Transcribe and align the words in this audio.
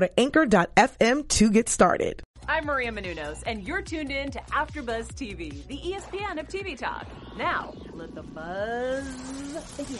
to 0.00 0.20
anchor.fm 0.20 1.28
to 1.28 1.50
get 1.50 1.68
started. 1.68 2.22
I'm 2.46 2.64
Maria 2.64 2.90
Menounos, 2.90 3.42
and 3.46 3.62
you're 3.66 3.82
tuned 3.82 4.10
in 4.10 4.30
to 4.30 4.38
AfterBuzz 4.52 5.08
TV, 5.08 5.66
the 5.66 5.76
ESPN 5.76 6.40
of 6.40 6.48
TV 6.48 6.78
talk. 6.78 7.06
Now, 7.36 7.74
let 7.92 8.14
the 8.14 8.22
buzz 8.22 9.04
begin. 9.76 9.98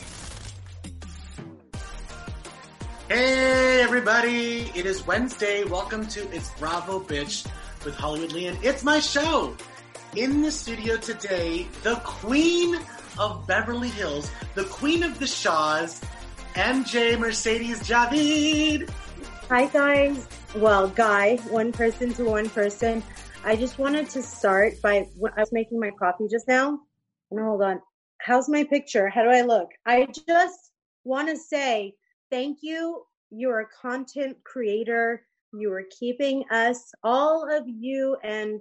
Hey 3.09 3.81
everybody, 3.83 4.71
it 4.75 4.85
is 4.85 5.07
Wednesday. 5.07 5.65
Welcome 5.65 6.07
to 6.09 6.31
It's 6.35 6.51
Bravo 6.59 7.01
Bitch 7.01 7.47
with 7.85 7.95
Hollywood 7.95 8.33
Leon. 8.33 8.59
It's 8.63 8.85
my 8.85 9.01
show. 9.01 9.57
In 10.17 10.43
the 10.43 10.51
studio 10.51 10.97
today, 10.97 11.67
the 11.83 11.97
queen 11.97 12.79
of 13.19 13.47
Beverly 13.47 13.89
Hills, 13.89 14.31
the 14.55 14.65
queen 14.65 15.03
of 15.03 15.19
the 15.19 15.27
Shahs, 15.27 16.01
MJ 16.55 17.19
Mercedes 17.19 17.81
Javid. 17.81 18.91
Hi 19.51 19.65
guys. 19.65 20.29
Well, 20.57 20.89
guy, 20.89 21.37
one 21.49 21.73
person 21.73 22.13
to 22.15 22.25
one 22.25 22.51
person. 22.51 23.03
I 23.45 23.57
just 23.57 23.79
wanted 23.79 24.11
to 24.11 24.23
start 24.23 24.75
by 24.83 24.97
I 24.99 25.41
was 25.41 25.53
making 25.53 25.81
my 25.81 25.91
coffee 25.99 26.27
just 26.31 26.47
now. 26.47 26.81
And 27.31 27.41
hold 27.41 27.63
on. 27.63 27.81
How's 28.21 28.51
my 28.51 28.63
picture? 28.65 29.09
How 29.09 29.23
do 29.23 29.31
I 29.31 29.41
look? 29.41 29.71
I 29.87 30.07
just 30.29 30.73
want 31.05 31.31
to 31.31 31.37
say 31.39 31.95
thank 32.31 32.59
you. 32.61 33.05
You're 33.31 33.61
a 33.61 33.69
content 33.81 34.37
creator. 34.45 35.27
You 35.55 35.73
are 35.73 35.85
keeping 35.99 36.45
us, 36.51 36.93
all 37.03 37.51
of 37.51 37.65
you 37.67 38.19
and 38.23 38.61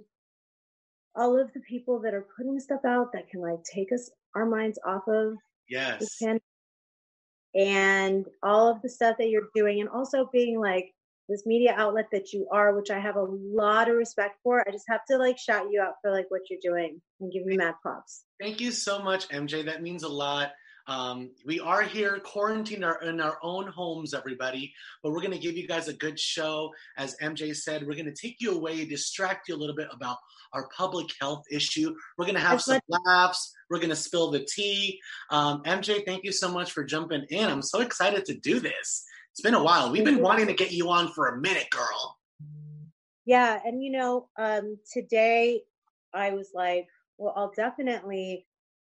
all 1.14 1.38
of 1.38 1.52
the 1.52 1.60
people 1.68 2.00
that 2.00 2.14
are 2.14 2.26
putting 2.34 2.58
stuff 2.60 2.86
out 2.86 3.12
that 3.12 3.28
can 3.28 3.42
like 3.42 3.62
take 3.62 3.92
us 3.92 4.10
our 4.34 4.46
minds 4.46 4.78
off 4.86 5.06
of 5.06 5.34
Yes. 5.68 6.16
pandemic 6.18 6.42
and 7.54 8.26
all 8.42 8.68
of 8.68 8.80
the 8.82 8.88
stuff 8.88 9.16
that 9.18 9.30
you're 9.30 9.48
doing 9.54 9.80
and 9.80 9.88
also 9.88 10.28
being 10.32 10.60
like 10.60 10.92
this 11.28 11.44
media 11.44 11.74
outlet 11.76 12.06
that 12.12 12.32
you 12.32 12.46
are 12.52 12.74
which 12.74 12.90
i 12.90 12.98
have 12.98 13.16
a 13.16 13.26
lot 13.28 13.88
of 13.88 13.96
respect 13.96 14.38
for 14.42 14.66
i 14.66 14.70
just 14.70 14.86
have 14.88 15.04
to 15.08 15.16
like 15.16 15.38
shout 15.38 15.66
you 15.70 15.80
out 15.80 15.94
for 16.02 16.10
like 16.10 16.26
what 16.30 16.42
you're 16.48 16.60
doing 16.62 17.00
and 17.20 17.32
give 17.32 17.42
you 17.46 17.56
mad 17.56 17.74
props 17.82 18.24
Thank 18.40 18.60
you 18.60 18.70
so 18.70 19.00
much, 19.00 19.28
MJ. 19.28 19.64
That 19.64 19.82
means 19.82 20.04
a 20.04 20.08
lot. 20.08 20.52
Um, 20.88 21.30
we 21.44 21.60
are 21.60 21.82
here 21.82 22.18
quarantined 22.18 22.82
our, 22.82 23.00
in 23.02 23.20
our 23.20 23.38
own 23.42 23.66
homes, 23.66 24.14
everybody, 24.14 24.72
but 25.02 25.12
we're 25.12 25.20
going 25.20 25.32
to 25.32 25.38
give 25.38 25.54
you 25.54 25.68
guys 25.68 25.86
a 25.86 25.92
good 25.92 26.18
show. 26.18 26.72
As 26.96 27.14
MJ 27.22 27.54
said, 27.54 27.86
we're 27.86 27.94
going 27.94 28.06
to 28.06 28.12
take 28.12 28.36
you 28.40 28.52
away, 28.52 28.86
distract 28.86 29.48
you 29.48 29.54
a 29.54 29.58
little 29.58 29.76
bit 29.76 29.88
about 29.92 30.16
our 30.54 30.66
public 30.74 31.08
health 31.20 31.44
issue. 31.50 31.94
We're 32.16 32.24
going 32.24 32.36
to 32.36 32.40
have 32.40 32.56
As 32.56 32.64
some 32.64 32.80
laughs. 32.88 33.54
We're 33.68 33.78
going 33.78 33.90
to 33.90 33.96
spill 33.96 34.30
the 34.30 34.48
tea. 34.50 34.98
Um, 35.30 35.62
MJ, 35.64 36.06
thank 36.06 36.24
you 36.24 36.32
so 36.32 36.50
much 36.50 36.72
for 36.72 36.84
jumping 36.84 37.26
in. 37.28 37.50
I'm 37.50 37.60
so 37.60 37.80
excited 37.80 38.24
to 38.24 38.34
do 38.34 38.58
this. 38.58 39.04
It's 39.32 39.42
been 39.42 39.54
a 39.54 39.62
while. 39.62 39.92
We've 39.92 40.06
been 40.06 40.22
wanting 40.22 40.46
to 40.46 40.54
get 40.54 40.72
you 40.72 40.88
on 40.88 41.12
for 41.12 41.28
a 41.28 41.38
minute, 41.38 41.68
girl. 41.70 42.16
yeah 43.26 43.60
and 43.62 43.84
you 43.84 43.90
know 43.90 44.28
um 44.38 44.78
today 44.90 45.60
i 46.14 46.30
was 46.30 46.52
like 46.54 46.88
well 47.18 47.34
i'll 47.36 47.52
definitely 47.54 48.47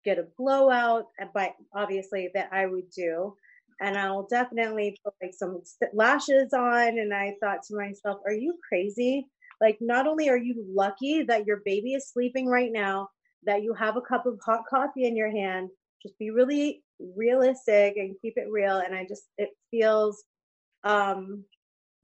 get 0.05 0.19
a 0.19 0.27
blowout 0.37 1.07
uh, 1.21 1.27
but 1.35 1.55
obviously 1.75 2.31
that 2.35 2.49
i 2.53 2.67
would 2.67 2.91
do. 2.91 3.35
And 3.81 3.97
i'll 3.97 4.27
definitely 4.29 4.97
put 5.05 5.15
like 5.23 5.35
some 5.35 5.63
lashes 5.93 6.53
on 6.53 6.99
and 6.99 7.13
i 7.15 7.35
thought 7.41 7.63
to 7.69 7.77
myself 7.77 8.21
are 8.27 8.33
you 8.33 8.59
crazy? 8.69 9.27
Like 9.61 9.79
not 9.81 10.07
only 10.07 10.29
are 10.29 10.39
you 10.39 10.65
lucky 10.73 11.25
that 11.25 11.47
your 11.47 11.63
baby 11.65 11.95
is 11.95 12.09
sleeping 12.09 12.47
right 12.47 12.71
now 12.73 13.09
that 13.45 13.63
you 13.63 13.75
have 13.75 13.97
a 13.97 14.01
cup 14.01 14.27
of 14.27 14.39
hot 14.45 14.63
coffee 14.69 15.05
in 15.05 15.17
your 15.17 15.31
hand 15.31 15.71
just 16.03 16.19
be 16.19 16.31
really 16.31 16.83
realistic 17.01 17.97
and 17.97 18.17
keep 18.21 18.35
it 18.37 18.47
real. 18.51 18.79
And 18.79 18.95
i 18.95 19.05
just 19.05 19.25
it 19.37 19.51
feels 19.71 20.25
um 20.85 21.45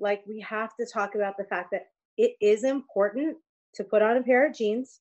like 0.00 0.22
we 0.26 0.40
have 0.40 0.70
to 0.80 0.86
talk 0.92 1.14
about 1.14 1.36
the 1.38 1.44
fact 1.44 1.70
that 1.72 1.86
it 2.16 2.32
is 2.40 2.64
important 2.64 3.36
to 3.74 3.84
put 3.84 4.02
on 4.02 4.16
a 4.16 4.22
pair 4.22 4.48
of 4.48 4.54
jeans. 4.56 5.00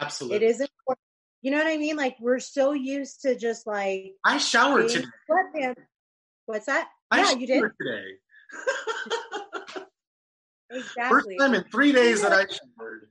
Absolutely. 0.00 0.36
it 0.36 0.42
is 0.42 0.60
important 0.60 1.01
you 1.42 1.50
know 1.50 1.58
what 1.58 1.66
i 1.66 1.76
mean 1.76 1.96
like 1.96 2.16
we're 2.20 2.38
so 2.38 2.72
used 2.72 3.20
to 3.22 3.36
just 3.36 3.66
like 3.66 4.14
I 4.24 4.38
showered 4.38 4.88
today. 4.88 5.06
sweatpants. 5.30 5.74
what's 6.46 6.66
that 6.66 6.88
I 7.10 7.20
yeah 7.20 7.32
you 7.32 7.46
did 7.46 7.58
showered 7.58 7.74
today. 7.80 8.04
First 11.08 11.28
time 11.38 11.52
in 11.52 11.64
three 11.64 11.92
days 11.92 12.22
that 12.22 12.32
I 12.32 12.46
showered. 12.46 13.08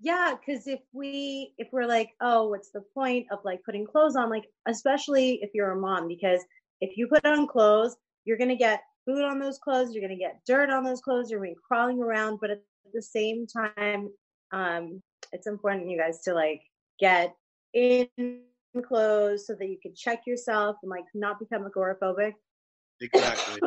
yeah 0.00 0.34
because 0.34 0.66
if 0.66 0.80
we 0.94 1.52
if 1.58 1.68
we're 1.70 1.86
like 1.86 2.10
oh 2.22 2.48
what's 2.48 2.70
the 2.70 2.82
point 2.94 3.26
of 3.30 3.40
like 3.44 3.62
putting 3.64 3.86
clothes 3.86 4.16
on 4.16 4.30
like 4.30 4.46
especially 4.66 5.40
if 5.42 5.50
you're 5.52 5.72
a 5.72 5.76
mom 5.76 6.08
because 6.08 6.40
if 6.80 6.96
you 6.96 7.08
put 7.08 7.26
on 7.26 7.46
clothes 7.46 7.96
you're 8.24 8.38
going 8.38 8.48
to 8.48 8.56
get 8.56 8.80
food 9.04 9.22
on 9.22 9.38
those 9.38 9.58
clothes 9.58 9.92
you're 9.92 10.00
going 10.00 10.16
to 10.16 10.24
get 10.24 10.40
dirt 10.46 10.70
on 10.70 10.84
those 10.84 11.00
clothes 11.00 11.30
you're 11.30 11.40
to 11.40 11.50
be 11.50 11.56
crawling 11.66 12.00
around 12.00 12.38
but 12.40 12.50
at 12.50 12.62
the 12.94 13.02
same 13.02 13.46
time 13.46 14.08
um 14.52 15.02
it's 15.32 15.46
important 15.46 15.90
you 15.90 15.98
guys 15.98 16.22
to 16.22 16.32
like 16.32 16.62
get 16.98 17.34
in 17.74 18.08
clothes 18.86 19.46
so 19.46 19.54
that 19.54 19.68
you 19.68 19.78
can 19.80 19.94
check 19.94 20.22
yourself 20.26 20.76
and 20.82 20.90
like 20.90 21.04
not 21.14 21.38
become 21.38 21.64
agoraphobic 21.64 22.32
Exactly. 23.02 23.60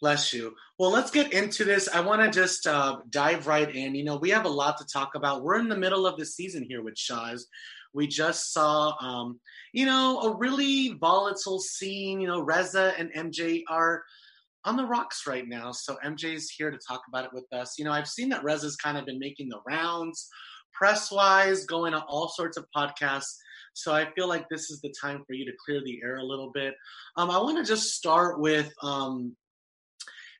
Bless 0.00 0.32
you. 0.32 0.54
Well, 0.78 0.90
let's 0.90 1.10
get 1.10 1.32
into 1.32 1.64
this. 1.64 1.88
I 1.88 2.00
want 2.00 2.20
to 2.20 2.30
just 2.30 2.66
uh, 2.66 2.98
dive 3.08 3.46
right 3.46 3.74
in. 3.74 3.94
You 3.94 4.04
know, 4.04 4.16
we 4.16 4.30
have 4.30 4.44
a 4.44 4.50
lot 4.50 4.76
to 4.78 4.84
talk 4.84 5.14
about. 5.14 5.42
We're 5.42 5.58
in 5.58 5.68
the 5.68 5.76
middle 5.76 6.06
of 6.06 6.18
the 6.18 6.26
season 6.26 6.64
here 6.68 6.82
with 6.82 6.98
Shahs. 6.98 7.46
We 7.94 8.06
just 8.06 8.52
saw, 8.52 8.92
um, 9.00 9.40
you 9.72 9.86
know, 9.86 10.20
a 10.20 10.36
really 10.36 10.92
volatile 11.00 11.60
scene. 11.60 12.20
You 12.20 12.28
know, 12.28 12.42
Reza 12.42 12.92
and 12.98 13.10
MJ 13.14 13.62
are 13.68 14.02
on 14.66 14.76
the 14.76 14.84
rocks 14.84 15.26
right 15.26 15.48
now. 15.48 15.72
So 15.72 15.96
MJ's 16.04 16.50
here 16.50 16.70
to 16.70 16.78
talk 16.86 17.02
about 17.08 17.24
it 17.24 17.30
with 17.32 17.46
us. 17.52 17.78
You 17.78 17.86
know, 17.86 17.92
I've 17.92 18.08
seen 18.08 18.28
that 18.30 18.44
Reza's 18.44 18.76
kind 18.76 18.98
of 18.98 19.06
been 19.06 19.18
making 19.18 19.48
the 19.48 19.60
rounds 19.66 20.28
press 20.76 21.10
wise, 21.10 21.64
going 21.64 21.94
on 21.94 22.02
all 22.02 22.28
sorts 22.28 22.56
of 22.56 22.66
podcasts. 22.76 23.36
So 23.72 23.92
I 23.92 24.10
feel 24.14 24.28
like 24.28 24.48
this 24.48 24.70
is 24.70 24.80
the 24.80 24.94
time 25.00 25.22
for 25.26 25.34
you 25.34 25.44
to 25.44 25.52
clear 25.64 25.82
the 25.84 26.00
air 26.02 26.16
a 26.16 26.24
little 26.24 26.50
bit. 26.50 26.74
Um, 27.16 27.30
I 27.30 27.38
want 27.38 27.58
to 27.58 27.64
just 27.64 27.94
start 27.94 28.40
with 28.40 28.72
um, 28.82 29.36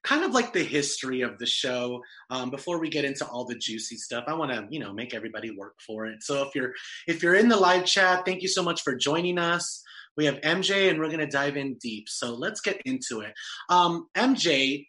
kind 0.03 0.25
of 0.25 0.33
like 0.33 0.53
the 0.53 0.63
history 0.63 1.23
of 1.23 1.39
the 1.39 1.47
show 1.47 2.03
um, 2.31 2.49
before 2.49 2.79
we 2.79 2.89
get 2.89 3.05
into 3.05 3.27
all 3.27 3.45
the 3.45 3.57
juicy 3.57 3.97
stuff. 3.97 4.25
I 4.27 4.35
want 4.35 4.53
to, 4.53 4.67
you 4.71 4.81
know, 4.81 4.93
make 4.93 5.15
everybody 5.15 5.51
work 5.51 5.75
for 5.85 6.07
it. 6.07 6.23
So 6.23 6.43
if 6.47 6.55
you're 6.55 6.73
if 7.07 7.23
you're 7.23 7.35
in 7.35 7.49
the 7.49 7.57
live 7.57 7.85
chat, 7.85 8.25
thank 8.25 8.41
you 8.41 8.49
so 8.49 8.63
much 8.63 8.83
for 8.83 8.95
joining 8.95 9.39
us. 9.39 9.83
We 10.17 10.25
have 10.25 10.41
MJ, 10.41 10.89
and 10.89 10.99
we're 10.99 11.09
going 11.09 11.19
to 11.19 11.27
dive 11.27 11.59
in 11.59 11.75
deep. 11.75 12.09
So 12.09 12.35
let's 12.35 12.63
get 12.63 12.81
into 12.87 13.21
it. 13.21 13.35
Um, 13.69 14.09
MJ, 14.17 14.87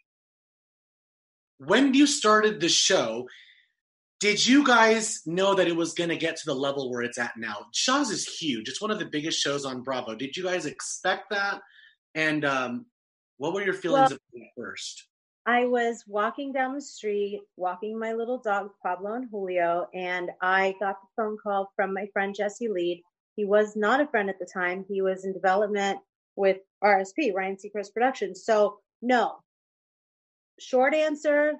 when 1.58 1.92
you 1.92 2.06
started 2.06 2.60
the 2.60 2.70
show, 2.70 3.26
did 4.20 4.44
you 4.44 4.64
guys 4.64 5.22
know 5.26 5.54
that 5.54 5.68
it 5.68 5.76
was 5.76 5.94
going 5.94 6.10
to 6.10 6.16
get 6.16 6.36
to 6.36 6.46
the 6.46 6.54
level 6.54 6.90
where 6.90 7.02
it's 7.02 7.18
at 7.18 7.36
now? 7.36 7.66
Shahs 7.72 8.10
is 8.10 8.26
huge. 8.26 8.68
It's 8.68 8.80
one 8.80 8.90
of 8.90 8.98
the 8.98 9.06
biggest 9.06 9.38
shows 9.40 9.64
on 9.64 9.82
Bravo. 9.82 10.14
Did 10.14 10.36
you 10.36 10.42
guys 10.42 10.66
expect 10.66 11.30
that? 11.30 11.60
And 12.14 12.44
um, 12.44 12.86
what 13.36 13.54
were 13.54 13.62
your 13.62 13.74
feelings 13.74 14.10
Well- 14.10 14.18
it 14.32 14.48
first? 14.56 15.06
I 15.46 15.64
was 15.64 16.04
walking 16.06 16.52
down 16.52 16.74
the 16.74 16.82
street, 16.82 17.40
walking 17.56 17.98
my 17.98 18.12
little 18.12 18.36
dog, 18.36 18.68
Pablo 18.82 19.14
and 19.14 19.30
Julio, 19.30 19.86
and 19.94 20.30
I 20.42 20.74
got 20.78 20.96
the 21.00 21.08
phone 21.16 21.38
call 21.42 21.72
from 21.74 21.94
my 21.94 22.06
friend 22.12 22.34
Jesse 22.36 22.68
Lead. 22.68 23.02
He 23.34 23.46
was 23.46 23.74
not 23.74 24.02
a 24.02 24.06
friend 24.08 24.28
at 24.28 24.38
the 24.38 24.48
time. 24.52 24.84
He 24.90 25.00
was 25.00 25.24
in 25.24 25.32
development 25.32 26.00
with 26.36 26.58
RSP, 26.84 27.32
Ryan 27.34 27.56
Seacrest 27.56 27.94
Productions. 27.94 28.44
So, 28.44 28.80
no. 29.00 29.36
Short 30.60 30.92
answer 30.92 31.54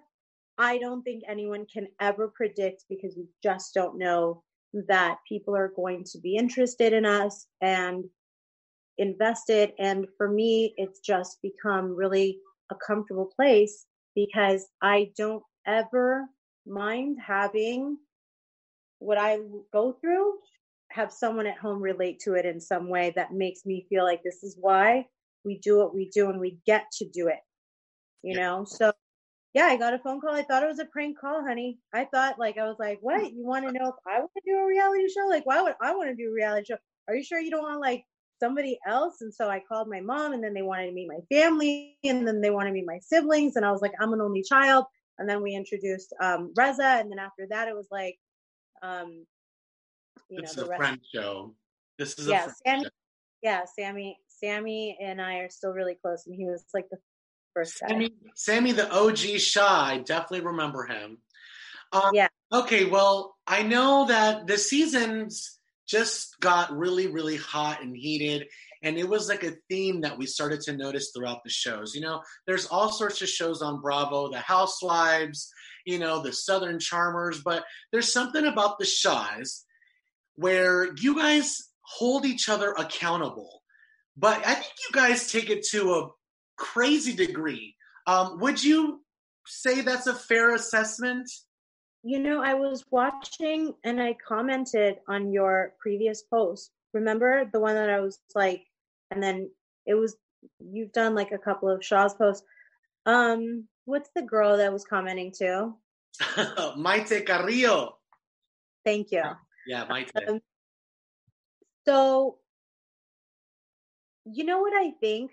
I 0.58 0.78
don't 0.78 1.02
think 1.02 1.22
anyone 1.28 1.66
can 1.72 1.87
ever 2.00 2.28
predict 2.28 2.84
because 2.90 3.14
we 3.16 3.26
just 3.43 3.72
don't 3.75 3.96
know 3.96 4.43
that 4.88 5.19
people 5.28 5.56
are 5.56 5.72
going 5.75 6.05
to 6.12 6.19
be 6.19 6.37
interested 6.37 6.93
in 6.93 7.06
us 7.06 7.46
and 7.60 8.05
invested. 8.99 9.72
And 9.78 10.06
for 10.16 10.28
me, 10.28 10.75
it's 10.76 10.99
just 11.00 11.38
become 11.43 11.94
really 11.94 12.40
a 12.70 12.75
comfortable 12.75 13.31
place 13.34 13.87
because 14.14 14.66
I 14.82 15.12
don't 15.16 15.44
ever 15.66 16.26
mind 16.66 17.19
having 17.25 17.96
what 18.99 19.16
I 19.16 19.38
go 19.72 19.93
through, 19.93 20.34
have 20.90 21.12
someone 21.12 21.46
at 21.46 21.56
home 21.56 21.81
relate 21.81 22.19
to 22.25 22.34
it 22.34 22.44
in 22.44 22.60
some 22.60 22.88
way 22.88 23.12
that 23.14 23.32
makes 23.32 23.64
me 23.64 23.87
feel 23.88 24.05
like 24.05 24.22
this 24.25 24.43
is 24.43 24.56
why 24.60 25.06
we 25.44 25.58
do 25.58 25.78
what 25.78 25.94
we 25.94 26.10
do 26.10 26.31
and 26.31 26.40
we 26.40 26.58
get 26.66 26.87
to 26.99 27.08
do 27.08 27.28
it. 27.28 27.38
You 28.22 28.37
know, 28.37 28.64
so 28.64 28.93
yeah, 29.58 29.66
I 29.66 29.76
got 29.76 29.93
a 29.93 29.99
phone 29.99 30.20
call. 30.20 30.37
I 30.37 30.44
thought 30.44 30.62
it 30.62 30.69
was 30.69 30.78
a 30.78 30.84
prank 30.84 31.19
call, 31.19 31.43
honey. 31.44 31.81
I 31.93 32.05
thought 32.05 32.38
like 32.38 32.58
I 32.58 32.64
was 32.64 32.76
like, 32.78 33.00
what? 33.00 33.32
You 33.32 33.44
want 33.44 33.66
to 33.66 33.72
know 33.72 33.88
if 33.88 33.96
I 34.06 34.20
want 34.20 34.31
to 34.37 34.43
do 34.46 34.56
a 34.56 34.64
reality 34.64 35.08
show? 35.08 35.26
Like, 35.28 35.46
why 35.46 35.60
would 35.60 35.75
I 35.82 35.96
want 35.96 36.10
to 36.10 36.14
do 36.14 36.31
a 36.31 36.32
reality 36.32 36.66
show? 36.66 36.76
Are 37.08 37.16
you 37.16 37.25
sure 37.25 37.40
you 37.40 37.50
don't 37.50 37.64
want 37.64 37.81
like 37.81 38.05
somebody 38.38 38.78
else? 38.87 39.16
And 39.20 39.34
so 39.34 39.50
I 39.50 39.60
called 39.69 39.88
my 39.88 40.00
mom, 40.00 40.32
and 40.32 40.44
then 40.44 40.55
they 40.55 40.62
wanted 40.62 40.87
to 40.87 40.93
meet 40.93 41.08
my 41.08 41.19
family, 41.28 41.99
and 42.05 42.25
then 42.25 42.40
they 42.40 42.50
wanted 42.50 42.70
to 42.70 42.75
meet 42.75 42.87
my 42.87 43.00
siblings, 43.00 43.56
and 43.56 43.66
I 43.66 43.72
was 43.72 43.82
like, 43.82 43.90
I'm 44.00 44.12
an 44.12 44.20
only 44.20 44.44
child. 44.44 44.84
And 45.19 45.28
then 45.28 45.43
we 45.43 45.56
introduced 45.56 46.14
um, 46.22 46.52
Reza, 46.56 47.00
and 47.00 47.10
then 47.10 47.19
after 47.19 47.49
that, 47.50 47.66
it 47.66 47.75
was 47.75 47.88
like, 47.90 48.16
um, 48.84 49.26
you 50.31 50.38
it's 50.38 50.56
know, 50.56 50.66
the 50.66 50.72
a 50.72 50.76
friend 50.76 51.00
show. 51.12 51.56
This 51.99 52.16
is 52.16 52.28
yeah, 52.28 52.46
Sammy. 52.64 52.84
Show. 52.84 52.90
Yeah, 53.43 53.64
Sammy. 53.76 54.19
Sammy 54.28 54.96
and 55.02 55.20
I 55.20 55.38
are 55.38 55.50
still 55.50 55.72
really 55.72 55.96
close, 56.00 56.28
and 56.28 56.37
he 56.37 56.44
was 56.44 56.64
like 56.72 56.88
the. 56.93 56.99
Sammy, 57.64 58.12
Sammy 58.34 58.72
the 58.72 58.90
OG 58.90 59.38
Shah. 59.38 59.84
I 59.84 59.99
definitely 59.99 60.46
remember 60.46 60.84
him. 60.84 61.19
Um, 61.93 62.10
yeah. 62.12 62.28
Okay, 62.52 62.84
well, 62.84 63.37
I 63.46 63.62
know 63.62 64.06
that 64.08 64.46
the 64.46 64.58
seasons 64.58 65.58
just 65.87 66.38
got 66.40 66.76
really, 66.76 67.06
really 67.06 67.37
hot 67.37 67.82
and 67.82 67.96
heated. 67.96 68.46
And 68.82 68.96
it 68.96 69.08
was 69.08 69.28
like 69.28 69.43
a 69.43 69.56
theme 69.69 70.02
that 70.02 70.19
we 70.19 70.26
started 70.26 70.60
to 70.62 70.76
notice 70.76 71.10
throughout 71.10 71.43
the 71.43 71.50
shows. 71.50 71.94
You 71.94 72.02
know, 72.02 72.22
there's 72.46 72.66
all 72.66 72.93
sorts 72.93 73.20
of 73.22 73.28
shows 73.28 73.62
on 73.62 73.81
Bravo, 73.81 74.31
the 74.31 74.38
Housewives, 74.38 75.50
you 75.84 75.99
know, 75.99 76.22
the 76.22 76.32
Southern 76.32 76.78
Charmers, 76.78 77.40
but 77.43 77.64
there's 77.90 78.12
something 78.12 78.44
about 78.44 78.78
the 78.78 78.84
Shahs 78.84 79.64
where 80.37 80.94
you 80.96 81.16
guys 81.16 81.69
hold 81.81 82.25
each 82.25 82.49
other 82.49 82.72
accountable. 82.72 83.62
But 84.16 84.46
I 84.46 84.55
think 84.55 84.72
you 84.88 84.93
guys 84.93 85.32
take 85.32 85.50
it 85.50 85.64
to 85.70 85.94
a 85.94 86.08
crazy 86.58 87.14
degree. 87.14 87.75
Um, 88.06 88.38
would 88.40 88.62
you 88.62 89.00
say 89.46 89.81
that's 89.81 90.06
a 90.06 90.14
fair 90.14 90.55
assessment? 90.55 91.31
You 92.02 92.20
know, 92.20 92.43
I 92.43 92.55
was 92.55 92.84
watching 92.90 93.75
and 93.84 94.00
I 94.00 94.16
commented 94.26 94.96
on 95.08 95.32
your 95.32 95.75
previous 95.78 96.22
post. 96.22 96.70
Remember 96.93 97.44
the 97.52 97.60
one 97.60 97.75
that 97.75 97.90
I 97.90 98.00
was 98.00 98.19
like, 98.34 98.64
and 99.10 99.22
then 99.22 99.50
it 99.87 99.94
was 99.94 100.16
you've 100.60 100.93
done 100.93 101.14
like 101.14 101.32
a 101.32 101.38
couple 101.38 101.69
of 101.69 101.84
Shahs 101.84 102.14
posts. 102.14 102.46
Um, 103.06 103.64
what's 103.84 104.10
the 104.14 104.22
girl 104.22 104.56
that 104.58 104.72
was 104.72 104.84
commenting 104.84 105.32
too? 105.37 105.75
Maite 106.76 107.26
Carrillo. 107.26 107.96
Thank 108.84 109.10
you. 109.12 109.22
Yeah, 109.66 109.87
Maite. 109.87 110.28
Um, 110.28 110.40
so, 111.87 112.38
you 114.25 114.44
know 114.44 114.60
what 114.60 114.72
I 114.75 114.93
think? 115.00 115.31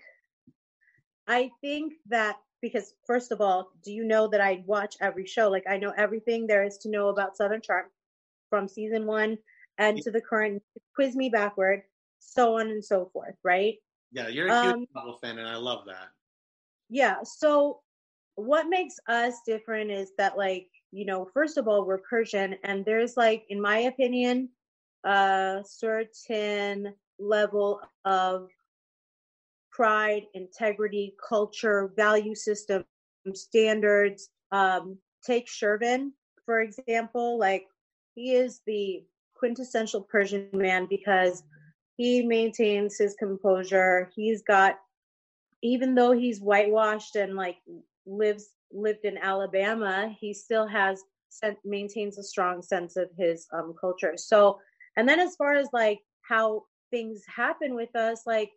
I 1.26 1.50
think 1.60 1.94
that 2.08 2.36
because 2.62 2.94
first 3.06 3.32
of 3.32 3.40
all, 3.40 3.70
do 3.84 3.92
you 3.92 4.04
know 4.04 4.28
that 4.28 4.40
I 4.40 4.64
watch 4.66 4.96
every 5.00 5.26
show? 5.26 5.50
Like 5.50 5.64
I 5.68 5.76
know 5.76 5.92
everything 5.96 6.46
there 6.46 6.64
is 6.64 6.78
to 6.78 6.88
know 6.88 7.08
about 7.08 7.36
Southern 7.36 7.60
Charm 7.60 7.86
from 8.50 8.68
season 8.68 9.06
one 9.06 9.38
and 9.78 10.00
to 10.02 10.10
the 10.10 10.20
current. 10.20 10.62
Quiz 10.94 11.14
me 11.14 11.28
backward, 11.28 11.82
so 12.18 12.58
on 12.58 12.70
and 12.70 12.84
so 12.84 13.10
forth. 13.12 13.36
Right? 13.44 13.76
Yeah, 14.12 14.28
you're 14.28 14.48
a 14.48 14.62
huge 14.62 14.74
um, 14.74 14.86
Marvel 14.94 15.18
fan, 15.18 15.38
and 15.38 15.48
I 15.48 15.56
love 15.56 15.84
that. 15.86 16.08
Yeah. 16.88 17.22
So 17.24 17.80
what 18.36 18.68
makes 18.68 18.96
us 19.08 19.34
different 19.44 19.90
is 19.90 20.12
that, 20.18 20.38
like, 20.38 20.68
you 20.92 21.04
know, 21.04 21.28
first 21.34 21.58
of 21.58 21.68
all, 21.68 21.84
we're 21.84 21.98
Persian, 21.98 22.56
and 22.64 22.84
there's 22.84 23.16
like, 23.16 23.44
in 23.48 23.60
my 23.60 23.78
opinion, 23.78 24.48
a 25.04 25.62
certain 25.66 26.94
level 27.18 27.80
of 28.04 28.48
pride, 29.76 30.22
integrity, 30.32 31.14
culture, 31.28 31.92
value 31.96 32.34
system, 32.34 32.82
standards. 33.34 34.30
Um, 34.50 34.96
take 35.24 35.48
Shervin, 35.48 36.12
for 36.46 36.60
example, 36.60 37.38
like 37.38 37.66
he 38.14 38.32
is 38.32 38.62
the 38.66 39.04
quintessential 39.34 40.00
Persian 40.00 40.48
man 40.52 40.86
because 40.88 41.42
he 41.98 42.22
maintains 42.22 42.96
his 42.96 43.14
composure. 43.18 44.10
He's 44.16 44.42
got, 44.42 44.78
even 45.62 45.94
though 45.94 46.12
he's 46.12 46.40
whitewashed 46.40 47.16
and 47.16 47.34
like 47.34 47.56
lives 48.06 48.48
lived 48.72 49.04
in 49.04 49.18
Alabama, 49.18 50.14
he 50.18 50.32
still 50.32 50.66
has 50.66 51.02
maintains 51.66 52.16
a 52.16 52.22
strong 52.22 52.62
sense 52.62 52.96
of 52.96 53.10
his 53.18 53.46
um, 53.52 53.74
culture. 53.78 54.14
So, 54.16 54.58
and 54.96 55.06
then 55.06 55.20
as 55.20 55.36
far 55.36 55.54
as 55.54 55.68
like 55.74 55.98
how 56.22 56.62
things 56.90 57.22
happen 57.28 57.74
with 57.74 57.94
us, 57.94 58.22
like 58.26 58.50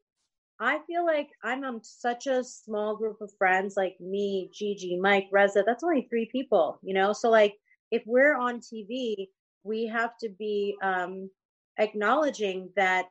I 0.60 0.80
feel 0.88 1.06
like 1.06 1.30
I'm 1.44 1.64
on 1.64 1.82
such 1.84 2.28
a 2.28 2.44
small 2.44 2.96
group 2.96 3.22
of 3.22 3.32
friends, 3.38 3.76
like 3.78 3.96
me, 4.02 4.50
Gigi, 4.54 5.00
Mike, 5.00 5.28
Reza. 5.32 5.64
That's 5.66 5.84
only 5.84 6.08
three 6.10 6.28
people, 6.32 6.80
you 6.84 6.94
know. 6.94 7.14
So 7.14 7.30
like, 7.30 7.56
if 7.92 8.04
we're 8.06 8.38
on 8.38 8.60
TV, 8.60 9.30
we 9.64 9.88
have 9.88 10.18
to 10.20 10.30
be 10.30 10.76
um, 10.84 11.30
acknowledging 11.78 12.70
that 12.76 13.06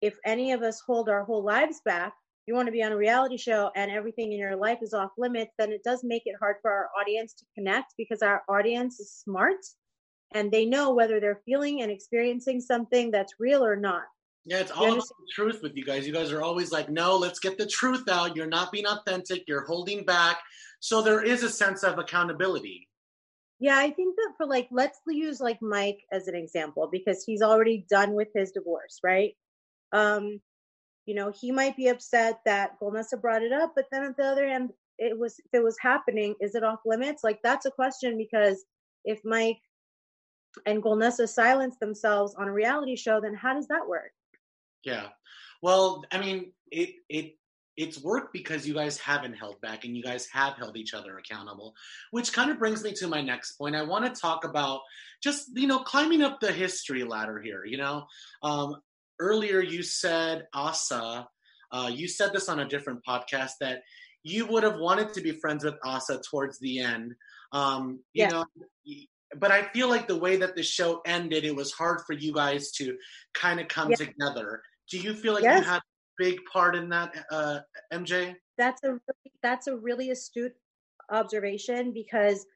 if 0.00 0.16
any 0.24 0.52
of 0.52 0.62
us 0.62 0.80
hold 0.80 1.08
our 1.08 1.24
whole 1.24 1.42
lives 1.44 1.80
back, 1.84 2.12
you 2.46 2.54
want 2.54 2.66
to 2.66 2.72
be 2.72 2.82
on 2.82 2.92
a 2.92 2.96
reality 2.96 3.36
show 3.36 3.70
and 3.74 3.90
everything 3.90 4.32
in 4.32 4.38
your 4.38 4.54
life 4.56 4.78
is 4.80 4.94
off 4.94 5.10
limits, 5.18 5.52
then 5.58 5.72
it 5.72 5.82
does 5.82 6.04
make 6.04 6.22
it 6.26 6.36
hard 6.38 6.56
for 6.62 6.70
our 6.70 6.90
audience 7.00 7.34
to 7.34 7.44
connect 7.56 7.94
because 7.98 8.22
our 8.22 8.42
audience 8.48 9.00
is 9.00 9.12
smart 9.12 9.58
and 10.34 10.52
they 10.52 10.64
know 10.64 10.94
whether 10.94 11.18
they're 11.18 11.42
feeling 11.44 11.82
and 11.82 11.90
experiencing 11.90 12.60
something 12.60 13.10
that's 13.10 13.34
real 13.40 13.64
or 13.64 13.74
not. 13.74 14.04
Yeah, 14.48 14.60
it's 14.60 14.70
all 14.70 14.92
about 14.92 15.08
the 15.08 15.26
truth 15.34 15.60
with 15.60 15.76
you 15.76 15.84
guys. 15.84 16.06
You 16.06 16.12
guys 16.12 16.30
are 16.30 16.40
always 16.40 16.70
like, 16.70 16.88
no, 16.88 17.16
let's 17.16 17.40
get 17.40 17.58
the 17.58 17.66
truth 17.66 18.08
out. 18.08 18.36
You're 18.36 18.46
not 18.46 18.70
being 18.70 18.86
authentic. 18.86 19.42
You're 19.48 19.64
holding 19.64 20.04
back. 20.04 20.38
So 20.78 21.02
there 21.02 21.22
is 21.22 21.42
a 21.42 21.50
sense 21.50 21.82
of 21.82 21.98
accountability. 21.98 22.88
Yeah, 23.58 23.76
I 23.76 23.90
think 23.90 24.14
that 24.16 24.34
for 24.36 24.46
like, 24.46 24.68
let's 24.70 25.00
use 25.08 25.40
like 25.40 25.60
Mike 25.60 25.98
as 26.12 26.28
an 26.28 26.36
example 26.36 26.88
because 26.90 27.24
he's 27.24 27.42
already 27.42 27.86
done 27.90 28.12
with 28.12 28.28
his 28.34 28.52
divorce, 28.52 29.00
right? 29.02 29.32
Um, 29.92 30.40
you 31.06 31.14
know, 31.14 31.32
he 31.34 31.50
might 31.50 31.76
be 31.76 31.88
upset 31.88 32.38
that 32.44 32.78
Golnesa 32.80 33.20
brought 33.20 33.42
it 33.42 33.52
up, 33.52 33.72
but 33.74 33.86
then 33.90 34.04
at 34.04 34.16
the 34.16 34.26
other 34.26 34.46
hand, 34.46 34.70
it 34.98 35.18
was 35.18 35.38
if 35.38 35.58
it 35.58 35.64
was 35.64 35.76
happening, 35.80 36.34
is 36.40 36.54
it 36.54 36.64
off 36.64 36.80
limits? 36.86 37.24
Like 37.24 37.40
that's 37.42 37.66
a 37.66 37.70
question 37.70 38.16
because 38.16 38.64
if 39.04 39.20
Mike 39.24 39.58
and 40.66 40.82
Golnesa 40.82 41.28
silence 41.28 41.76
themselves 41.78 42.34
on 42.36 42.48
a 42.48 42.52
reality 42.52 42.96
show, 42.96 43.20
then 43.20 43.34
how 43.34 43.54
does 43.54 43.68
that 43.68 43.88
work? 43.88 44.12
Yeah. 44.86 45.08
Well, 45.62 46.04
I 46.12 46.18
mean, 46.18 46.52
it 46.70 46.94
it 47.08 47.36
it's 47.76 48.02
worked 48.02 48.32
because 48.32 48.66
you 48.66 48.72
guys 48.72 48.98
haven't 48.98 49.34
held 49.34 49.60
back 49.60 49.84
and 49.84 49.94
you 49.94 50.02
guys 50.02 50.26
have 50.32 50.54
held 50.54 50.76
each 50.78 50.94
other 50.94 51.18
accountable, 51.18 51.74
which 52.12 52.32
kind 52.32 52.50
of 52.50 52.58
brings 52.58 52.82
me 52.82 52.92
to 52.92 53.08
my 53.08 53.20
next 53.20 53.52
point. 53.58 53.76
I 53.76 53.82
want 53.82 54.06
to 54.06 54.18
talk 54.18 54.44
about 54.44 54.80
just 55.22 55.50
you 55.54 55.66
know 55.66 55.80
climbing 55.80 56.22
up 56.22 56.40
the 56.40 56.52
history 56.52 57.02
ladder 57.02 57.40
here. 57.40 57.64
You 57.66 57.78
know, 57.78 58.06
um, 58.42 58.76
earlier 59.20 59.60
you 59.60 59.82
said 59.82 60.46
Asa. 60.54 61.28
Uh, 61.72 61.90
you 61.92 62.06
said 62.06 62.32
this 62.32 62.48
on 62.48 62.60
a 62.60 62.68
different 62.68 63.00
podcast 63.06 63.52
that 63.60 63.82
you 64.22 64.46
would 64.46 64.62
have 64.62 64.78
wanted 64.78 65.12
to 65.14 65.20
be 65.20 65.32
friends 65.32 65.64
with 65.64 65.74
Asa 65.84 66.20
towards 66.30 66.60
the 66.60 66.78
end. 66.78 67.14
Um, 67.50 68.00
you 68.12 68.22
yeah. 68.24 68.28
know, 68.28 68.44
but 69.36 69.50
I 69.50 69.62
feel 69.72 69.88
like 69.88 70.06
the 70.06 70.16
way 70.16 70.36
that 70.36 70.54
the 70.54 70.62
show 70.62 71.00
ended, 71.04 71.44
it 71.44 71.54
was 71.54 71.72
hard 71.72 72.00
for 72.06 72.12
you 72.12 72.32
guys 72.32 72.70
to 72.72 72.96
kind 73.34 73.60
of 73.60 73.68
come 73.68 73.90
yeah. 73.90 73.96
together. 73.96 74.62
Do 74.90 74.98
you 74.98 75.14
feel 75.14 75.34
like 75.34 75.42
yes. 75.42 75.64
you 75.64 75.70
had 75.70 75.78
a 75.78 75.82
big 76.18 76.38
part 76.52 76.76
in 76.76 76.88
that, 76.90 77.12
uh, 77.30 77.60
MJ? 77.92 78.34
That's 78.58 78.82
a 78.84 78.92
really, 78.92 79.32
that's 79.42 79.66
a 79.66 79.76
really 79.76 80.10
astute 80.10 80.54
observation 81.10 81.92
because 81.92 82.46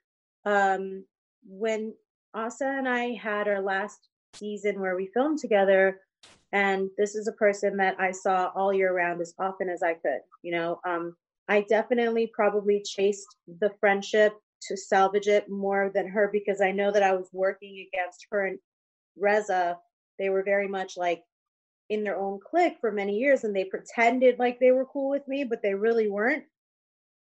um, 0.44 1.04
when 1.44 1.94
Asa 2.34 2.66
and 2.66 2.88
I 2.88 3.14
had 3.14 3.49
our 3.49 3.60
last 3.60 4.08
season 4.34 4.80
where 4.80 4.96
we 4.96 5.10
filmed 5.12 5.38
together, 5.38 6.00
and 6.52 6.90
this 6.96 7.14
is 7.14 7.28
a 7.28 7.32
person 7.32 7.76
that 7.76 7.96
I 8.00 8.10
saw 8.10 8.50
all 8.54 8.72
year 8.72 8.94
round 8.94 9.20
as 9.20 9.34
often 9.38 9.68
as 9.68 9.82
I 9.82 9.94
could. 9.94 10.20
You 10.42 10.52
know, 10.52 10.80
um, 10.87 11.16
I 11.49 11.62
definitely 11.68 12.30
probably 12.32 12.82
chased 12.84 13.37
the 13.60 13.70
friendship 13.80 14.34
to 14.68 14.76
salvage 14.76 15.26
it 15.26 15.49
more 15.49 15.90
than 15.94 16.06
her 16.08 16.28
because 16.32 16.60
I 16.60 16.70
know 16.70 16.92
that 16.92 17.02
I 17.02 17.14
was 17.14 17.28
working 17.32 17.87
against 17.88 18.26
her 18.30 18.46
and 18.46 18.58
Reza. 19.16 19.78
They 20.18 20.28
were 20.28 20.42
very 20.42 20.68
much 20.68 20.96
like 20.96 21.22
in 21.90 22.04
their 22.04 22.16
own 22.16 22.38
clique 22.40 22.78
for 22.80 22.92
many 22.92 23.18
years 23.18 23.42
and 23.44 23.54
they 23.54 23.64
pretended 23.64 24.38
like 24.38 24.59
they 24.59 24.70
were 24.70 24.87
cool 24.87 25.11
with 25.11 25.26
me, 25.28 25.44
but 25.44 25.61
they 25.61 25.75
really 25.75 26.09
weren't. 26.09 26.44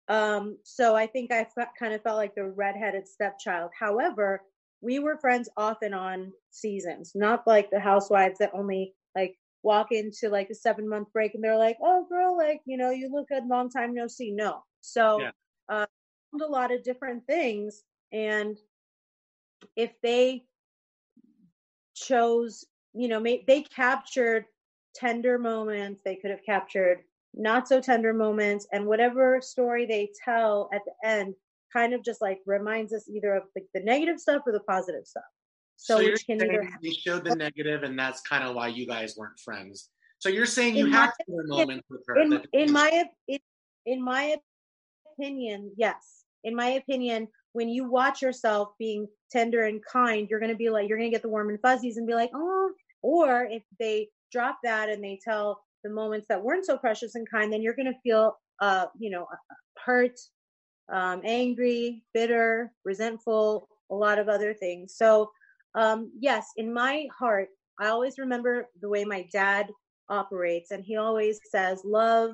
Um, 0.09 0.59
so 0.65 0.97
I 0.97 1.07
think 1.07 1.31
I 1.31 1.47
kind 1.79 1.95
of 1.95 2.03
felt 2.03 2.17
like 2.17 2.35
the 2.35 2.45
redheaded 2.45 3.07
stepchild. 3.07 3.71
However, 3.79 4.43
we 4.81 4.99
were 4.99 5.19
friends 5.19 5.49
off 5.57 5.79
and 5.83 5.95
on 5.95 6.33
seasons, 6.51 7.13
not 7.15 7.47
like 7.47 7.71
the 7.71 7.79
housewives 7.79 8.39
that 8.39 8.51
only 8.55 8.95
like 9.15 9.37
walk 9.63 9.93
into 9.93 10.31
like 10.31 10.49
a 10.51 10.55
seven 10.55 10.89
month 10.89 11.13
break 11.13 11.35
and 11.35 11.45
they're 11.45 11.57
like, 11.57 11.79
oh, 11.83 12.07
girl, 12.09 12.37
like, 12.37 12.61
you 12.65 12.77
know, 12.77 12.91
you 12.91 13.11
look 13.13 13.29
good, 13.29 13.47
long 13.47 13.71
time 13.71 13.95
no 13.95 14.07
see. 14.07 14.31
No. 14.31 14.63
So, 14.81 15.21
yeah. 15.21 15.31
uh, 15.69 15.87
a 16.35 16.47
lot 16.47 16.73
of 16.73 16.83
different 16.83 17.27
things. 17.27 17.83
And 18.13 18.59
if 19.77 19.93
they 20.03 20.45
chose, 21.95 22.65
you 22.93 23.09
know, 23.09 23.23
they 23.23 23.63
captured 23.63 24.47
tender 24.95 25.39
moments, 25.39 26.01
they 26.05 26.17
could 26.17 26.31
have 26.31 26.45
captured 26.45 27.01
not 27.35 27.67
so 27.67 27.81
tender 27.81 28.13
moments, 28.13 28.67
and 28.73 28.87
whatever 28.87 29.41
story 29.41 29.87
they 29.87 30.11
tell 30.25 30.71
at 30.73 30.83
the 30.85 31.09
end 31.09 31.35
kind 31.73 31.93
of 31.93 32.05
just 32.05 32.23
like 32.23 32.39
reminds 32.47 32.93
us 32.93 33.09
either 33.09 33.35
of 33.35 33.43
like 33.57 33.67
the 33.75 33.81
negative 33.81 34.21
stuff 34.21 34.43
or 34.47 34.53
the 34.53 34.61
positive 34.61 35.07
stuff. 35.07 35.25
So, 35.77 35.99
you're 35.99 36.17
can 36.17 36.41
either 36.41 36.69
they 36.83 36.91
showed 36.91 37.25
the 37.25 37.35
negative, 37.35 37.83
and 37.83 37.99
that's 37.99 38.21
kind 38.23 38.45
of 38.45 38.55
why 38.55 38.69
you 38.69 38.87
guys 38.87 39.17
weren't 39.17 39.39
friends. 39.41 39.91
So 40.19 40.29
you're 40.29 40.47
saying 40.47 40.77
you 40.77 40.91
had 40.91 41.11
your 41.29 41.47
moments 41.47 41.85
with 41.91 42.03
her. 42.07 42.17
in 42.17 42.43
in 42.53 42.73
my 42.73 43.05
in, 43.29 43.39
in 43.85 44.03
my 44.03 44.37
opinion, 45.13 45.73
yes. 45.77 46.25
In 46.45 46.55
my 46.55 46.69
opinion, 46.69 47.29
when 47.53 47.69
you 47.69 47.91
watch 47.91 48.23
yourself 48.23 48.71
being 48.79 49.09
tender 49.31 49.65
and 49.65 49.85
kind, 49.85 50.29
you're 50.31 50.41
gonna 50.41 50.55
be 50.55 50.71
like 50.71 50.89
you're 50.89 50.99
gonna 50.99 51.11
get 51.11 51.23
the 51.23 51.29
warm 51.29 51.51
and 51.51 51.61
fuzzies 51.61 51.97
and 51.97 52.07
be 52.07 52.15
like, 52.15 52.31
oh. 52.35 52.71
Or 53.03 53.45
if 53.45 53.63
they 53.79 54.09
drop 54.35 54.59
that 54.65 54.91
and 54.91 55.03
they 55.03 55.19
tell 55.25 55.47
the 55.85 55.91
moments 55.91 56.27
that 56.29 56.43
weren't 56.43 56.67
so 56.67 56.77
precious 56.77 57.15
and 57.15 57.31
kind, 57.31 57.53
then 57.53 57.63
you're 57.63 57.77
gonna 57.81 58.01
feel 58.03 58.25
uh 58.61 58.87
you 58.99 59.11
know 59.11 59.27
hurt, 59.87 60.19
um, 60.93 61.21
angry, 61.25 62.05
bitter, 62.15 62.73
resentful, 62.85 63.69
a 63.91 63.95
lot 63.95 64.19
of 64.19 64.29
other 64.29 64.55
things. 64.55 64.95
So 64.97 65.31
um, 65.75 66.13
yes, 66.19 66.47
in 66.57 66.73
my 66.73 67.07
heart, 67.19 67.49
I 67.81 67.89
always 67.89 68.19
remember 68.19 68.69
the 68.81 68.89
way 68.89 69.05
my 69.05 69.27
dad 69.33 69.67
operates, 70.09 70.71
and 70.71 70.85
he 70.85 70.97
always 70.97 71.41
says, 71.51 71.83
"Love, 71.85 72.31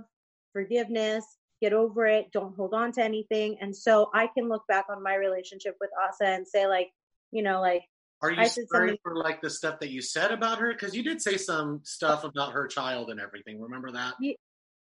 forgiveness, 0.53 1.25
get 1.63 1.73
over 1.73 2.07
it, 2.07 2.27
don't 2.33 2.57
hold 2.57 2.75
on 2.75 2.93
to 2.93 3.03
anything." 3.05 3.57
And 3.61 3.75
so 3.75 4.11
I 4.15 4.29
can 4.37 4.49
look 4.49 4.65
back 4.69 4.87
on 4.91 5.03
my 5.03 5.15
relationship 5.15 5.77
with 5.81 5.91
Asa 6.07 6.27
and 6.27 6.47
say, 6.47 6.67
like, 6.67 6.91
you 7.33 7.43
know, 7.43 7.61
like 7.61 7.85
Are 8.23 8.31
you 8.31 8.47
sorry 8.47 9.01
for 9.03 9.17
like 9.17 9.41
the 9.41 9.49
stuff 9.49 9.81
that 9.81 9.91
you 9.91 10.03
said 10.03 10.31
about 10.31 10.59
her? 10.59 10.73
Because 10.73 10.95
you 10.95 11.03
did 11.03 11.23
say 11.23 11.37
some 11.37 11.81
stuff 11.85 12.25
about 12.25 12.53
her 12.53 12.67
child 12.67 13.11
and 13.11 13.19
everything. 13.19 13.61
Remember 13.61 13.91
that? 13.93 14.15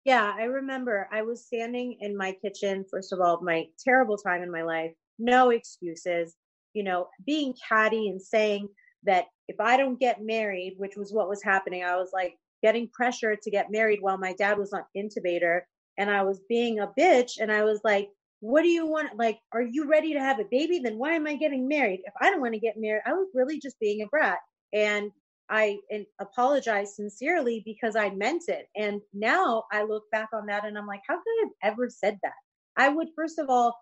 Yeah, 0.05 0.33
I 0.37 0.45
remember 0.45 1.09
I 1.11 1.23
was 1.23 1.45
standing 1.45 1.97
in 2.01 2.17
my 2.17 2.33
kitchen, 2.41 2.85
first 2.89 3.13
of 3.13 3.21
all, 3.21 3.41
my 3.43 3.65
terrible 3.85 4.17
time 4.17 4.43
in 4.43 4.53
my 4.53 4.63
life, 4.63 4.93
no 5.19 5.51
excuses, 5.51 6.37
you 6.75 6.85
know, 6.85 7.09
being 7.25 7.55
catty 7.69 8.09
and 8.09 8.23
saying 8.23 8.69
that 9.03 9.25
if 9.49 9.59
I 9.59 9.77
don't 9.77 9.99
get 9.99 10.23
married, 10.23 10.75
which 10.77 10.97
was 10.97 11.13
what 11.13 11.29
was 11.29 11.43
happening, 11.43 11.83
I 11.83 11.97
was 11.97 12.11
like 12.13 12.37
getting 12.63 12.89
pressure 12.89 13.35
to 13.35 13.51
get 13.51 13.73
married 13.73 13.99
while 14.01 14.19
my 14.19 14.33
dad 14.35 14.59
was 14.59 14.73
on 14.73 14.85
intubator 14.97 15.63
and 15.99 16.09
I 16.09 16.23
was 16.23 16.41
being 16.49 16.79
a 16.79 16.93
bitch 16.99 17.41
and 17.41 17.51
I 17.51 17.65
was 17.65 17.81
like, 17.83 18.09
what 18.47 18.63
do 18.63 18.69
you 18.69 18.87
want? 18.87 19.17
Like, 19.17 19.41
are 19.53 19.63
you 19.63 19.89
ready 19.89 20.13
to 20.15 20.21
have 20.21 20.39
a 20.41 20.45
baby? 20.51 20.79
Then 20.79 20.99
why 20.99 21.13
am 21.15 21.27
I 21.27 21.37
getting 21.37 21.69
married? 21.69 22.01
If 22.05 22.15
I 22.21 22.31
don't 22.31 22.41
want 22.41 22.55
to 22.55 22.61
get 22.61 22.77
married, 22.77 23.03
I 23.07 23.13
was 23.13 23.29
really 23.35 23.59
just 23.61 23.79
being 23.81 24.03
a 24.03 24.07
brat. 24.07 24.39
And 24.73 25.11
I 25.49 25.79
and 25.91 26.07
apologize 26.21 26.97
sincerely 26.97 27.63
because 27.65 27.97
I 27.97 28.11
meant 28.11 28.45
it. 28.49 28.67
And 28.77 29.01
now 29.13 29.65
I 29.73 29.83
look 29.85 30.05
back 30.13 30.29
on 30.33 30.47
that 30.47 30.65
and 30.65 30.77
I'm 30.79 30.87
like, 30.87 31.03
how 31.09 31.17
could 31.17 31.23
I 31.27 31.45
have 31.45 31.73
ever 31.73 31.89
said 31.89 32.19
that? 32.23 32.35
I 32.77 32.89
would, 32.89 33.09
first 33.17 33.39
of 33.39 33.49
all, 33.49 33.77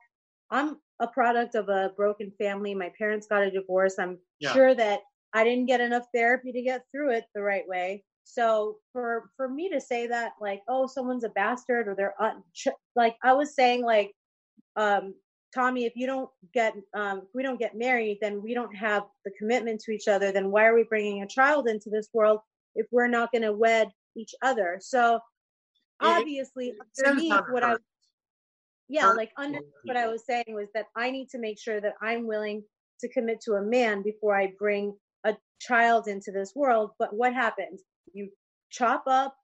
I'm 0.51 0.81
a 1.01 1.09
product 1.09 1.55
of 1.55 1.69
a 1.69 1.91
broken 1.97 2.33
family. 2.39 2.75
My 2.75 2.93
parents 2.99 3.27
got 3.27 3.43
a 3.43 3.51
divorce. 3.51 3.99
I'm 3.99 4.19
Yeah. 4.41 4.53
sure 4.53 4.75
that 4.75 5.01
I 5.33 5.45
didn't 5.45 5.67
get 5.67 5.81
enough 5.81 6.07
therapy 6.15 6.53
to 6.53 6.63
get 6.63 6.83
through 6.93 7.13
it 7.13 7.25
the 7.35 7.43
right 7.43 7.67
way. 7.67 8.05
So 8.25 8.79
for 8.93 9.31
for 9.37 9.49
me 9.49 9.69
to 9.71 9.81
say 9.81 10.07
that 10.07 10.33
like, 10.41 10.63
oh, 10.69 10.87
someone's 10.87 11.25
a 11.25 11.29
bastard 11.31 11.89
or 11.89 11.95
they're 11.95 12.21
un- 12.23 12.45
ch- 12.55 12.69
like 12.97 13.17
I 13.23 13.33
was 13.35 13.55
saying 13.55 13.83
like 13.85 14.13
um 14.77 15.15
Tommy, 15.55 15.85
if 15.85 15.93
you 15.95 16.07
don't 16.07 16.29
get, 16.53 16.75
um, 16.95 17.19
if 17.19 17.29
we 17.33 17.45
don't 17.45 17.61
get 17.61 17.77
married, 17.77 18.19
then 18.21 18.43
we 18.43 18.55
don't 18.55 18.75
have 18.75 19.05
the 19.25 19.31
commitment 19.39 19.81
to 19.83 19.93
each 19.93 20.09
other. 20.09 20.33
Then 20.33 20.51
why 20.51 20.67
are 20.67 20.75
we 20.75 20.83
bringing 20.83 21.23
a 21.23 21.29
child 21.29 21.69
into 21.69 21.91
this 21.91 22.09
world 22.13 22.41
if 22.75 22.87
we're 22.91 23.07
not 23.07 23.31
going 23.31 23.43
to 23.43 23.53
wed 23.53 23.89
each 24.17 24.35
other? 24.43 24.79
So 24.81 25.21
obviously, 26.01 26.71
It 26.71 27.07
underneath 27.07 27.41
what 27.51 27.63
I, 27.63 27.77
yeah, 28.89 29.13
like 29.13 29.31
under 29.37 29.61
what 29.85 29.97
I 29.97 30.09
was 30.09 30.27
saying 30.27 30.47
was 30.49 30.69
that 30.75 30.87
I 30.97 31.11
need 31.13 31.29
to 31.31 31.39
make 31.39 31.61
sure 31.61 31.81
that 31.81 31.95
I'm 32.03 32.27
willing 32.27 32.65
to 33.01 33.09
commit 33.09 33.41
to 33.43 33.53
a 33.55 33.63
man 33.63 34.03
before 34.03 34.37
I 34.37 34.53
bring 34.59 34.97
a 35.25 35.37
child 35.61 36.09
into 36.09 36.33
this 36.33 36.53
world. 36.57 36.91
But 36.99 37.15
what 37.15 37.33
happens? 37.33 37.83
You 38.13 38.31
chop 38.71 39.05
up, 39.07 39.37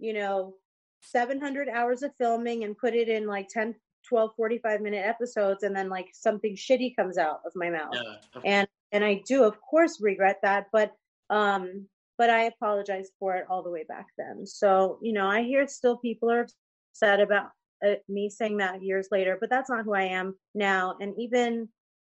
you 0.00 0.12
know, 0.12 0.54
700 1.02 1.68
hours 1.68 2.02
of 2.02 2.12
filming 2.18 2.64
and 2.64 2.76
put 2.76 2.94
it 2.94 3.08
in 3.08 3.26
like 3.26 3.48
10, 3.48 3.74
12, 4.08 4.30
45 4.36 4.80
minute 4.80 5.04
episodes, 5.04 5.62
and 5.62 5.74
then 5.74 5.88
like 5.88 6.08
something 6.12 6.54
shitty 6.56 6.96
comes 6.96 7.18
out 7.18 7.40
of 7.46 7.52
my 7.54 7.70
mouth. 7.70 7.94
Yeah. 7.94 8.14
of 8.34 8.42
And 8.44 8.68
and 8.92 9.04
I 9.04 9.22
do, 9.26 9.44
of 9.44 9.60
course, 9.60 10.00
regret 10.00 10.40
that, 10.42 10.66
but 10.72 10.92
um, 11.30 11.86
but 12.18 12.30
I 12.30 12.44
apologize 12.44 13.08
for 13.18 13.34
it 13.36 13.46
all 13.48 13.62
the 13.62 13.70
way 13.70 13.84
back 13.88 14.06
then. 14.18 14.46
So 14.46 14.98
you 15.02 15.12
know, 15.12 15.26
I 15.26 15.42
hear 15.42 15.66
still 15.66 15.96
people 15.96 16.30
are 16.30 16.46
upset 16.90 17.20
about 17.20 17.50
uh, 17.84 17.94
me 18.08 18.30
saying 18.30 18.58
that 18.58 18.82
years 18.82 19.08
later, 19.10 19.36
but 19.40 19.50
that's 19.50 19.70
not 19.70 19.84
who 19.84 19.94
I 19.94 20.04
am 20.04 20.34
now. 20.54 20.96
And 21.00 21.14
even 21.18 21.68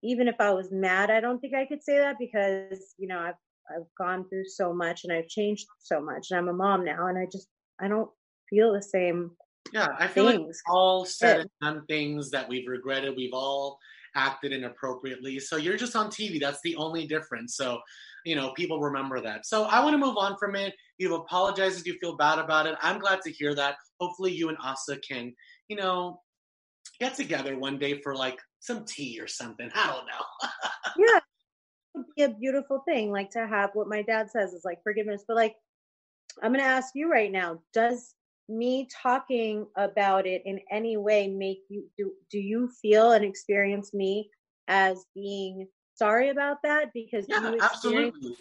even 0.02 0.28
if 0.28 0.36
I 0.38 0.50
was 0.50 0.70
mad, 0.70 1.10
I 1.10 1.20
don't 1.20 1.40
think 1.40 1.54
I 1.54 1.66
could 1.66 1.82
say 1.82 1.98
that 1.98 2.16
because 2.18 2.94
you 2.98 3.08
know 3.08 3.18
I've 3.18 3.34
I've 3.70 3.86
gone 3.98 4.28
through 4.28 4.46
so 4.46 4.72
much 4.72 5.04
and 5.04 5.12
I've 5.12 5.28
changed 5.28 5.66
so 5.78 6.00
much, 6.00 6.28
and 6.30 6.38
I'm 6.38 6.48
a 6.48 6.52
mom 6.52 6.84
now, 6.84 7.06
and 7.06 7.18
I 7.18 7.26
just 7.30 7.48
I 7.80 7.88
don't 7.88 8.10
feel 8.48 8.72
the 8.72 8.82
same 8.82 9.32
Yeah, 9.73 9.88
I 9.99 10.06
feel 10.06 10.25
like 10.25 10.37
things. 10.37 10.46
we've 10.46 10.75
all 10.75 11.04
said 11.04 11.40
and 11.40 11.50
done 11.61 11.87
things 11.87 12.30
that 12.30 12.49
we've 12.49 12.66
regretted. 12.66 13.14
We've 13.16 13.32
all 13.32 13.78
acted 14.14 14.52
inappropriately. 14.52 15.38
So 15.38 15.56
you're 15.56 15.76
just 15.76 15.94
on 15.94 16.08
TV. 16.08 16.40
That's 16.40 16.61
the 16.62 16.76
only 16.76 17.06
difference. 17.06 17.56
So, 17.56 17.80
you 18.25 18.35
know, 18.35 18.52
people 18.52 18.80
remember 18.80 19.20
that. 19.20 19.46
So 19.46 19.64
I 19.64 19.82
want 19.85 19.94
to 19.94 19.99
move 19.99 20.16
on 20.16 20.37
from 20.38 20.56
it. 20.56 20.75
You've 20.99 21.12
apologized 21.12 21.78
if 21.78 21.87
you 21.87 21.99
feel 22.00 22.16
bad 22.16 22.38
about 22.38 22.66
it. 22.66 22.76
I'm 22.80 22.99
glad 22.99 23.20
to 23.23 23.32
hear 23.32 23.54
that. 23.54 23.76
Hopefully 24.00 24.32
you 24.32 24.49
and 24.49 24.58
Asa 24.62 24.99
can, 24.99 25.35
you 25.68 25.76
know, 25.76 26.20
get 26.99 27.14
together 27.14 27.58
one 27.58 27.78
day 27.78 28.00
for 28.00 28.14
like 28.14 28.38
some 28.61 28.85
tea 28.85 29.20
or 29.20 29.26
something. 29.26 29.70
I 29.75 29.87
don't 29.87 30.06
know. 30.06 30.49
yeah, 31.06 31.18
it 31.18 31.23
would 31.94 32.06
be 32.16 32.23
a 32.23 32.28
beautiful 32.30 32.82
thing, 32.88 33.11
like 33.11 33.30
to 33.30 33.46
have 33.46 33.70
what 33.75 33.88
my 33.88 34.02
dad 34.02 34.30
says 34.30 34.52
is 34.52 34.64
like 34.64 34.82
forgiveness. 34.82 35.25
But 35.26 35.37
like, 35.37 35.54
I'm 36.42 36.52
gonna 36.52 36.64
ask 36.64 36.92
you 36.94 37.11
right 37.11 37.30
now: 37.30 37.61
Does 37.73 38.14
me 38.48 38.88
talking 39.02 39.66
about 39.76 40.26
it 40.26 40.42
in 40.44 40.60
any 40.70 40.96
way 40.96 41.28
make 41.28 41.62
you 41.68 41.84
do? 41.96 42.12
Do 42.30 42.38
you 42.38 42.68
feel 42.80 43.12
and 43.12 43.24
experience 43.24 43.92
me 43.92 44.30
as 44.68 45.04
being 45.14 45.68
sorry 45.94 46.30
about 46.30 46.58
that 46.62 46.92
because 46.92 47.26
yeah, 47.28 47.50
you 47.50 47.58
absolutely. 47.60 48.36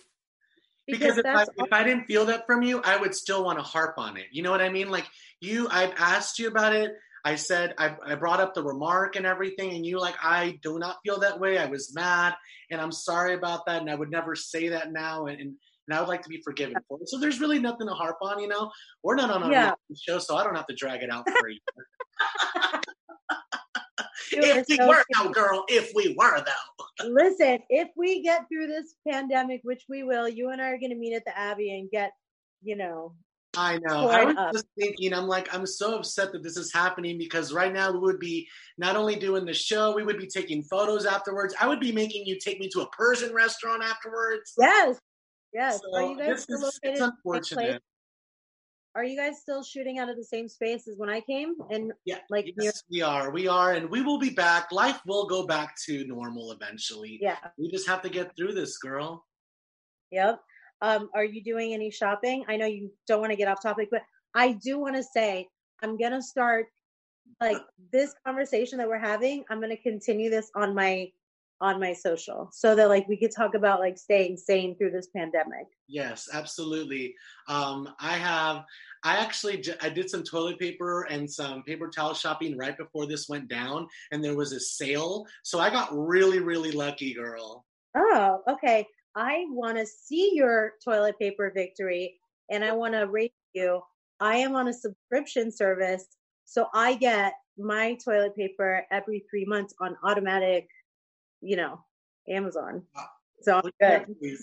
because 0.88 1.18
if 1.18 1.26
I, 1.26 1.44
if 1.58 1.74
I 1.74 1.84
didn't 1.84 2.06
feel 2.06 2.26
that 2.26 2.46
from 2.46 2.62
you, 2.62 2.82
I 2.84 2.98
would 2.98 3.16
still 3.16 3.44
want 3.44 3.60
to 3.60 3.64
harp 3.64 3.96
on 3.98 4.18
it. 4.18 4.28
You 4.32 4.44
know 4.44 4.52
what 4.52 4.62
I 4.62 4.70
mean? 4.70 4.90
Like 4.90 5.06
you, 5.42 5.68
I've 5.72 5.94
asked 5.98 6.40
you 6.40 6.48
about 6.48 6.76
it. 6.76 6.94
I 7.24 7.36
said 7.36 7.74
I, 7.80 7.96
I 8.06 8.16
brought 8.16 8.40
up 8.40 8.54
the 8.54 8.64
remark 8.64 9.16
and 9.16 9.26
everything, 9.26 9.72
and 9.76 9.86
you 9.86 10.00
like 10.00 10.16
I 10.22 10.60
do 10.62 10.78
not 10.78 10.98
feel 11.04 11.20
that 11.22 11.40
way. 11.40 11.58
I 11.58 11.66
was 11.66 11.96
mad, 11.96 12.36
and 12.70 12.80
I'm 12.80 12.92
sorry 12.92 13.34
about 13.34 13.66
that, 13.66 13.82
and 13.82 13.90
I 13.90 13.96
would 13.96 14.12
never 14.12 14.36
say 14.36 14.70
that 14.70 14.92
now, 14.92 15.26
and 15.26 15.42
and, 15.42 15.56
and 15.88 15.98
I 15.98 16.02
would 16.02 16.08
like 16.10 16.22
to 16.24 16.30
be 16.30 16.42
forgiven 16.44 16.76
for 16.88 17.00
it. 17.02 17.10
So 17.10 17.20
there's 17.20 17.40
really 17.40 17.60
nothing 17.60 17.88
to 17.88 17.94
harp 17.94 18.18
on, 18.22 18.40
you 18.40 18.48
know. 18.48 18.72
We're 19.04 19.16
not 19.16 19.30
on 19.30 19.44
a 19.44 19.52
Yeah. 19.52 19.74
show, 19.96 20.20
so 20.20 20.36
I 20.36 20.44
don't 20.44 20.56
have 20.56 20.68
to 20.68 20.76
drag 20.76 21.04
it 21.04 21.12
out 21.12 21.28
for 21.30 21.50
you. 21.50 21.60
If 24.32 24.68
we 24.68 24.76
so 24.78 24.88
were 24.88 25.04
though, 25.18 25.30
girl, 25.30 25.66
if 25.70 25.92
we 25.96 26.16
were 26.18 26.44
though. 26.44 27.08
Listen, 27.08 27.60
if 27.70 27.90
we 27.96 28.22
get 28.24 28.48
through 28.50 28.68
this 28.68 28.96
pandemic, 29.08 29.62
which 29.64 29.84
we 29.88 30.04
will, 30.04 30.28
you 30.28 30.50
and 30.50 30.62
I 30.62 30.70
are 30.70 30.78
gonna 30.80 30.96
meet 30.96 31.16
at 31.16 31.26
the 31.26 31.38
Abbey 31.38 31.78
and 31.80 31.90
get, 31.92 32.12
you 32.64 32.76
know, 32.76 33.14
I 33.58 33.78
know. 33.78 34.10
I 34.10 34.26
was 34.26 34.36
up. 34.36 34.52
just 34.52 34.66
thinking, 34.78 35.14
I'm 35.14 35.28
like, 35.28 35.54
I'm 35.54 35.66
so 35.66 35.96
upset 35.98 36.34
that 36.34 36.44
this 36.44 36.58
is 36.58 36.74
happening 36.74 37.18
because 37.18 37.54
right 37.54 37.72
now 37.72 37.92
we 37.92 38.00
would 38.00 38.20
be 38.20 38.48
not 38.78 38.98
only 38.98 39.16
doing 39.16 39.46
the 39.46 39.54
show, 39.54 39.96
we 39.96 40.04
would 40.04 40.18
be 40.18 40.28
taking 40.28 40.62
photos 40.64 41.06
afterwards. 41.06 41.56
I 41.62 41.68
would 41.68 41.80
be 41.80 41.94
making 41.94 42.26
you 42.26 42.38
take 42.38 42.60
me 42.60 42.68
to 42.74 42.82
a 42.82 42.90
Persian 42.90 43.34
restaurant 43.34 43.82
afterwards. 43.84 44.54
yes, 44.60 45.00
yes. 45.56 45.80
are 45.94 46.02
you 46.04 46.18
guys 46.18 46.44
still 46.44 46.58
is 46.58 46.64
located 46.64 46.80
it's 46.84 46.84
in 46.84 46.92
the 46.92 46.98
same 46.98 47.10
unfortunate. 47.10 47.82
Are 48.96 49.04
you 49.04 49.18
guys 49.18 49.42
still 49.42 49.62
shooting 49.62 50.00
out 50.00 50.08
of 50.08 50.16
the 50.16 50.24
same 50.24 50.48
space 50.48 50.88
as 50.88 50.98
when 50.98 51.10
I 51.10 51.20
came? 51.20 51.56
And 51.70 51.92
Yeah, 52.06 52.20
like 52.30 52.54
near, 52.56 52.72
we 52.90 53.02
are. 53.02 53.30
We 53.30 53.46
are, 53.46 53.74
and 53.74 53.90
we 53.90 54.02
will 54.02 54.20
be 54.20 54.30
back. 54.30 54.72
Life 54.72 55.02
will 55.06 55.28
go 55.28 55.46
back 55.46 55.76
to 55.86 56.08
normal 56.08 56.54
eventually. 56.54 57.20
yeah, 57.22 57.38
We 57.58 57.70
just 57.70 57.88
have 57.90 58.02
to 58.04 58.10
get 58.10 58.34
through 58.38 58.54
this, 58.54 58.78
girl. 58.78 59.26
yep. 60.12 60.40
Um, 60.82 61.10
are 61.14 61.26
you 61.26 61.44
doing 61.44 61.74
any 61.74 61.92
shopping? 61.92 62.46
I 62.48 62.56
know 62.56 62.68
you 62.68 62.90
don't 63.08 63.20
want 63.20 63.32
to 63.32 63.38
get 63.38 63.50
off 63.50 63.62
topic, 63.62 63.90
but 63.92 64.04
I 64.34 64.54
do 64.54 64.80
want 64.80 64.96
to 64.96 65.04
say 65.04 65.48
I'm 65.82 65.98
gonna 65.98 66.22
start 66.22 66.68
like 67.42 67.58
this 67.92 68.14
conversation 68.26 68.78
that 68.78 68.88
we're 68.88 69.00
having. 69.00 69.44
I'm 69.50 69.60
gonna 69.60 69.78
continue 69.78 70.30
this 70.30 70.52
on 70.56 70.74
my 70.74 71.10
on 71.62 71.80
my 71.80 71.94
social 71.94 72.50
so 72.52 72.76
that 72.76 72.90
like 72.90 73.08
we 73.08 73.18
could 73.18 73.32
talk 73.36 73.56
about 73.56 73.80
like 73.80 73.98
staying 73.98 74.38
sane 74.38 74.76
through 74.78 74.92
this 74.92 75.08
pandemic. 75.16 75.68
Yes, 75.88 76.28
absolutely. 76.34 77.16
Um, 77.48 77.90
I 78.00 78.18
have. 78.18 78.64
I 79.04 79.18
actually 79.18 79.58
j- 79.58 79.76
I 79.82 79.90
did 79.90 80.10
some 80.10 80.24
toilet 80.24 80.58
paper 80.58 81.04
and 81.04 81.30
some 81.30 81.62
paper 81.64 81.90
towel 81.90 82.16
shopping 82.16 82.58
right 82.58 82.76
before 82.76 83.06
this 83.06 83.30
went 83.30 83.48
down, 83.48 83.88
and 84.12 84.24
there 84.24 84.36
was 84.36 84.52
a 84.52 84.60
sale, 84.60 85.26
so 85.44 85.60
I 85.60 85.70
got 85.70 85.90
really, 85.92 86.40
really 86.40 86.72
lucky, 86.72 87.14
girl. 87.14 87.66
Oh, 87.96 88.42
okay. 88.50 88.88
I 89.16 89.46
want 89.50 89.78
to 89.78 89.86
see 89.86 90.32
your 90.34 90.74
toilet 90.84 91.18
paper 91.18 91.52
victory 91.56 92.20
and 92.50 92.64
I 92.64 92.74
want 92.74 92.94
to 92.94 93.08
rate 93.08 93.34
you. 93.54 93.82
I 94.20 94.38
am 94.38 94.56
on 94.56 94.68
a 94.68 94.74
subscription 94.74 95.52
service, 95.52 96.06
so 96.46 96.68
I 96.74 96.96
get 96.96 97.34
my 97.58 97.98
toilet 98.04 98.36
paper 98.36 98.86
every 98.92 99.24
three 99.30 99.46
months 99.46 99.74
on 99.80 99.96
automatic, 100.04 100.68
you 101.42 101.56
know, 101.56 101.84
Amazon. 102.28 102.84
Wow. 102.96 103.06
So 103.42 103.62
I'm 103.82 104.38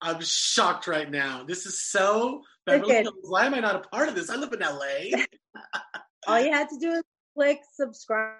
I'm 0.00 0.20
shocked 0.20 0.86
right 0.86 1.10
now. 1.10 1.44
This 1.46 1.66
is 1.66 1.80
so 1.80 2.42
Beverly 2.66 2.94
Hills. 2.94 3.14
Why 3.22 3.46
am 3.46 3.54
I 3.54 3.60
not 3.60 3.76
a 3.76 3.80
part 3.80 4.08
of 4.08 4.14
this? 4.14 4.30
I 4.30 4.36
live 4.36 4.52
in 4.52 4.60
LA. 4.60 5.18
All 6.26 6.40
you 6.40 6.52
had 6.52 6.68
to 6.68 6.78
do 6.78 6.90
is 6.90 7.02
click 7.34 7.60
subscribe. 7.74 8.36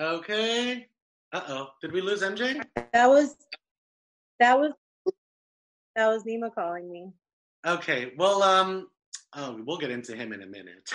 okay. 0.00 0.86
Uh 1.32 1.42
oh. 1.48 1.68
Did 1.80 1.92
we 1.92 2.00
lose 2.00 2.22
MJ? 2.22 2.62
That 2.92 3.08
was 3.08 3.34
that 4.38 4.58
was 4.58 4.72
that 5.96 6.08
was 6.08 6.24
Nema 6.24 6.54
calling 6.54 6.90
me. 6.90 7.12
Okay. 7.66 8.12
Well, 8.18 8.42
um, 8.42 8.88
oh, 9.34 9.60
we'll 9.64 9.78
get 9.78 9.90
into 9.90 10.16
him 10.16 10.32
in 10.32 10.42
a 10.42 10.46
minute. 10.46 10.90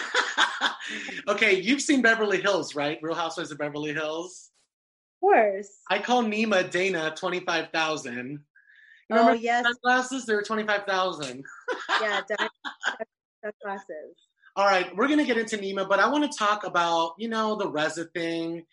okay, 1.28 1.60
you've 1.62 1.82
seen 1.82 2.02
Beverly 2.02 2.42
Hills, 2.42 2.76
right? 2.76 3.00
Real 3.02 3.16
Housewives 3.16 3.52
of 3.52 3.58
Beverly 3.58 3.94
Hills. 3.94 4.50
Of 5.18 5.22
course. 5.22 5.70
I 5.90 6.00
call 6.00 6.24
Nema 6.24 6.70
Dana 6.70 7.14
twenty 7.18 7.40
five 7.40 7.70
thousand. 7.74 8.40
Oh 9.12 9.34
yes, 9.34 9.66
Sunglasses, 9.66 10.26
they 10.26 10.36
were 10.36 10.44
twenty 10.44 10.64
five 10.66 10.84
thousand. 10.86 11.44
yeah, 12.02 12.22
diamond 12.38 13.56
glasses. 13.64 14.16
All 14.56 14.66
right, 14.66 14.94
we're 14.96 15.08
gonna 15.08 15.26
get 15.26 15.38
into 15.38 15.58
Nema, 15.58 15.88
but 15.88 16.00
I 16.00 16.10
want 16.10 16.30
to 16.30 16.38
talk 16.38 16.66
about 16.66 17.14
you 17.18 17.30
know 17.30 17.56
the 17.56 17.70
Reza 17.70 18.06
thing. 18.14 18.64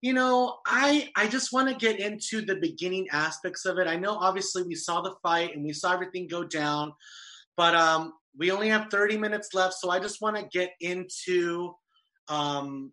You 0.00 0.14
know, 0.14 0.58
I 0.66 1.10
I 1.16 1.26
just 1.28 1.52
want 1.52 1.68
to 1.68 1.74
get 1.74 2.00
into 2.00 2.40
the 2.40 2.56
beginning 2.56 3.08
aspects 3.12 3.66
of 3.66 3.78
it. 3.78 3.86
I 3.86 3.96
know 3.96 4.14
obviously 4.14 4.62
we 4.62 4.74
saw 4.74 5.02
the 5.02 5.14
fight 5.22 5.54
and 5.54 5.64
we 5.64 5.72
saw 5.72 5.92
everything 5.92 6.28
go 6.28 6.44
down, 6.44 6.92
but 7.56 7.74
um, 7.74 8.14
we 8.38 8.50
only 8.50 8.68
have 8.68 8.90
thirty 8.90 9.18
minutes 9.18 9.54
left, 9.54 9.74
so 9.74 9.90
I 9.90 9.98
just 9.98 10.22
want 10.22 10.36
to 10.36 10.46
get 10.46 10.70
into 10.80 11.74
um 12.28 12.92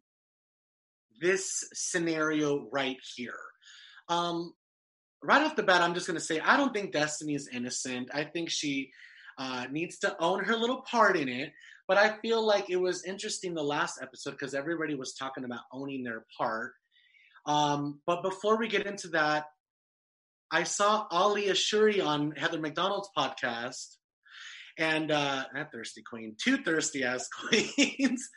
this 1.19 1.63
scenario 1.73 2.67
right 2.71 2.97
here. 3.15 3.39
Um, 4.09 4.53
right 5.23 5.41
off 5.41 5.55
the 5.55 5.63
bat, 5.63 5.81
I'm 5.81 5.93
just 5.93 6.07
gonna 6.07 6.19
say 6.19 6.39
I 6.39 6.57
don't 6.57 6.73
think 6.73 6.93
Destiny 6.93 7.35
is 7.35 7.49
innocent. 7.51 8.09
I 8.13 8.23
think 8.23 8.49
she 8.49 8.91
uh, 9.37 9.65
needs 9.71 9.99
to 9.99 10.15
own 10.19 10.43
her 10.45 10.55
little 10.55 10.81
part 10.81 11.17
in 11.17 11.29
it. 11.29 11.53
But 11.87 11.97
I 11.97 12.17
feel 12.21 12.45
like 12.45 12.69
it 12.69 12.75
was 12.81 13.05
interesting 13.05 13.53
the 13.53 13.63
last 13.63 13.99
episode 14.01 14.31
because 14.31 14.53
everybody 14.53 14.95
was 14.95 15.13
talking 15.13 15.45
about 15.45 15.61
owning 15.71 16.03
their 16.03 16.25
part. 16.37 16.73
Um, 17.45 18.01
but 18.05 18.23
before 18.23 18.57
we 18.57 18.67
get 18.67 18.85
into 18.85 19.07
that, 19.09 19.45
I 20.51 20.63
saw 20.63 21.07
Ali 21.09 21.45
Ashouri 21.45 22.05
on 22.05 22.31
Heather 22.31 22.59
McDonald's 22.59 23.09
podcast, 23.17 23.95
and 24.77 25.11
uh, 25.11 25.45
not 25.53 25.71
thirsty 25.71 26.01
queen, 26.01 26.35
two 26.41 26.57
thirsty 26.57 27.03
ass 27.03 27.29
queens. 27.49 28.29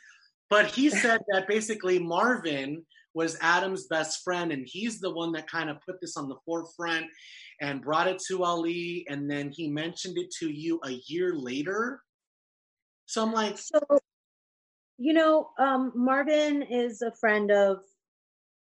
But 0.51 0.65
he 0.67 0.89
said 0.89 1.21
that 1.29 1.47
basically 1.47 1.97
Marvin 1.97 2.85
was 3.13 3.37
Adam's 3.39 3.87
best 3.87 4.21
friend, 4.21 4.51
and 4.51 4.67
he's 4.67 4.99
the 4.99 5.09
one 5.09 5.31
that 5.31 5.49
kind 5.49 5.69
of 5.69 5.77
put 5.81 6.01
this 6.01 6.17
on 6.17 6.27
the 6.27 6.35
forefront 6.45 7.05
and 7.61 7.81
brought 7.81 8.07
it 8.07 8.21
to 8.27 8.43
Ali, 8.43 9.05
and 9.09 9.31
then 9.31 9.49
he 9.49 9.69
mentioned 9.69 10.17
it 10.17 10.29
to 10.39 10.49
you 10.49 10.81
a 10.83 10.91
year 11.07 11.33
later. 11.33 12.01
So 13.05 13.23
I'm 13.23 13.31
like, 13.31 13.57
So, 13.57 13.79
you 14.97 15.13
know, 15.13 15.51
um, 15.57 15.93
Marvin 15.95 16.63
is 16.63 17.01
a 17.01 17.13
friend 17.13 17.49
of 17.49 17.79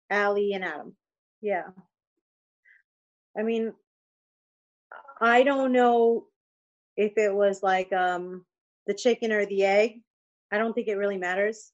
Ali 0.10 0.54
and 0.54 0.64
Adam. 0.64 0.96
Yeah. 1.42 1.68
I 3.38 3.44
mean, 3.44 3.74
I 5.20 5.44
don't 5.44 5.74
know 5.74 6.28
if 6.96 7.18
it 7.18 7.34
was 7.34 7.62
like 7.62 7.92
um 7.92 8.46
the 8.88 8.94
chicken 8.94 9.34
or 9.34 9.46
the 9.46 9.66
egg. 9.66 10.05
I 10.52 10.58
don't 10.58 10.74
think 10.74 10.88
it 10.88 10.96
really 10.96 11.18
matters. 11.18 11.72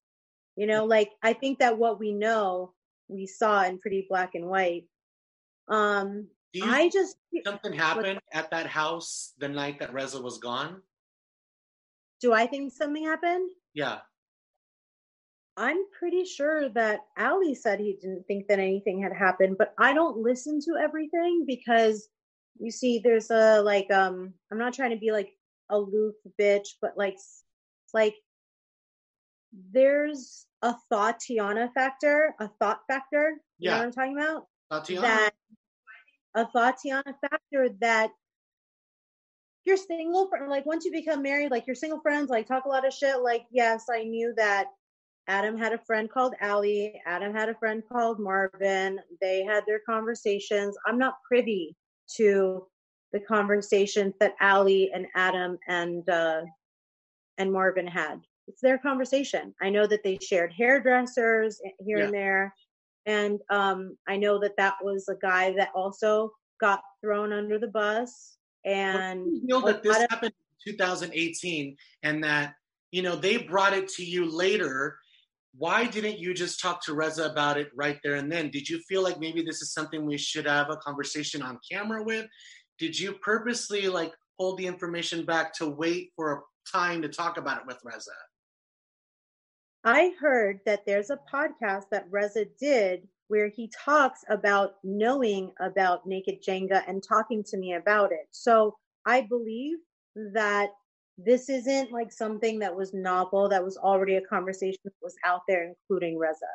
You 0.55 0.67
know, 0.67 0.85
like 0.85 1.11
I 1.23 1.33
think 1.33 1.59
that 1.59 1.77
what 1.77 1.99
we 1.99 2.11
know, 2.11 2.73
we 3.07 3.25
saw 3.25 3.63
in 3.63 3.79
pretty 3.79 4.05
black 4.09 4.35
and 4.35 4.47
white. 4.47 4.85
Um, 5.67 6.27
do 6.53 6.59
you 6.59 6.71
I 6.71 6.89
just 6.89 7.15
something 7.45 7.73
happened 7.73 8.19
at 8.33 8.51
that 8.51 8.67
house 8.67 9.33
the 9.37 9.47
night 9.47 9.79
that 9.79 9.93
Reza 9.93 10.21
was 10.21 10.37
gone? 10.39 10.81
do 12.21 12.33
I 12.33 12.45
think 12.47 12.71
something 12.71 13.03
happened? 13.03 13.49
Yeah. 13.73 13.99
I'm 15.57 15.83
pretty 15.97 16.23
sure 16.23 16.69
that 16.69 17.01
Ali 17.17 17.55
said 17.55 17.79
he 17.79 17.97
didn't 17.99 18.25
think 18.25 18.47
that 18.47 18.59
anything 18.59 19.01
had 19.01 19.11
happened, 19.11 19.57
but 19.57 19.73
I 19.77 19.93
don't 19.93 20.17
listen 20.17 20.59
to 20.61 20.77
everything 20.81 21.43
because 21.45 22.07
you 22.59 22.71
see, 22.71 22.99
there's 22.99 23.31
a 23.31 23.61
like 23.61 23.91
um 23.91 24.33
I'm 24.51 24.57
not 24.57 24.73
trying 24.73 24.91
to 24.91 24.97
be 24.97 25.11
like 25.11 25.29
a 25.69 25.75
aloof 25.75 26.15
bitch, 26.39 26.69
but 26.81 26.93
like 26.95 27.17
like 27.93 28.15
there's 29.51 30.45
a 30.61 30.75
thought 30.89 31.19
Tiana 31.19 31.73
factor, 31.73 32.35
a 32.39 32.47
thought 32.59 32.81
factor. 32.87 33.41
You 33.57 33.69
know 33.69 33.75
Yeah. 33.75 33.77
what 33.77 33.85
I'm 33.85 33.91
talking 33.91 34.17
about? 34.17 34.47
That 35.01 35.33
a 36.35 36.47
thought 36.47 36.77
Tiana 36.83 37.13
factor 37.19 37.69
that 37.81 38.11
you're 39.65 39.77
single 39.77 40.27
for 40.27 40.47
like 40.47 40.65
once 40.65 40.85
you 40.85 40.91
become 40.91 41.21
married, 41.21 41.51
like 41.51 41.67
your 41.67 41.75
single 41.75 41.99
friends 41.99 42.29
like 42.29 42.47
talk 42.47 42.65
a 42.65 42.69
lot 42.69 42.87
of 42.87 42.93
shit. 42.93 43.19
Like, 43.21 43.45
yes, 43.51 43.85
I 43.91 44.03
knew 44.03 44.33
that 44.37 44.67
Adam 45.27 45.57
had 45.57 45.73
a 45.73 45.77
friend 45.77 46.09
called 46.09 46.33
Ali. 46.41 46.99
Adam 47.05 47.33
had 47.33 47.49
a 47.49 47.55
friend 47.55 47.83
called 47.91 48.19
Marvin. 48.19 48.99
They 49.21 49.43
had 49.43 49.63
their 49.67 49.81
conversations. 49.87 50.75
I'm 50.87 50.97
not 50.97 51.15
privy 51.27 51.75
to 52.17 52.67
the 53.13 53.19
conversations 53.19 54.15
that 54.19 54.35
Ali 54.41 54.91
and 54.93 55.05
Adam 55.15 55.57
and 55.67 56.07
uh, 56.09 56.41
and 57.37 57.51
Marvin 57.51 57.87
had. 57.87 58.21
It's 58.51 58.59
their 58.59 58.77
conversation. 58.77 59.55
I 59.61 59.69
know 59.69 59.87
that 59.87 60.03
they 60.03 60.17
shared 60.21 60.51
hairdressers 60.51 61.61
here 61.79 61.99
and 61.99 62.13
there, 62.13 62.53
and 63.05 63.39
um, 63.49 63.97
I 64.09 64.17
know 64.17 64.41
that 64.41 64.57
that 64.57 64.75
was 64.83 65.07
a 65.07 65.15
guy 65.15 65.53
that 65.53 65.69
also 65.73 66.33
got 66.59 66.81
thrown 66.99 67.31
under 67.31 67.57
the 67.57 67.69
bus. 67.69 68.35
And 68.65 69.25
you 69.25 69.47
know 69.47 69.61
that 69.61 69.83
this 69.83 69.95
of- 69.95 70.09
happened 70.09 70.33
in 70.67 70.73
2018 70.73 71.77
and 72.03 72.21
that 72.25 72.55
you 72.91 73.01
know 73.01 73.15
they 73.15 73.37
brought 73.37 73.71
it 73.71 73.87
to 73.93 74.03
you 74.03 74.29
later. 74.29 74.99
Why 75.57 75.85
didn't 75.85 76.19
you 76.19 76.33
just 76.33 76.59
talk 76.59 76.83
to 76.83 76.93
reza 76.93 77.29
about 77.29 77.57
it 77.57 77.69
right 77.73 77.99
there 78.03 78.15
and 78.15 78.29
then? 78.29 78.49
Did 78.49 78.67
you 78.67 78.79
feel 78.79 79.01
like 79.01 79.17
maybe 79.17 79.41
this 79.43 79.61
is 79.61 79.71
something 79.71 80.05
we 80.05 80.17
should 80.17 80.45
have 80.45 80.69
a 80.69 80.75
conversation 80.75 81.41
on 81.41 81.57
camera 81.69 82.03
with? 82.03 82.27
Did 82.79 82.99
you 82.99 83.13
purposely 83.13 83.87
like 83.87 84.13
hold 84.37 84.57
the 84.57 84.67
information 84.67 85.25
back 85.25 85.53
to 85.53 85.69
wait 85.69 86.11
for 86.17 86.33
a 86.33 86.41
time 86.69 87.01
to 87.01 87.07
talk 87.07 87.37
about 87.37 87.59
it 87.59 87.63
with 87.65 87.79
reza 87.85 88.11
I 89.83 90.13
heard 90.19 90.59
that 90.65 90.85
there's 90.85 91.09
a 91.09 91.19
podcast 91.31 91.85
that 91.91 92.05
Reza 92.11 92.45
did 92.59 93.07
where 93.29 93.47
he 93.47 93.71
talks 93.85 94.23
about 94.29 94.75
knowing 94.83 95.51
about 95.59 96.05
Naked 96.05 96.43
Jenga 96.43 96.83
and 96.87 97.01
talking 97.01 97.43
to 97.45 97.57
me 97.57 97.73
about 97.73 98.11
it. 98.11 98.27
So 98.31 98.75
I 99.05 99.21
believe 99.21 99.77
that 100.33 100.69
this 101.17 101.49
isn't 101.49 101.91
like 101.91 102.11
something 102.11 102.59
that 102.59 102.75
was 102.75 102.93
novel, 102.93 103.49
that 103.49 103.63
was 103.63 103.77
already 103.77 104.15
a 104.15 104.21
conversation 104.21 104.79
that 104.83 104.93
was 105.01 105.15
out 105.25 105.41
there, 105.47 105.63
including 105.67 106.17
Reza. 106.17 106.45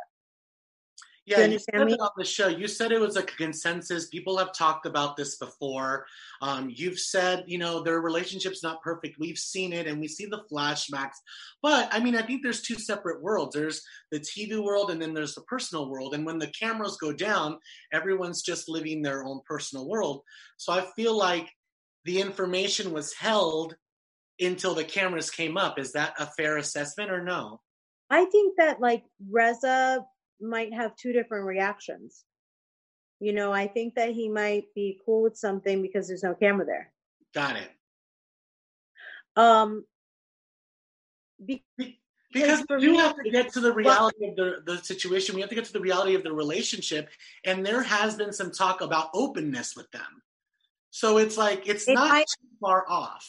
Yeah, 1.26 1.44
you 1.44 1.54
you, 1.54 1.58
said 1.58 1.88
it 1.90 2.00
on 2.00 2.10
the 2.16 2.24
show. 2.24 2.46
You 2.46 2.68
said 2.68 2.92
it 2.92 3.00
was 3.00 3.16
a 3.16 3.22
consensus. 3.24 4.06
People 4.06 4.38
have 4.38 4.52
talked 4.52 4.86
about 4.86 5.16
this 5.16 5.36
before. 5.36 6.06
Um, 6.40 6.70
you've 6.72 7.00
said, 7.00 7.42
you 7.48 7.58
know, 7.58 7.82
their 7.82 8.00
relationship's 8.00 8.62
not 8.62 8.80
perfect. 8.80 9.18
We've 9.18 9.38
seen 9.38 9.72
it 9.72 9.88
and 9.88 10.00
we 10.00 10.06
see 10.06 10.26
the 10.26 10.44
flashbacks. 10.50 11.16
But 11.62 11.88
I 11.92 11.98
mean, 11.98 12.14
I 12.14 12.22
think 12.22 12.44
there's 12.44 12.62
two 12.62 12.76
separate 12.76 13.20
worlds. 13.20 13.56
There's 13.56 13.82
the 14.12 14.20
TV 14.20 14.62
world 14.62 14.92
and 14.92 15.02
then 15.02 15.14
there's 15.14 15.34
the 15.34 15.40
personal 15.42 15.90
world. 15.90 16.14
And 16.14 16.24
when 16.24 16.38
the 16.38 16.52
cameras 16.58 16.96
go 16.96 17.12
down, 17.12 17.58
everyone's 17.92 18.42
just 18.42 18.68
living 18.68 19.02
their 19.02 19.24
own 19.24 19.40
personal 19.44 19.88
world. 19.88 20.22
So 20.58 20.72
I 20.72 20.86
feel 20.94 21.18
like 21.18 21.50
the 22.04 22.20
information 22.20 22.92
was 22.92 23.12
held 23.12 23.74
until 24.38 24.74
the 24.74 24.84
cameras 24.84 25.30
came 25.30 25.56
up. 25.56 25.76
Is 25.76 25.92
that 25.92 26.14
a 26.20 26.26
fair 26.26 26.56
assessment 26.58 27.10
or 27.10 27.24
no? 27.24 27.60
I 28.10 28.26
think 28.26 28.58
that 28.58 28.80
like 28.80 29.02
Reza 29.28 30.04
might 30.40 30.72
have 30.74 30.96
two 30.96 31.12
different 31.12 31.46
reactions. 31.46 32.24
You 33.20 33.32
know, 33.32 33.52
I 33.52 33.66
think 33.66 33.94
that 33.94 34.10
he 34.10 34.28
might 34.28 34.64
be 34.74 35.00
cool 35.04 35.22
with 35.22 35.36
something 35.36 35.80
because 35.82 36.06
there's 36.06 36.22
no 36.22 36.34
camera 36.34 36.66
there. 36.66 36.92
Got 37.34 37.56
it. 37.56 37.70
Um, 39.36 39.84
be- 41.44 41.64
Be- 41.78 42.00
Because 42.32 42.62
we 42.68 42.80
do 42.80 42.90
me, 42.92 42.98
have 42.98 43.16
to 43.16 43.30
get 43.30 43.52
to 43.54 43.60
the 43.60 43.72
reality 43.72 44.26
of 44.28 44.36
the, 44.36 44.62
the 44.66 44.78
situation. 44.84 45.34
We 45.34 45.40
have 45.40 45.48
to 45.50 45.56
get 45.56 45.64
to 45.66 45.72
the 45.72 45.80
reality 45.80 46.14
of 46.14 46.22
the 46.24 46.32
relationship. 46.32 47.08
And 47.44 47.64
there 47.64 47.82
has 47.82 48.14
been 48.16 48.32
some 48.32 48.50
talk 48.50 48.80
about 48.82 49.08
openness 49.14 49.74
with 49.76 49.90
them. 49.92 50.22
So 50.90 51.16
it's 51.18 51.36
like, 51.38 51.66
it's 51.66 51.88
It 51.88 51.94
not 51.94 52.10
might- 52.10 52.26
too 52.26 52.48
far 52.60 52.84
off. 52.88 53.26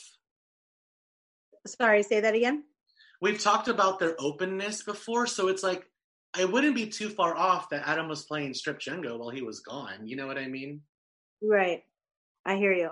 sorry, 1.65 2.03
say 2.03 2.19
that 2.21 2.35
again. 2.35 2.63
We've 3.21 3.39
talked 3.39 3.67
about 3.67 3.99
their 3.99 4.15
openness 4.19 4.83
before. 4.83 5.27
So 5.27 5.47
it's 5.47 5.63
like, 5.63 5.85
it 6.39 6.51
wouldn't 6.51 6.75
be 6.75 6.87
too 6.87 7.09
far 7.09 7.35
off 7.35 7.69
that 7.69 7.87
Adam 7.87 8.07
was 8.07 8.23
playing 8.25 8.53
strip 8.53 8.79
Jenga 8.79 9.17
while 9.17 9.29
he 9.29 9.41
was 9.41 9.59
gone. 9.61 10.05
You 10.07 10.15
know 10.15 10.27
what 10.27 10.37
I 10.37 10.47
mean? 10.47 10.81
Right. 11.41 11.83
I 12.45 12.55
hear 12.55 12.73
you. 12.73 12.89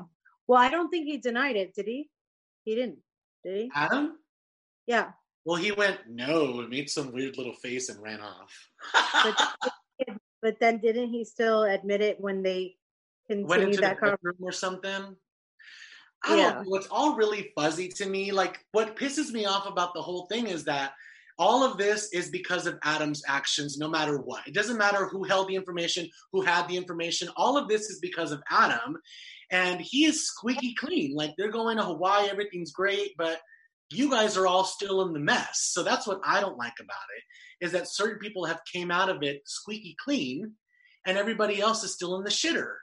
Well, 0.47 0.61
I 0.61 0.69
don't 0.69 0.89
think 0.89 1.05
he 1.07 1.17
denied 1.17 1.55
it, 1.55 1.73
did 1.73 1.85
he? 1.87 2.09
He 2.63 2.75
didn't, 2.75 2.99
did 3.43 3.55
he? 3.55 3.71
Adam? 3.73 4.17
Yeah. 4.87 5.11
Well, 5.45 5.57
he 5.57 5.71
went 5.71 5.99
no, 6.09 6.59
and 6.59 6.69
made 6.69 6.89
some 6.89 7.11
weird 7.11 7.37
little 7.37 7.53
face 7.53 7.89
and 7.89 8.01
ran 8.01 8.19
off. 8.21 8.69
but, 9.23 10.17
but 10.41 10.59
then 10.59 10.79
didn't 10.79 11.09
he 11.09 11.23
still 11.23 11.63
admit 11.63 12.01
it 12.01 12.19
when 12.19 12.43
they 12.43 12.75
Went 13.29 13.47
continued 13.47 13.67
into 13.69 13.81
that 13.81 13.95
the 13.95 14.01
conversation? 14.01 14.43
or 14.43 14.51
something. 14.51 15.15
I 16.23 16.35
Yeah. 16.37 16.53
don't 16.53 16.67
know. 16.69 16.75
It's 16.75 16.87
all 16.91 17.15
really 17.15 17.51
fuzzy 17.55 17.87
to 17.89 18.05
me. 18.07 18.31
Like, 18.31 18.63
what 18.71 18.95
pisses 18.95 19.31
me 19.31 19.45
off 19.45 19.67
about 19.67 19.93
the 19.93 20.01
whole 20.01 20.25
thing 20.27 20.47
is 20.47 20.63
that 20.65 20.93
all 21.37 21.63
of 21.63 21.77
this 21.77 22.13
is 22.13 22.29
because 22.29 22.65
of 22.65 22.79
Adam's 22.83 23.21
actions, 23.27 23.77
no 23.77 23.89
matter 23.89 24.17
what. 24.17 24.47
It 24.47 24.53
doesn't 24.53 24.77
matter 24.77 25.05
who 25.05 25.23
held 25.23 25.49
the 25.49 25.55
information, 25.55 26.09
who 26.31 26.41
had 26.41 26.67
the 26.67 26.77
information. 26.77 27.29
All 27.35 27.57
of 27.57 27.67
this 27.67 27.89
is 27.89 27.99
because 27.99 28.31
of 28.31 28.41
Adam. 28.49 28.97
And 29.51 29.81
he 29.81 30.05
is 30.05 30.27
squeaky 30.27 30.73
clean. 30.75 31.13
Like, 31.13 31.33
they're 31.37 31.51
going 31.51 31.77
to 31.77 31.83
Hawaii, 31.83 32.29
everything's 32.29 32.71
great, 32.71 33.15
but 33.17 33.41
you 33.91 34.09
guys 34.09 34.37
are 34.37 34.47
all 34.47 34.63
still 34.63 35.05
in 35.05 35.13
the 35.13 35.19
mess. 35.19 35.69
So 35.73 35.83
that's 35.83 36.07
what 36.07 36.21
I 36.25 36.39
don't 36.39 36.57
like 36.57 36.79
about 36.79 36.95
it, 37.17 37.65
is 37.65 37.71
that 37.73 37.87
certain 37.87 38.19
people 38.19 38.45
have 38.45 38.61
came 38.71 38.89
out 38.89 39.09
of 39.09 39.21
it 39.21 39.41
squeaky 39.45 39.95
clean, 40.03 40.53
and 41.05 41.17
everybody 41.17 41.59
else 41.61 41.83
is 41.83 41.93
still 41.93 42.15
in 42.17 42.23
the 42.23 42.29
shitter. 42.31 42.73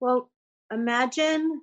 Well, 0.00 0.30
imagine 0.70 1.62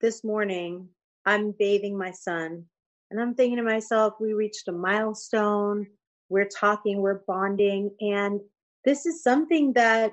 this 0.00 0.24
morning 0.24 0.88
I'm 1.24 1.52
bathing 1.52 1.96
my 1.96 2.10
son 2.10 2.64
and 3.10 3.20
I'm 3.20 3.34
thinking 3.34 3.56
to 3.56 3.62
myself, 3.62 4.14
we 4.20 4.32
reached 4.32 4.68
a 4.68 4.72
milestone. 4.72 5.86
We're 6.28 6.48
talking, 6.48 7.00
we're 7.00 7.22
bonding. 7.26 7.90
And 8.00 8.40
this 8.84 9.06
is 9.06 9.22
something 9.22 9.72
that 9.74 10.12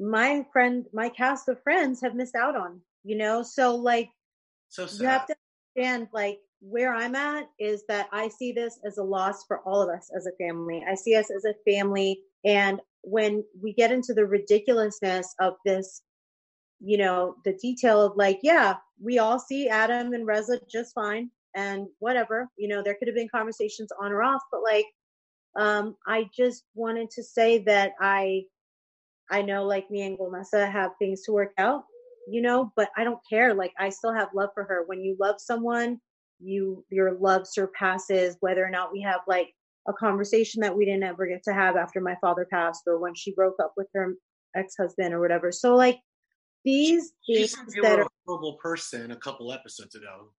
my 0.00 0.44
friend, 0.52 0.86
my 0.92 1.08
cast 1.08 1.48
of 1.48 1.62
friends 1.62 2.00
have 2.02 2.14
missed 2.14 2.34
out 2.34 2.56
on, 2.56 2.80
you 3.04 3.16
know? 3.16 3.42
So, 3.42 3.76
like, 3.76 4.10
So 4.68 4.86
sad. 4.86 5.00
you 5.00 5.06
have 5.08 5.26
to 5.26 5.36
understand, 5.76 6.08
like, 6.12 6.40
where 6.60 6.92
I'm 6.92 7.14
at 7.14 7.48
is 7.60 7.84
that 7.88 8.08
I 8.12 8.28
see 8.28 8.50
this 8.50 8.80
as 8.84 8.98
a 8.98 9.02
loss 9.02 9.44
for 9.46 9.60
all 9.60 9.80
of 9.80 9.88
us 9.88 10.10
as 10.16 10.26
a 10.26 10.32
family. 10.44 10.84
I 10.88 10.96
see 10.96 11.14
us 11.14 11.30
as 11.30 11.44
a 11.44 11.54
family. 11.70 12.20
And 12.44 12.80
when 13.02 13.44
we 13.62 13.72
get 13.72 13.92
into 13.92 14.12
the 14.12 14.26
ridiculousness 14.26 15.34
of 15.38 15.54
this, 15.64 16.02
you 16.80 16.98
know, 16.98 17.36
the 17.44 17.54
detail 17.54 18.00
of 18.00 18.16
like, 18.16 18.40
yeah, 18.42 18.76
we 19.02 19.18
all 19.18 19.38
see 19.38 19.68
Adam 19.68 20.12
and 20.12 20.26
Reza 20.26 20.60
just 20.70 20.94
fine 20.94 21.30
and 21.54 21.86
whatever, 21.98 22.48
you 22.56 22.68
know, 22.68 22.82
there 22.82 22.94
could 22.94 23.08
have 23.08 23.16
been 23.16 23.28
conversations 23.28 23.90
on 24.00 24.12
or 24.12 24.22
off, 24.22 24.42
but 24.52 24.62
like, 24.62 24.86
um, 25.56 25.96
I 26.06 26.28
just 26.36 26.64
wanted 26.74 27.10
to 27.10 27.22
say 27.22 27.58
that 27.64 27.92
I, 28.00 28.44
I 29.30 29.42
know 29.42 29.64
like 29.64 29.90
me 29.90 30.02
and 30.02 30.18
Golnesa 30.18 30.70
have 30.70 30.92
things 30.98 31.22
to 31.22 31.32
work 31.32 31.52
out, 31.58 31.84
you 32.30 32.42
know, 32.42 32.72
but 32.76 32.90
I 32.96 33.04
don't 33.04 33.20
care. 33.28 33.54
Like 33.54 33.72
I 33.78 33.88
still 33.88 34.14
have 34.14 34.28
love 34.34 34.50
for 34.54 34.64
her. 34.64 34.84
When 34.86 35.00
you 35.00 35.16
love 35.18 35.36
someone, 35.38 36.00
you, 36.38 36.84
your 36.90 37.18
love 37.18 37.46
surpasses 37.46 38.36
whether 38.40 38.64
or 38.64 38.70
not 38.70 38.92
we 38.92 39.00
have 39.02 39.20
like 39.26 39.48
a 39.88 39.92
conversation 39.92 40.60
that 40.60 40.76
we 40.76 40.84
didn't 40.84 41.02
ever 41.02 41.26
get 41.26 41.42
to 41.44 41.54
have 41.54 41.76
after 41.76 42.00
my 42.00 42.14
father 42.20 42.46
passed 42.50 42.82
or 42.86 42.98
when 43.00 43.14
she 43.14 43.34
broke 43.34 43.56
up 43.60 43.72
with 43.76 43.88
her 43.94 44.14
ex-husband 44.54 45.12
or 45.12 45.20
whatever. 45.20 45.50
So 45.50 45.74
like 45.74 45.98
these 46.68 47.12
things 47.26 47.74
you 47.74 47.82
that 47.82 47.98
were 47.98 48.02
are, 48.02 48.06
a 48.06 48.08
horrible 48.26 48.54
person 48.54 49.10
a 49.10 49.16
couple 49.16 49.52
episodes 49.52 49.94
ago. 49.94 50.32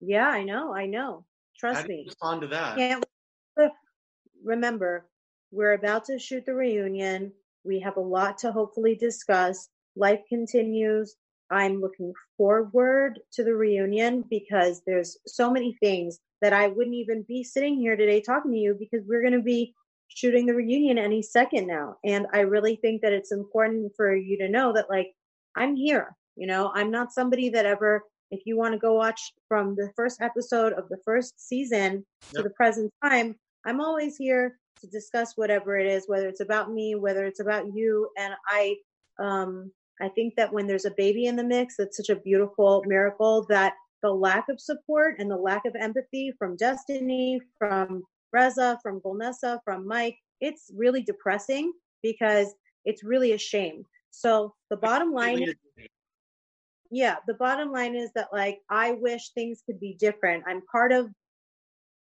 yeah, 0.00 0.28
I 0.28 0.44
know, 0.44 0.74
I 0.74 0.86
know. 0.86 1.24
Trust 1.58 1.88
me. 1.88 2.04
respond 2.06 2.42
to 2.42 2.48
that? 2.48 2.76
Can't 2.76 3.04
remember, 4.44 5.08
we're 5.50 5.72
about 5.72 6.04
to 6.06 6.18
shoot 6.18 6.46
the 6.46 6.54
reunion. 6.54 7.32
We 7.64 7.80
have 7.80 7.96
a 7.96 8.00
lot 8.00 8.38
to 8.38 8.52
hopefully 8.52 8.94
discuss. 8.94 9.68
Life 9.96 10.20
continues. 10.28 11.16
I'm 11.50 11.80
looking 11.80 12.12
forward 12.36 13.20
to 13.32 13.42
the 13.42 13.54
reunion 13.54 14.24
because 14.28 14.82
there's 14.86 15.16
so 15.26 15.50
many 15.50 15.76
things 15.80 16.18
that 16.40 16.52
I 16.52 16.68
wouldn't 16.68 16.94
even 16.94 17.24
be 17.26 17.42
sitting 17.42 17.76
here 17.76 17.96
today 17.96 18.20
talking 18.20 18.52
to 18.52 18.58
you 18.58 18.76
because 18.78 19.04
we're 19.08 19.22
going 19.22 19.32
to 19.32 19.42
be 19.42 19.74
shooting 20.08 20.46
the 20.46 20.54
reunion 20.54 20.98
any 20.98 21.22
second 21.22 21.66
now. 21.66 21.96
And 22.04 22.26
I 22.32 22.40
really 22.40 22.76
think 22.76 23.02
that 23.02 23.12
it's 23.12 23.32
important 23.32 23.92
for 23.96 24.14
you 24.14 24.38
to 24.38 24.48
know 24.48 24.72
that, 24.74 24.90
like, 24.90 25.14
I'm 25.56 25.76
here. 25.76 26.14
You 26.36 26.46
know, 26.46 26.70
I'm 26.74 26.90
not 26.90 27.12
somebody 27.12 27.48
that 27.50 27.66
ever, 27.66 28.04
if 28.30 28.42
you 28.46 28.56
want 28.56 28.72
to 28.72 28.78
go 28.78 28.94
watch 28.94 29.32
from 29.48 29.74
the 29.74 29.90
first 29.96 30.20
episode 30.20 30.72
of 30.72 30.88
the 30.88 30.98
first 31.04 31.48
season 31.48 32.04
to 32.34 32.42
the 32.42 32.50
present 32.50 32.92
time, 33.02 33.34
I'm 33.66 33.80
always 33.80 34.16
here 34.16 34.58
to 34.80 34.86
discuss 34.86 35.32
whatever 35.36 35.76
it 35.76 35.86
is, 35.86 36.04
whether 36.06 36.28
it's 36.28 36.40
about 36.40 36.72
me, 36.72 36.94
whether 36.94 37.24
it's 37.24 37.40
about 37.40 37.74
you. 37.74 38.08
And 38.16 38.34
I, 38.48 38.76
um, 39.18 39.72
I 40.00 40.08
think 40.08 40.36
that 40.36 40.52
when 40.52 40.66
there's 40.66 40.84
a 40.84 40.92
baby 40.92 41.26
in 41.26 41.34
the 41.34 41.42
mix, 41.42 41.78
it's 41.78 41.96
such 41.96 42.08
a 42.08 42.20
beautiful 42.20 42.84
miracle 42.86 43.44
that 43.48 43.74
the 44.02 44.12
lack 44.12 44.48
of 44.48 44.60
support 44.60 45.16
and 45.18 45.28
the 45.28 45.36
lack 45.36 45.64
of 45.64 45.74
empathy 45.74 46.32
from 46.38 46.56
Destiny, 46.56 47.40
from 47.58 48.04
Reza, 48.32 48.78
from 48.82 49.00
Golnesa, 49.00 49.58
from 49.64 49.86
Mike, 49.86 50.16
it's 50.40 50.70
really 50.76 51.02
depressing 51.02 51.72
because 52.02 52.54
it's 52.84 53.02
really 53.02 53.32
a 53.32 53.38
shame. 53.38 53.84
So 54.18 54.52
the 54.68 54.76
bottom 54.76 55.12
line 55.12 55.44
is, 55.44 55.54
yeah, 56.90 57.16
the 57.28 57.34
bottom 57.34 57.70
line 57.70 57.94
is 57.94 58.10
that 58.16 58.30
like 58.32 58.58
I 58.68 58.90
wish 58.92 59.30
things 59.30 59.62
could 59.64 59.78
be 59.78 59.94
different. 59.94 60.42
I'm 60.44 60.62
part 60.72 60.90
of 60.90 61.08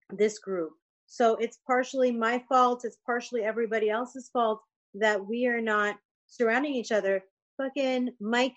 this 0.10 0.38
group. 0.38 0.72
So 1.06 1.36
it's 1.36 1.60
partially 1.66 2.12
my 2.12 2.44
fault, 2.50 2.84
it's 2.84 2.98
partially 3.06 3.44
everybody 3.44 3.89
else's 3.89 4.30
fault 4.34 4.60
that 4.96 5.26
we 5.26 5.48
are 5.48 5.62
not 5.62 5.96
surrounding 6.28 6.74
each 6.74 6.92
other. 6.92 7.24
Fucking 7.56 8.10
Mike, 8.20 8.56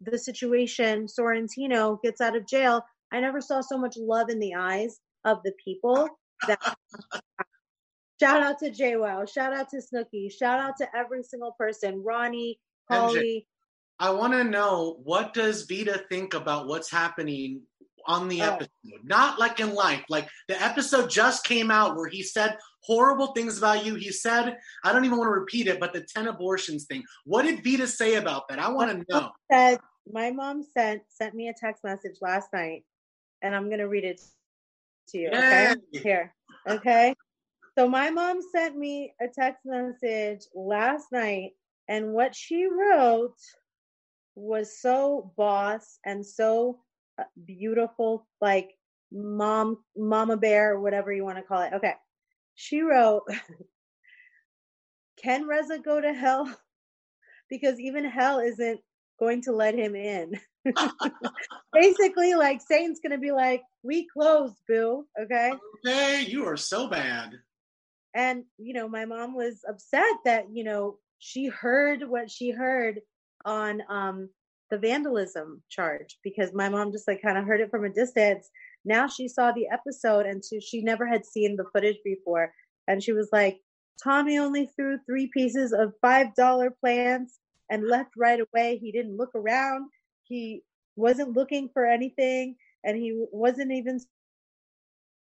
the 0.00 0.18
situation, 0.18 1.06
Sorrentino 1.06 2.00
gets 2.02 2.22
out 2.22 2.34
of 2.34 2.48
jail. 2.48 2.82
I 3.12 3.20
never 3.20 3.42
saw 3.42 3.60
so 3.60 3.76
much 3.76 3.98
love 3.98 4.30
in 4.30 4.38
the 4.38 4.54
eyes 4.54 5.00
of 5.26 5.42
the 5.44 5.52
people 5.62 6.08
that 6.48 6.60
shout 8.20 8.42
out 8.42 8.58
to 8.60 8.70
JWoww, 8.70 9.30
shout 9.30 9.52
out 9.52 9.68
to 9.70 9.82
Snooki, 9.82 10.32
shout 10.32 10.60
out 10.60 10.78
to 10.78 10.88
every 10.96 11.22
single 11.22 11.52
person, 11.58 12.02
Ronnie, 12.02 12.58
MJ. 12.90 13.46
I 13.98 14.10
want 14.10 14.34
to 14.34 14.44
know 14.44 15.00
what 15.04 15.32
does 15.32 15.62
Vida 15.62 16.04
think 16.10 16.34
about 16.34 16.66
what's 16.66 16.90
happening 16.90 17.62
on 18.06 18.28
the 18.28 18.42
Oh. 18.42 18.52
episode? 18.52 18.70
Not 19.04 19.38
like 19.38 19.58
in 19.60 19.74
life. 19.74 20.04
Like 20.08 20.28
the 20.48 20.62
episode 20.62 21.08
just 21.10 21.44
came 21.44 21.70
out 21.70 21.96
where 21.96 22.08
he 22.08 22.22
said 22.22 22.56
horrible 22.82 23.28
things 23.28 23.58
about 23.58 23.84
you. 23.84 23.94
He 23.96 24.12
said, 24.12 24.58
I 24.84 24.92
don't 24.92 25.04
even 25.04 25.18
want 25.18 25.28
to 25.28 25.32
repeat 25.32 25.66
it, 25.66 25.80
but 25.80 25.92
the 25.92 26.02
10 26.02 26.28
abortions 26.28 26.84
thing. 26.84 27.02
What 27.24 27.42
did 27.42 27.64
Vida 27.64 27.86
say 27.88 28.14
about 28.16 28.48
that? 28.48 28.58
I 28.58 28.68
want 28.70 28.90
to 28.90 29.04
know. 29.12 29.30
said 29.50 29.78
my 30.12 30.30
mom 30.30 30.62
sent 30.62 31.02
sent 31.08 31.34
me 31.34 31.48
a 31.48 31.54
text 31.58 31.82
message 31.82 32.16
last 32.20 32.52
night 32.52 32.84
and 33.42 33.56
i'm 33.56 33.66
going 33.66 33.80
to 33.80 33.88
read 33.88 34.04
it 34.04 34.20
to 35.08 35.18
you 35.18 35.28
okay 35.30 35.74
Yay. 35.90 36.00
here 36.00 36.32
okay 36.68 37.12
so 37.76 37.88
my 37.88 38.08
mom 38.10 38.38
sent 38.54 38.76
me 38.76 39.12
a 39.20 39.26
text 39.26 39.62
message 39.64 40.42
last 40.54 41.06
night 41.10 41.50
and 41.88 42.12
what 42.12 42.34
she 42.34 42.66
wrote 42.66 43.38
was 44.34 44.80
so 44.80 45.32
boss 45.36 45.98
and 46.04 46.24
so 46.24 46.78
uh, 47.18 47.24
beautiful 47.44 48.26
like 48.40 48.70
mom 49.12 49.78
mama 49.96 50.36
bear 50.36 50.78
whatever 50.78 51.12
you 51.12 51.24
want 51.24 51.38
to 51.38 51.42
call 51.44 51.62
it 51.62 51.72
okay 51.72 51.94
she 52.54 52.80
wrote 52.82 53.22
can 55.22 55.46
reza 55.46 55.78
go 55.78 56.00
to 56.00 56.12
hell 56.12 56.52
because 57.50 57.78
even 57.80 58.04
hell 58.04 58.38
isn't 58.40 58.80
going 59.18 59.42
to 59.42 59.52
let 59.52 59.74
him 59.74 59.94
in. 59.94 60.32
Basically, 61.72 62.34
like 62.34 62.60
Satan's 62.60 63.00
gonna 63.00 63.18
be 63.18 63.32
like, 63.32 63.62
"We 63.82 64.06
closed, 64.08 64.56
boo." 64.68 65.06
Okay, 65.20 65.52
Hey, 65.84 66.24
you 66.26 66.44
are 66.46 66.56
so 66.56 66.88
bad. 66.88 67.34
and 68.14 68.44
you 68.58 68.74
know, 68.74 68.88
my 68.88 69.04
mom 69.04 69.34
was 69.34 69.60
upset 69.68 70.16
that 70.24 70.46
you 70.52 70.64
know 70.64 70.98
she 71.18 71.46
heard 71.46 72.02
what 72.08 72.30
she 72.30 72.50
heard 72.50 73.00
on 73.44 73.82
um 73.88 74.28
the 74.70 74.78
vandalism 74.78 75.62
charge 75.68 76.18
because 76.24 76.52
my 76.52 76.68
mom 76.68 76.90
just 76.90 77.06
like 77.06 77.22
kind 77.22 77.38
of 77.38 77.44
heard 77.44 77.60
it 77.60 77.70
from 77.70 77.84
a 77.84 77.90
distance. 77.90 78.50
Now 78.84 79.06
she 79.06 79.28
saw 79.28 79.52
the 79.52 79.68
episode 79.72 80.26
and 80.26 80.44
so 80.44 80.58
she 80.60 80.82
never 80.82 81.06
had 81.06 81.24
seen 81.24 81.56
the 81.56 81.66
footage 81.72 81.98
before, 82.04 82.52
and 82.88 83.02
she 83.02 83.12
was 83.12 83.28
like, 83.32 83.60
"Tommy 84.02 84.38
only 84.38 84.66
threw 84.76 84.98
three 85.06 85.28
pieces 85.32 85.72
of 85.72 85.92
five 86.02 86.34
dollar 86.34 86.70
plants." 86.70 87.38
and 87.70 87.86
left 87.86 88.10
right 88.16 88.40
away. 88.40 88.78
He 88.80 88.92
didn't 88.92 89.16
look 89.16 89.34
around. 89.34 89.90
He 90.24 90.62
wasn't 90.96 91.36
looking 91.36 91.68
for 91.72 91.84
anything 91.84 92.56
and 92.84 92.96
he 92.96 93.24
wasn't 93.32 93.72
even 93.72 94.00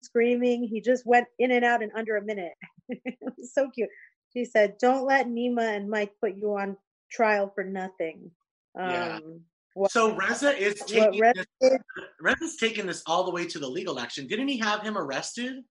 screaming. 0.02 0.64
He 0.64 0.80
just 0.80 1.06
went 1.06 1.26
in 1.38 1.50
and 1.50 1.64
out 1.64 1.82
in 1.82 1.90
under 1.96 2.16
a 2.16 2.24
minute. 2.24 2.54
it 2.88 3.16
was 3.20 3.52
so 3.52 3.70
cute. 3.70 3.88
She 4.36 4.44
said, 4.44 4.76
Don't 4.78 5.06
let 5.06 5.26
Nema 5.26 5.62
and 5.62 5.88
Mike 5.88 6.12
put 6.20 6.36
you 6.36 6.56
on 6.56 6.76
trial 7.10 7.50
for 7.54 7.64
nothing. 7.64 8.30
Yeah. 8.76 9.16
Um, 9.16 9.40
what, 9.72 9.90
So 9.90 10.14
Reza 10.14 10.54
is 10.56 10.74
taking 10.80 11.18
Reza 11.20 11.46
this, 11.60 11.70
did, 11.70 11.80
Reza's 12.20 12.56
taking 12.56 12.86
this 12.86 13.02
all 13.06 13.24
the 13.24 13.30
way 13.30 13.46
to 13.46 13.58
the 13.58 13.68
legal 13.68 13.98
action. 13.98 14.26
Didn't 14.26 14.48
he 14.48 14.58
have 14.58 14.82
him 14.82 14.98
arrested? 14.98 15.64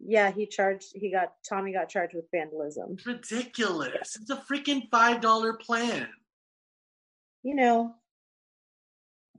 yeah, 0.00 0.30
he 0.30 0.46
charged, 0.46 0.92
he 0.94 1.10
got, 1.10 1.32
Tommy 1.48 1.72
got 1.72 1.88
charged 1.88 2.14
with 2.14 2.26
vandalism. 2.32 2.92
It's 2.92 3.04
ridiculous. 3.04 4.16
It's 4.20 4.30
a 4.30 4.36
freaking 4.36 4.88
five 4.92 5.20
dollar 5.20 5.54
plan. 5.54 6.06
You 7.42 7.56
know, 7.56 7.94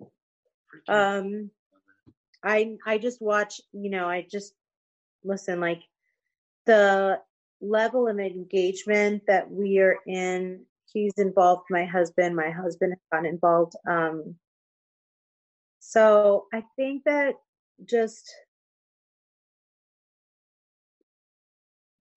Freaking- 0.02 1.20
um, 1.20 1.52
I 2.44 2.76
I 2.86 2.98
just 2.98 3.22
watch, 3.22 3.62
you 3.72 3.90
know, 3.90 4.10
I 4.10 4.26
just 4.30 4.54
listen 5.24 5.62
like 5.62 5.82
the 6.66 7.22
level 7.62 8.08
of 8.08 8.20
engagement 8.20 9.24
that 9.28 9.50
we 9.50 9.80
are 9.80 9.98
in. 10.08 10.66
He's 10.92 11.14
involved 11.18 11.64
my 11.70 11.86
husband, 11.86 12.36
my 12.36 12.50
husband 12.50 12.94
has 12.94 13.00
gotten 13.12 13.30
involved. 13.30 13.74
Um 13.88 14.36
so 15.80 16.46
I 16.54 16.64
think 16.76 17.04
that 17.06 17.36
just 17.86 18.30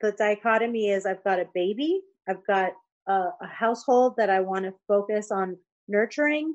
the 0.01 0.13
dichotomy 0.13 0.91
is 0.91 1.07
I've 1.07 1.25
got 1.25 1.39
a 1.39 1.47
baby, 1.55 2.01
I've 2.29 2.45
got 2.47 2.73
a, 3.07 3.31
a 3.41 3.47
household 3.47 4.15
that 4.17 4.31
I 4.31 4.41
want 4.41 4.65
to 4.65 4.75
focus 4.89 5.31
on 5.31 5.57
nurturing, 5.89 6.55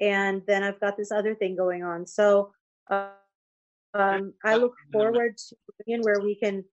and 0.00 0.42
then 0.46 0.62
I've 0.62 0.80
got 0.80 0.96
this 0.96 1.12
other 1.12 1.34
thing 1.34 1.56
going 1.56 1.84
on. 1.84 2.06
So 2.06 2.52
uh, 2.90 3.10
um, 3.94 4.34
I 4.44 4.56
look 4.56 4.74
forward 4.92 5.36
to 5.38 5.56
where 6.02 6.20
we 6.20 6.34
can 6.34 6.64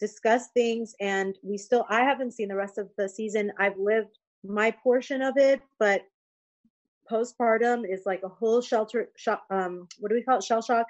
discuss 0.00 0.48
things, 0.48 0.94
and 1.00 1.36
we 1.42 1.58
still 1.58 1.86
I 1.88 2.02
haven't 2.02 2.32
seen 2.32 2.48
the 2.48 2.56
rest 2.56 2.78
of 2.78 2.88
the 2.96 3.08
season. 3.08 3.52
I've 3.58 3.78
lived 3.78 4.18
my 4.44 4.70
portion 4.70 5.22
of 5.22 5.36
it, 5.36 5.60
but 5.78 6.02
postpartum 7.10 7.84
is 7.88 8.02
like 8.06 8.22
a 8.24 8.28
whole 8.28 8.60
shelter. 8.60 9.08
Um, 9.50 9.88
what 9.98 10.08
do 10.08 10.14
we 10.14 10.22
call 10.22 10.38
it? 10.38 10.44
Shell 10.44 10.62
shock, 10.62 10.86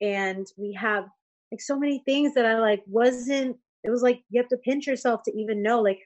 and 0.00 0.46
we 0.56 0.72
have 0.74 1.04
like 1.50 1.60
so 1.60 1.78
many 1.78 2.02
things 2.04 2.34
that 2.34 2.46
I 2.46 2.58
like 2.58 2.82
wasn't 2.86 3.56
it 3.84 3.90
was 3.90 4.02
like 4.02 4.22
you 4.30 4.40
have 4.40 4.48
to 4.48 4.56
pinch 4.58 4.86
yourself 4.86 5.22
to 5.24 5.32
even 5.36 5.62
know 5.62 5.80
like 5.80 5.98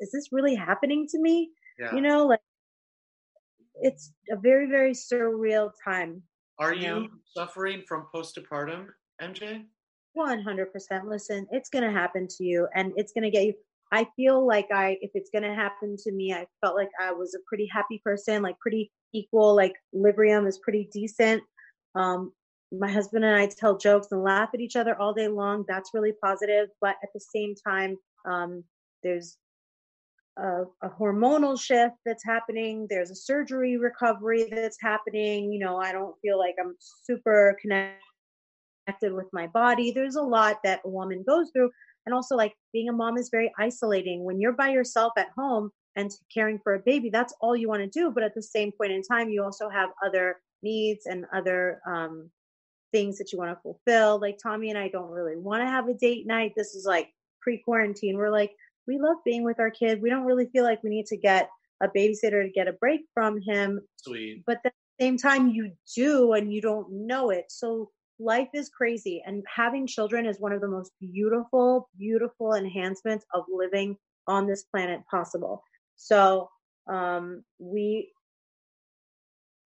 is 0.00 0.10
this 0.12 0.28
really 0.32 0.54
happening 0.54 1.06
to 1.10 1.20
me 1.20 1.50
yeah. 1.78 1.94
you 1.94 2.00
know 2.00 2.26
like 2.26 2.40
it's 3.76 4.12
a 4.30 4.36
very 4.36 4.68
very 4.68 4.92
surreal 4.92 5.70
time 5.82 6.22
are 6.58 6.74
you, 6.74 6.88
know? 6.88 7.08
suffering 7.36 7.82
from 7.88 8.06
postpartum 8.14 8.86
mj 9.22 9.64
100% 10.16 10.66
listen 11.04 11.46
it's 11.50 11.70
going 11.70 11.84
to 11.84 11.90
happen 11.90 12.26
to 12.28 12.44
you 12.44 12.66
and 12.74 12.92
it's 12.96 13.12
going 13.12 13.24
to 13.24 13.30
get 13.30 13.46
you 13.46 13.54
i 13.92 14.06
feel 14.16 14.44
like 14.44 14.66
i 14.72 14.96
if 15.00 15.10
it's 15.14 15.30
going 15.30 15.44
to 15.44 15.54
happen 15.54 15.96
to 15.96 16.12
me 16.12 16.32
i 16.32 16.44
felt 16.60 16.74
like 16.74 16.90
i 17.00 17.12
was 17.12 17.34
a 17.34 17.38
pretty 17.46 17.68
happy 17.72 18.00
person 18.04 18.42
like 18.42 18.58
pretty 18.58 18.90
equal 19.12 19.54
like 19.54 19.74
librium 19.94 20.48
is 20.48 20.58
pretty 20.58 20.88
decent 20.92 21.42
um 21.94 22.32
my 22.72 22.90
husband 22.90 23.24
and 23.24 23.36
I 23.36 23.46
tell 23.46 23.76
jokes 23.76 24.08
and 24.12 24.22
laugh 24.22 24.50
at 24.54 24.60
each 24.60 24.76
other 24.76 24.94
all 25.00 25.12
day 25.12 25.28
long. 25.28 25.64
That's 25.66 25.90
really 25.92 26.12
positive. 26.22 26.68
But 26.80 26.96
at 27.02 27.08
the 27.12 27.20
same 27.20 27.54
time, 27.66 27.96
um, 28.24 28.64
there's 29.02 29.36
a, 30.38 30.62
a, 30.82 30.88
hormonal 30.88 31.60
shift 31.60 31.96
that's 32.06 32.24
happening. 32.24 32.86
There's 32.88 33.10
a 33.10 33.16
surgery 33.16 33.76
recovery 33.76 34.48
that's 34.50 34.78
happening. 34.80 35.52
You 35.52 35.58
know, 35.58 35.78
I 35.78 35.92
don't 35.92 36.14
feel 36.22 36.38
like 36.38 36.54
I'm 36.60 36.76
super 36.78 37.56
connected 37.60 37.98
with 39.02 39.28
my 39.32 39.46
body. 39.46 39.90
There's 39.90 40.16
a 40.16 40.22
lot 40.22 40.58
that 40.64 40.80
a 40.84 40.88
woman 40.88 41.24
goes 41.26 41.50
through. 41.52 41.70
And 42.06 42.14
also, 42.14 42.36
like 42.36 42.54
being 42.72 42.88
a 42.88 42.92
mom 42.92 43.18
is 43.18 43.28
very 43.30 43.52
isolating. 43.58 44.24
When 44.24 44.40
you're 44.40 44.52
by 44.52 44.70
yourself 44.70 45.12
at 45.16 45.28
home 45.36 45.70
and 45.96 46.10
caring 46.32 46.58
for 46.58 46.74
a 46.74 46.78
baby, 46.80 47.10
that's 47.10 47.34
all 47.40 47.56
you 47.56 47.68
want 47.68 47.82
to 47.82 47.88
do. 47.88 48.10
But 48.10 48.22
at 48.22 48.34
the 48.34 48.42
same 48.42 48.72
point 48.72 48.92
in 48.92 49.02
time, 49.02 49.28
you 49.28 49.44
also 49.44 49.68
have 49.68 49.90
other 50.04 50.36
needs 50.62 51.06
and 51.06 51.26
other 51.34 51.80
um, 51.86 52.30
things 52.92 53.18
that 53.18 53.32
you 53.32 53.38
want 53.38 53.50
to 53.50 53.62
fulfill. 53.62 54.18
Like 54.20 54.38
Tommy 54.42 54.70
and 54.70 54.78
I 54.78 54.88
don't 54.88 55.10
really 55.10 55.36
want 55.36 55.62
to 55.62 55.66
have 55.66 55.88
a 55.88 55.94
date 55.94 56.26
night. 56.26 56.52
This 56.56 56.74
is 56.74 56.86
like 56.86 57.10
pre 57.40 57.58
quarantine. 57.58 58.16
We're 58.16 58.30
like, 58.30 58.52
we 58.86 58.98
love 58.98 59.18
being 59.24 59.44
with 59.44 59.60
our 59.60 59.70
kid. 59.70 60.02
We 60.02 60.10
don't 60.10 60.24
really 60.24 60.46
feel 60.46 60.64
like 60.64 60.82
we 60.82 60.90
need 60.90 61.06
to 61.06 61.16
get 61.16 61.50
a 61.82 61.88
babysitter 61.88 62.44
to 62.44 62.50
get 62.54 62.68
a 62.68 62.72
break 62.72 63.02
from 63.14 63.40
him. 63.40 63.80
Sweet. 63.96 64.42
But 64.46 64.58
at 64.64 64.72
the 64.72 65.04
same 65.04 65.16
time, 65.16 65.48
you 65.48 65.72
do 65.96 66.32
and 66.32 66.52
you 66.52 66.60
don't 66.60 67.06
know 67.06 67.30
it. 67.30 67.46
So 67.48 67.90
life 68.20 68.48
is 68.54 68.68
crazy. 68.68 69.22
And 69.26 69.42
having 69.52 69.86
children 69.86 70.26
is 70.26 70.38
one 70.38 70.52
of 70.52 70.60
the 70.60 70.68
most 70.68 70.92
beautiful, 71.00 71.88
beautiful 71.98 72.54
enhancements 72.54 73.24
of 73.34 73.44
living 73.52 73.96
on 74.26 74.46
this 74.46 74.64
planet 74.64 75.00
possible. 75.10 75.64
So 75.96 76.50
um, 76.88 77.42
we 77.58 78.12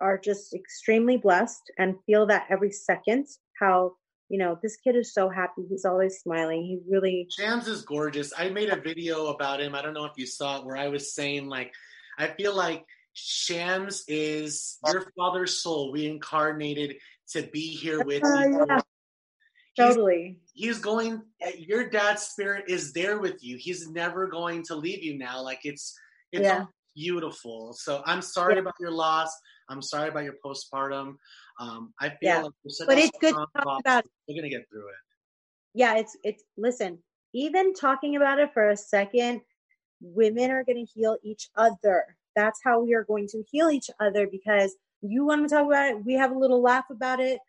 are 0.00 0.18
just 0.18 0.54
extremely 0.54 1.16
blessed 1.16 1.70
and 1.78 1.96
feel 2.06 2.26
that 2.26 2.46
every 2.50 2.70
second 2.70 3.26
how 3.58 3.92
you 4.28 4.38
know 4.38 4.58
this 4.62 4.76
kid 4.76 4.96
is 4.96 5.14
so 5.14 5.28
happy 5.28 5.62
he's 5.68 5.84
always 5.84 6.18
smiling 6.18 6.62
he 6.62 6.80
really 6.90 7.28
shams 7.30 7.68
is 7.68 7.82
gorgeous 7.82 8.32
i 8.36 8.48
made 8.48 8.70
a 8.70 8.80
video 8.80 9.26
about 9.28 9.60
him 9.60 9.74
i 9.74 9.80
don't 9.80 9.94
know 9.94 10.04
if 10.04 10.12
you 10.16 10.26
saw 10.26 10.58
it 10.58 10.66
where 10.66 10.76
i 10.76 10.88
was 10.88 11.14
saying 11.14 11.48
like 11.48 11.72
i 12.18 12.26
feel 12.26 12.54
like 12.54 12.84
shams 13.12 14.04
is 14.08 14.78
your 14.86 15.06
father's 15.16 15.62
soul 15.62 15.92
reincarnated 15.92 16.96
to 17.34 17.42
be 17.52 17.74
here 17.74 18.02
with 18.04 18.24
uh, 18.24 18.40
you 18.40 18.66
yeah. 18.68 18.80
totally 19.76 20.38
he's 20.54 20.78
going 20.78 21.22
your 21.58 21.88
dad's 21.88 22.22
spirit 22.22 22.64
is 22.68 22.92
there 22.92 23.18
with 23.18 23.42
you 23.42 23.56
he's 23.58 23.88
never 23.90 24.26
going 24.26 24.62
to 24.62 24.74
leave 24.74 25.02
you 25.02 25.18
now 25.18 25.42
like 25.42 25.60
it's 25.64 25.94
it's 26.32 26.42
yeah. 26.42 26.64
beautiful 26.96 27.72
so 27.72 28.02
i'm 28.06 28.22
sorry 28.22 28.54
yeah. 28.54 28.60
about 28.60 28.74
your 28.80 28.90
loss 28.90 29.30
I'm 29.68 29.82
sorry 29.82 30.08
about 30.08 30.24
your 30.24 30.34
postpartum. 30.44 31.16
Um, 31.60 31.94
I 32.00 32.08
feel 32.08 32.16
yeah. 32.20 32.42
like 32.42 32.52
but 32.86 32.98
it's 32.98 33.18
good 33.20 33.34
to 33.34 33.46
talk 33.62 33.80
about. 33.80 34.04
We're 34.28 34.40
gonna 34.40 34.50
get 34.50 34.68
through 34.70 34.88
it. 34.88 34.94
Yeah, 35.74 35.96
it's 35.96 36.16
it's. 36.22 36.42
Listen, 36.56 36.98
even 37.32 37.74
talking 37.74 38.16
about 38.16 38.40
it 38.40 38.52
for 38.52 38.70
a 38.70 38.76
second, 38.76 39.40
women 40.00 40.50
are 40.50 40.64
going 40.64 40.84
to 40.84 40.92
heal 40.92 41.16
each 41.22 41.48
other. 41.56 42.16
That's 42.36 42.60
how 42.64 42.82
we 42.82 42.94
are 42.94 43.04
going 43.04 43.28
to 43.28 43.44
heal 43.50 43.70
each 43.70 43.90
other 44.00 44.26
because 44.26 44.74
you 45.06 45.24
want 45.24 45.48
to 45.48 45.54
talk 45.54 45.66
about 45.66 45.90
it. 45.90 46.04
We 46.04 46.14
have 46.14 46.32
a 46.32 46.38
little 46.38 46.62
laugh 46.62 46.86
about 46.90 47.20
it. 47.20 47.40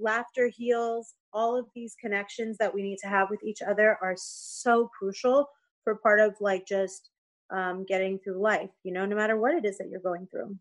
Laughter 0.00 0.48
heals. 0.54 1.14
All 1.32 1.58
of 1.58 1.66
these 1.74 1.96
connections 2.00 2.56
that 2.58 2.74
we 2.74 2.82
need 2.82 2.98
to 2.98 3.08
have 3.08 3.28
with 3.30 3.42
each 3.44 3.62
other 3.62 3.98
are 4.02 4.14
so 4.16 4.90
crucial 4.98 5.48
for 5.84 5.96
part 5.96 6.20
of 6.20 6.34
like 6.40 6.66
just 6.66 7.10
um, 7.50 7.84
getting 7.86 8.18
through 8.18 8.40
life, 8.40 8.70
you 8.84 8.92
know, 8.92 9.06
no 9.06 9.16
matter 9.16 9.38
what 9.38 9.54
it 9.54 9.64
is 9.64 9.78
that 9.78 9.88
you're 9.90 10.00
going 10.00 10.26
through. 10.30 10.56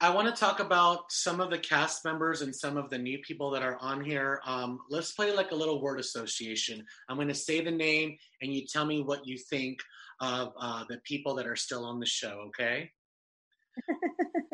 I 0.00 0.10
want 0.10 0.28
to 0.28 0.38
talk 0.38 0.60
about 0.60 1.10
some 1.10 1.40
of 1.40 1.50
the 1.50 1.58
cast 1.58 2.04
members 2.04 2.42
and 2.42 2.54
some 2.54 2.76
of 2.76 2.90
the 2.90 2.98
new 2.98 3.18
people 3.18 3.50
that 3.52 3.62
are 3.62 3.78
on 3.80 4.04
here. 4.04 4.40
Um, 4.44 4.80
let's 4.90 5.12
play 5.12 5.34
like 5.34 5.52
a 5.52 5.54
little 5.54 5.80
word 5.80 6.00
association. 6.00 6.84
I'm 7.08 7.16
going 7.16 7.28
to 7.28 7.34
say 7.34 7.60
the 7.60 7.70
name, 7.70 8.16
and 8.42 8.52
you 8.52 8.66
tell 8.66 8.84
me 8.84 9.02
what 9.02 9.26
you 9.26 9.38
think 9.38 9.78
of 10.20 10.52
uh, 10.60 10.84
the 10.88 10.98
people 11.04 11.34
that 11.36 11.46
are 11.46 11.56
still 11.56 11.84
on 11.84 12.00
the 12.00 12.06
show. 12.06 12.44
Okay. 12.48 12.90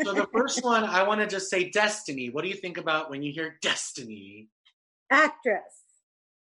So 0.03 0.13
the 0.13 0.29
first 0.33 0.65
one, 0.65 0.85
I 0.85 1.03
want 1.03 1.21
to 1.21 1.27
just 1.27 1.51
say 1.51 1.71
Destiny. 1.71 2.31
What 2.31 2.43
do 2.43 2.49
you 2.49 2.57
think 2.57 2.79
about 2.79 3.11
when 3.11 3.23
you 3.23 3.33
hear 3.33 3.59
Destiny? 3.63 4.49
Actress. 5.11 5.85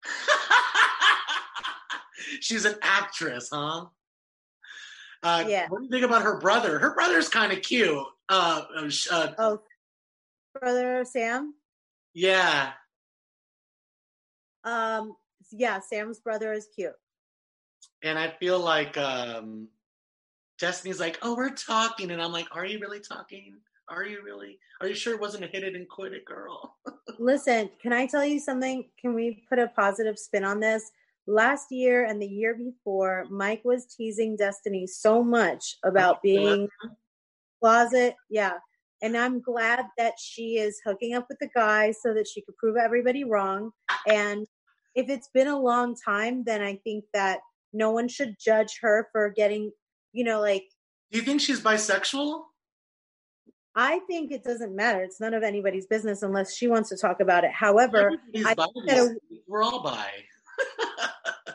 She's 2.40 2.66
an 2.66 2.76
actress, 2.82 3.50
huh? 3.52 3.86
Uh, 5.24 5.46
yeah. 5.48 5.68
What 5.70 5.80
do 5.80 5.86
you 5.86 5.92
think 5.92 6.06
about 6.06 6.24
her 6.24 6.40
brother? 6.40 6.80
Her 6.80 6.94
brother's 6.94 7.30
kind 7.30 7.52
of 7.52 7.62
cute. 7.62 8.04
Uh, 8.30 8.62
uh, 8.76 8.90
uh, 9.12 9.28
oh, 9.38 9.62
brother 10.60 11.04
Sam. 11.06 11.54
Yeah. 12.14 12.72
Um. 14.64 15.16
Yeah, 15.52 15.80
Sam's 15.80 16.20
brother 16.20 16.54
is 16.54 16.68
cute. 16.74 16.94
And 18.04 18.18
I 18.18 18.30
feel 18.40 18.60
like 18.60 18.98
um, 18.98 19.68
Destiny's 20.62 21.00
like, 21.00 21.20
"Oh, 21.22 21.36
we're 21.36 21.50
talking," 21.50 22.12
and 22.12 22.22
I'm 22.22 22.32
like, 22.32 22.48
"Are 22.54 22.66
you 22.66 22.80
really 22.80 23.02
talking? 23.02 23.58
Are 23.90 24.06
you 24.06 24.24
really? 24.24 24.58
Are 24.80 24.88
you 24.88 24.96
sure 24.96 25.14
it 25.14 25.20
wasn't 25.20 25.44
a 25.44 25.48
hit 25.48 25.64
it 25.64 25.76
and 25.76 25.90
quit 25.90 26.14
it 26.14 26.24
girl?" 26.24 26.78
Listen, 27.20 27.70
can 27.82 27.92
I 27.92 28.06
tell 28.06 28.24
you 28.24 28.40
something? 28.40 28.88
Can 29.00 29.14
we 29.14 29.44
put 29.50 29.60
a 29.60 29.68
positive 29.68 30.18
spin 30.18 30.46
on 30.46 30.62
this? 30.62 30.90
last 31.28 31.72
year 31.72 32.06
and 32.06 32.22
the 32.22 32.28
year 32.28 32.56
before, 32.56 33.26
Mike 33.30 33.62
was 33.64 33.86
teasing 33.86 34.36
Destiny 34.36 34.88
so 34.88 35.24
much 35.24 35.78
about 35.84 36.18
oh, 36.18 36.20
being 36.24 36.68
closet. 37.62 38.16
Yeah. 38.30 38.54
And 39.02 39.18
I'm 39.18 39.42
glad 39.42 39.86
that 39.98 40.14
she 40.20 40.58
is 40.58 40.80
hooking 40.86 41.16
up 41.16 41.26
with 41.28 41.40
the 41.40 41.50
guy 41.56 41.92
so 41.92 42.14
that 42.14 42.28
she 42.28 42.42
could 42.42 42.58
prove 42.58 42.78
everybody 42.78 43.24
wrong. 43.24 43.72
And 44.08 44.46
if 44.94 45.10
it's 45.10 45.30
been 45.34 45.48
a 45.48 45.60
long 45.60 45.96
time, 45.96 46.44
then 46.44 46.62
I 46.62 46.76
think 46.84 47.06
that 47.14 47.40
no 47.74 47.92
one 47.92 48.08
should 48.08 48.36
judge 48.40 48.80
her 48.82 49.08
for 49.12 49.30
getting, 49.30 49.72
you 50.14 50.24
know, 50.24 50.40
like. 50.40 50.66
Do 51.12 51.20
you 51.20 51.26
think 51.26 51.42
she's 51.42 51.62
bisexual? 51.62 52.44
I 53.76 54.00
think 54.00 54.32
it 54.32 54.44
doesn't 54.44 54.76
matter. 54.76 55.02
It's 55.02 55.20
none 55.20 55.34
of 55.34 55.44
anybody's 55.44 55.86
business 55.86 56.24
unless 56.24 56.56
she 56.56 56.68
wants 56.68 56.90
to 56.90 56.98
talk 56.98 57.22
about 57.22 57.44
it. 57.44 57.52
However, 57.52 58.12
I 58.36 58.56
a, 58.90 59.10
we're 59.48 59.64
all 59.64 59.82
bi. 59.82 60.08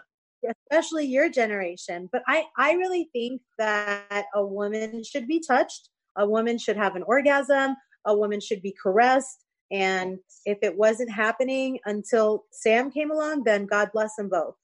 especially 0.70 1.06
your 1.06 1.28
generation. 1.28 2.08
But 2.12 2.22
I, 2.26 2.44
I 2.56 2.72
really 2.72 3.08
think 3.12 3.42
that 3.58 4.26
a 4.34 4.44
woman 4.44 5.02
should 5.04 5.26
be 5.26 5.40
touched. 5.40 5.90
A 6.16 6.26
woman 6.26 6.58
should 6.58 6.76
have 6.76 6.96
an 6.96 7.02
orgasm. 7.02 7.76
A 8.06 8.16
woman 8.16 8.40
should 8.40 8.62
be 8.62 8.74
caressed. 8.80 9.44
And 9.70 10.18
if 10.44 10.58
it 10.62 10.76
wasn't 10.76 11.10
happening 11.10 11.78
until 11.84 12.44
Sam 12.52 12.90
came 12.90 13.10
along, 13.10 13.44
then 13.44 13.66
God 13.66 13.90
bless 13.92 14.14
them 14.16 14.28
both. 14.28 14.54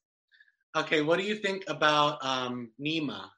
Okay, 0.75 1.01
what 1.01 1.19
do 1.19 1.25
you 1.25 1.35
think 1.35 1.63
about 1.67 2.23
um, 2.25 2.71
Nema? 2.81 3.29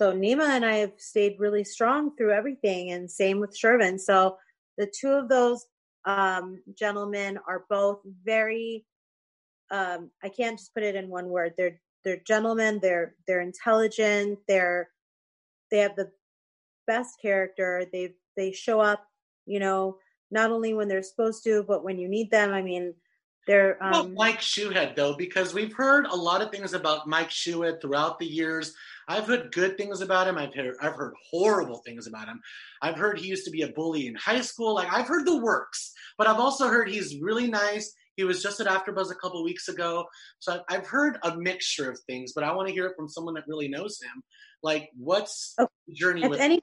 So 0.00 0.14
Nema 0.14 0.48
and 0.48 0.64
I 0.64 0.76
have 0.76 0.94
stayed 0.96 1.36
really 1.38 1.62
strong 1.62 2.16
through 2.16 2.32
everything, 2.32 2.92
and 2.92 3.10
same 3.10 3.38
with 3.38 3.54
Shervin. 3.54 4.00
So 4.00 4.38
the 4.78 4.90
two 4.98 5.10
of 5.10 5.28
those 5.28 5.66
um, 6.06 6.62
gentlemen 6.74 7.38
are 7.46 7.66
both 7.68 8.00
very. 8.24 8.86
Um, 9.70 10.10
I 10.24 10.30
can't 10.30 10.58
just 10.58 10.72
put 10.72 10.84
it 10.84 10.94
in 10.94 11.10
one 11.10 11.28
word. 11.28 11.52
They're 11.58 11.78
they're 12.02 12.22
gentlemen. 12.26 12.78
They're 12.80 13.14
they're 13.26 13.42
intelligent. 13.42 14.38
They're 14.48 14.88
they 15.70 15.80
have 15.80 15.96
the 15.96 16.10
best 16.86 17.20
character. 17.20 17.84
They 17.92 18.14
they 18.38 18.52
show 18.52 18.80
up, 18.80 19.04
you 19.44 19.60
know, 19.60 19.98
not 20.30 20.50
only 20.50 20.72
when 20.72 20.88
they're 20.88 21.02
supposed 21.02 21.44
to, 21.44 21.62
but 21.62 21.84
when 21.84 21.98
you 21.98 22.08
need 22.08 22.30
them. 22.30 22.54
I 22.54 22.62
mean, 22.62 22.94
they're 23.50 23.82
um, 23.82 23.90
well, 23.90 24.08
Mike 24.10 24.40
Shouhed 24.40 24.94
though, 24.94 25.16
because 25.16 25.52
we've 25.52 25.72
heard 25.72 26.06
a 26.06 26.14
lot 26.14 26.40
of 26.40 26.52
things 26.52 26.72
about 26.72 27.08
Mike 27.08 27.30
Shouhed 27.30 27.80
throughout 27.82 28.20
the 28.20 28.26
years. 28.26 28.72
I've 29.08 29.26
heard 29.26 29.50
good 29.50 29.76
things 29.76 30.00
about 30.00 30.28
him. 30.28 30.38
I've 30.38 30.54
heard 30.54 30.76
I've 30.80 30.94
heard 30.94 31.14
horrible 31.32 31.78
things 31.84 32.06
about 32.06 32.28
him. 32.28 32.40
I've 32.80 32.94
heard 32.94 33.18
he 33.18 33.26
used 33.26 33.44
to 33.46 33.50
be 33.50 33.62
a 33.62 33.72
bully 33.72 34.06
in 34.06 34.14
high 34.14 34.42
school. 34.42 34.76
Like 34.76 34.92
I've 34.92 35.08
heard 35.08 35.26
the 35.26 35.38
works, 35.38 35.92
but 36.16 36.28
I've 36.28 36.38
also 36.38 36.68
heard 36.68 36.88
he's 36.88 37.20
really 37.20 37.48
nice. 37.48 37.92
He 38.14 38.22
was 38.22 38.40
just 38.40 38.60
at 38.60 38.68
AfterBuzz 38.68 39.10
a 39.10 39.16
couple 39.16 39.42
weeks 39.42 39.66
ago, 39.66 40.04
so 40.38 40.60
I've 40.68 40.86
heard 40.86 41.18
a 41.24 41.36
mixture 41.36 41.90
of 41.90 41.98
things. 42.06 42.32
But 42.32 42.44
I 42.44 42.52
want 42.52 42.68
to 42.68 42.74
hear 42.74 42.86
it 42.86 42.94
from 42.96 43.08
someone 43.08 43.34
that 43.34 43.48
really 43.48 43.66
knows 43.66 44.00
him. 44.00 44.22
Like, 44.62 44.90
what's 44.96 45.54
okay. 45.58 45.72
the 45.88 45.94
journey 45.94 46.22
if 46.22 46.30
with? 46.30 46.40
Any, 46.40 46.62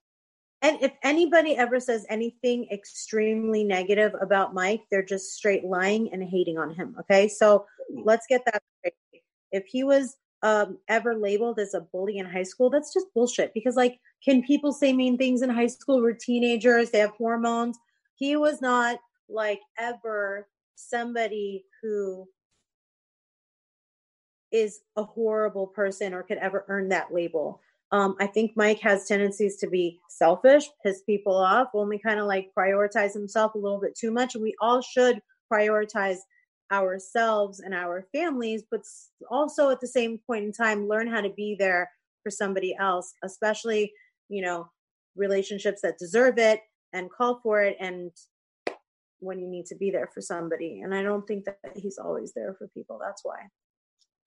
and 0.62 0.82
if 0.82 0.91
anybody 1.04 1.56
ever 1.56 1.80
says 1.80 2.06
anything 2.10 2.67
extremely 2.72 3.63
negative 3.63 4.13
about 4.20 4.54
Mike, 4.54 4.82
they're 4.89 5.04
just 5.04 5.36
straight 5.36 5.63
lying 5.63 6.12
and 6.12 6.24
hating 6.24 6.58
on 6.58 6.74
him. 6.74 6.96
Okay, 7.00 7.28
so 7.28 7.65
let's 7.91 8.26
get 8.28 8.43
that 8.46 8.63
straight. 8.80 9.24
If 9.52 9.65
he 9.65 9.84
was 9.84 10.17
um, 10.41 10.78
ever 10.88 11.15
labeled 11.15 11.60
as 11.60 11.74
a 11.74 11.82
bully 11.82 12.17
in 12.17 12.26
high 12.26 12.43
school, 12.43 12.70
that's 12.70 12.93
just 12.93 13.13
bullshit. 13.13 13.54
Because 13.54 13.76
like, 13.76 14.00
can 14.24 14.41
people 14.43 14.74
say 14.74 14.93
mean 14.93 15.17
things 15.17 15.41
in 15.41 15.50
high 15.50 15.67
school? 15.67 16.02
We're 16.02 16.13
teenagers; 16.13 16.89
they 16.89 17.00
have 17.00 17.12
hormones. 17.12 17.78
He 18.15 18.36
was 18.36 18.60
not 18.60 19.00
like 19.30 19.60
ever 19.78 20.48
somebody 20.76 21.65
who 21.82 22.28
is 24.52 24.80
a 24.96 25.04
horrible 25.04 25.67
person 25.67 26.13
or 26.13 26.24
could 26.24 26.38
ever 26.38 26.65
earn 26.67 26.89
that 26.89 27.13
label. 27.13 27.62
Um, 27.91 28.15
I 28.19 28.28
think 28.28 28.52
Mike 28.56 28.80
has 28.82 29.06
tendencies 29.06 29.58
to 29.58 29.67
be 29.67 30.00
selfish, 30.10 30.65
piss 30.84 31.02
people 31.04 31.36
off, 31.36 31.69
only 31.73 31.97
kind 32.00 32.19
of 32.19 32.26
like 32.26 32.52
prioritize 32.58 33.13
himself 33.13 33.56
a 33.56 33.58
little 33.58 33.80
bit 33.80 33.97
too 33.97 34.12
much. 34.12 34.36
And 34.36 34.43
we 34.43 34.56
all 34.62 34.82
should 34.82 35.21
prioritize 35.52 36.17
ourselves 36.71 37.62
and 37.62 37.73
our 37.73 38.06
families, 38.13 38.63
but 38.69 38.82
also 39.30 39.69
at 39.69 39.80
the 39.80 39.88
same 39.88 40.19
point 40.28 40.43
in 40.43 40.52
time, 40.52 40.88
learn 40.88 41.08
how 41.08 41.21
to 41.21 41.30
be 41.30 41.56
there 41.58 41.89
for 42.23 42.30
somebody 42.30 42.76
else, 42.78 43.13
especially, 43.23 43.93
you 44.28 44.41
know, 44.41 44.69
relationships 45.15 45.82
that 45.82 45.97
deserve 45.97 46.38
it 46.38 46.60
and 46.93 47.10
call 47.10 47.39
for 47.41 47.62
it 47.62 47.78
and 47.80 48.12
when 49.19 49.39
you 49.39 49.47
need 49.47 49.65
to 49.65 49.76
be 49.76 49.89
there 49.89 50.10
for 50.13 50.21
somebody. 50.21 50.82
And 50.82 50.93
I 50.93 51.02
don't 51.02 51.26
think 51.26 51.45
that 51.45 51.58
he's 51.76 51.97
always 51.97 52.34
there 52.34 52.56
for 52.58 52.67
people. 52.67 53.00
That's 53.02 53.23
why. 53.23 53.47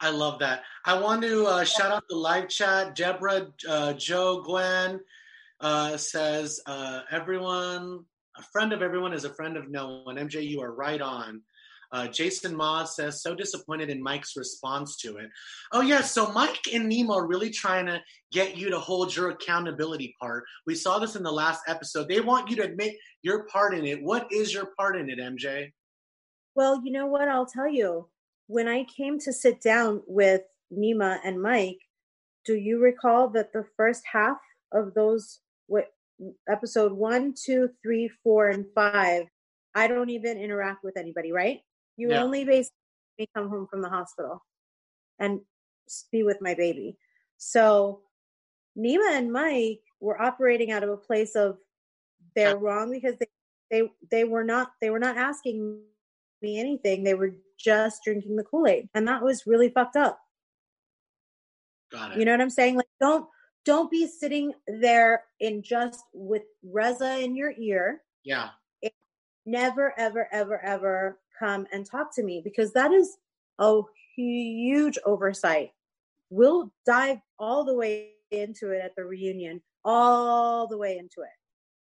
I 0.00 0.10
love 0.10 0.38
that. 0.38 0.62
I 0.86 0.98
want 0.98 1.22
to 1.22 1.46
uh, 1.46 1.64
shout 1.64 1.92
out 1.92 2.04
the 2.08 2.16
live 2.16 2.48
chat. 2.48 2.94
Deborah, 2.94 3.48
uh, 3.68 3.92
Joe, 3.92 4.42
Gwen 4.42 5.00
uh, 5.60 5.96
says, 5.98 6.60
uh, 6.66 7.00
everyone, 7.10 8.04
a 8.36 8.42
friend 8.44 8.72
of 8.72 8.80
everyone 8.80 9.12
is 9.12 9.24
a 9.24 9.34
friend 9.34 9.58
of 9.58 9.70
no 9.70 10.02
one. 10.04 10.16
MJ, 10.16 10.46
you 10.46 10.62
are 10.62 10.72
right 10.72 11.00
on. 11.00 11.42
Uh, 11.92 12.06
Jason 12.06 12.54
Ma 12.56 12.84
says, 12.84 13.20
so 13.20 13.34
disappointed 13.34 13.90
in 13.90 14.02
Mike's 14.02 14.36
response 14.36 14.96
to 14.98 15.16
it. 15.16 15.28
Oh, 15.72 15.80
yeah. 15.80 16.00
So 16.00 16.32
Mike 16.32 16.60
and 16.72 16.90
Nema 16.90 17.16
are 17.16 17.26
really 17.26 17.50
trying 17.50 17.86
to 17.86 18.00
get 18.32 18.56
you 18.56 18.70
to 18.70 18.78
hold 18.78 19.14
your 19.14 19.30
accountability 19.30 20.14
part. 20.20 20.44
We 20.66 20.76
saw 20.76 20.98
this 20.98 21.16
in 21.16 21.24
the 21.24 21.32
last 21.32 21.62
episode. 21.66 22.08
They 22.08 22.20
want 22.20 22.48
you 22.48 22.56
to 22.56 22.62
admit 22.62 22.94
your 23.22 23.44
part 23.46 23.74
in 23.74 23.84
it. 23.84 24.02
What 24.02 24.28
is 24.32 24.54
your 24.54 24.68
part 24.78 24.96
in 24.96 25.10
it, 25.10 25.18
MJ? 25.18 25.72
Well, 26.54 26.80
you 26.84 26.92
know 26.92 27.06
what? 27.06 27.28
I'll 27.28 27.46
tell 27.46 27.68
you 27.68 28.08
when 28.50 28.66
I 28.66 28.82
came 28.82 29.20
to 29.20 29.32
sit 29.32 29.60
down 29.60 30.02
with 30.08 30.42
Nema 30.76 31.20
and 31.24 31.40
Mike, 31.40 31.78
do 32.44 32.54
you 32.54 32.80
recall 32.80 33.28
that 33.28 33.52
the 33.52 33.64
first 33.76 34.02
half 34.12 34.38
of 34.72 34.92
those 34.94 35.38
what 35.68 35.86
episode 36.48 36.92
one, 36.92 37.32
two, 37.40 37.70
three, 37.80 38.10
four, 38.24 38.48
and 38.48 38.66
five, 38.74 39.26
I 39.76 39.86
don't 39.86 40.10
even 40.10 40.36
interact 40.36 40.82
with 40.82 40.96
anybody, 40.96 41.30
right? 41.30 41.60
You 41.96 42.10
yeah. 42.10 42.24
only 42.24 42.44
basically 42.44 43.28
come 43.36 43.48
home 43.48 43.68
from 43.70 43.82
the 43.82 43.88
hospital 43.88 44.44
and 45.20 45.40
be 46.10 46.24
with 46.24 46.38
my 46.40 46.54
baby. 46.54 46.98
So 47.38 48.00
Nema 48.76 49.16
and 49.16 49.32
Mike 49.32 49.82
were 50.00 50.20
operating 50.20 50.72
out 50.72 50.82
of 50.82 50.90
a 50.90 50.96
place 50.96 51.36
of 51.36 51.58
they're 52.34 52.56
wrong 52.56 52.90
because 52.90 53.14
they 53.20 53.28
they 53.70 53.88
they 54.10 54.24
were 54.24 54.44
not 54.44 54.72
they 54.80 54.90
were 54.90 54.98
not 54.98 55.16
asking 55.16 55.82
me 56.42 56.58
anything. 56.58 57.04
They 57.04 57.14
were 57.14 57.36
just 57.62 58.02
drinking 58.04 58.36
the 58.36 58.44
Kool 58.44 58.66
Aid, 58.66 58.88
and 58.94 59.06
that 59.08 59.22
was 59.22 59.46
really 59.46 59.68
fucked 59.68 59.96
up. 59.96 60.18
Got 61.92 62.12
it. 62.12 62.18
You 62.18 62.24
know 62.24 62.32
what 62.32 62.40
I'm 62.40 62.50
saying? 62.50 62.76
Like, 62.76 62.88
don't 63.00 63.26
don't 63.64 63.90
be 63.90 64.06
sitting 64.06 64.52
there 64.66 65.24
in 65.40 65.62
just 65.62 66.02
with 66.12 66.42
Reza 66.62 67.18
in 67.18 67.36
your 67.36 67.52
ear. 67.58 68.02
Yeah. 68.24 68.50
never, 69.46 69.94
ever, 69.98 70.28
ever, 70.32 70.62
ever 70.64 71.18
come 71.38 71.66
and 71.72 71.84
talk 71.84 72.14
to 72.14 72.22
me 72.22 72.40
because 72.42 72.72
that 72.72 72.92
is 72.92 73.18
a 73.58 73.80
huge 74.16 74.98
oversight. 75.04 75.72
We'll 76.30 76.72
dive 76.86 77.18
all 77.38 77.64
the 77.64 77.74
way 77.74 78.12
into 78.30 78.70
it 78.70 78.82
at 78.82 78.94
the 78.96 79.04
reunion, 79.04 79.60
all 79.84 80.66
the 80.66 80.78
way 80.78 80.98
into 80.98 81.22
it. 81.22 81.39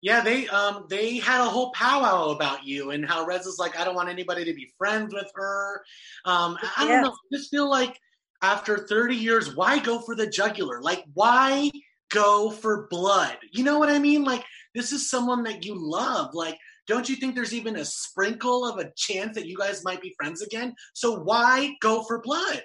Yeah, 0.02 0.20
they 0.20 0.48
um 0.48 0.86
they 0.90 1.18
had 1.18 1.40
a 1.40 1.48
whole 1.48 1.70
powwow 1.72 2.30
about 2.30 2.64
you 2.64 2.90
and 2.90 3.06
how 3.06 3.24
Rez 3.24 3.46
is 3.46 3.58
like, 3.58 3.78
I 3.78 3.84
don't 3.84 3.94
want 3.94 4.08
anybody 4.08 4.44
to 4.44 4.52
be 4.52 4.72
friends 4.76 5.14
with 5.14 5.30
her. 5.34 5.82
Um, 6.24 6.58
I 6.76 6.86
don't 6.86 7.02
know. 7.02 7.12
I 7.12 7.36
just 7.36 7.50
feel 7.50 7.70
like 7.70 7.98
after 8.42 8.78
30 8.78 9.14
years, 9.14 9.54
why 9.54 9.78
go 9.78 10.00
for 10.00 10.16
the 10.16 10.26
jugular? 10.26 10.82
Like, 10.82 11.04
why 11.14 11.70
go 12.10 12.50
for 12.50 12.88
blood? 12.88 13.36
You 13.52 13.62
know 13.62 13.78
what 13.78 13.88
I 13.88 14.00
mean? 14.00 14.24
Like, 14.24 14.44
this 14.74 14.90
is 14.90 15.08
someone 15.08 15.44
that 15.44 15.64
you 15.64 15.74
love. 15.78 16.34
Like, 16.34 16.58
don't 16.88 17.08
you 17.08 17.14
think 17.14 17.36
there's 17.36 17.54
even 17.54 17.76
a 17.76 17.84
sprinkle 17.84 18.68
of 18.68 18.78
a 18.78 18.90
chance 18.96 19.36
that 19.36 19.46
you 19.46 19.56
guys 19.56 19.84
might 19.84 20.02
be 20.02 20.14
friends 20.18 20.42
again? 20.42 20.74
So 20.94 21.20
why 21.20 21.76
go 21.80 22.02
for 22.02 22.20
blood? 22.20 22.64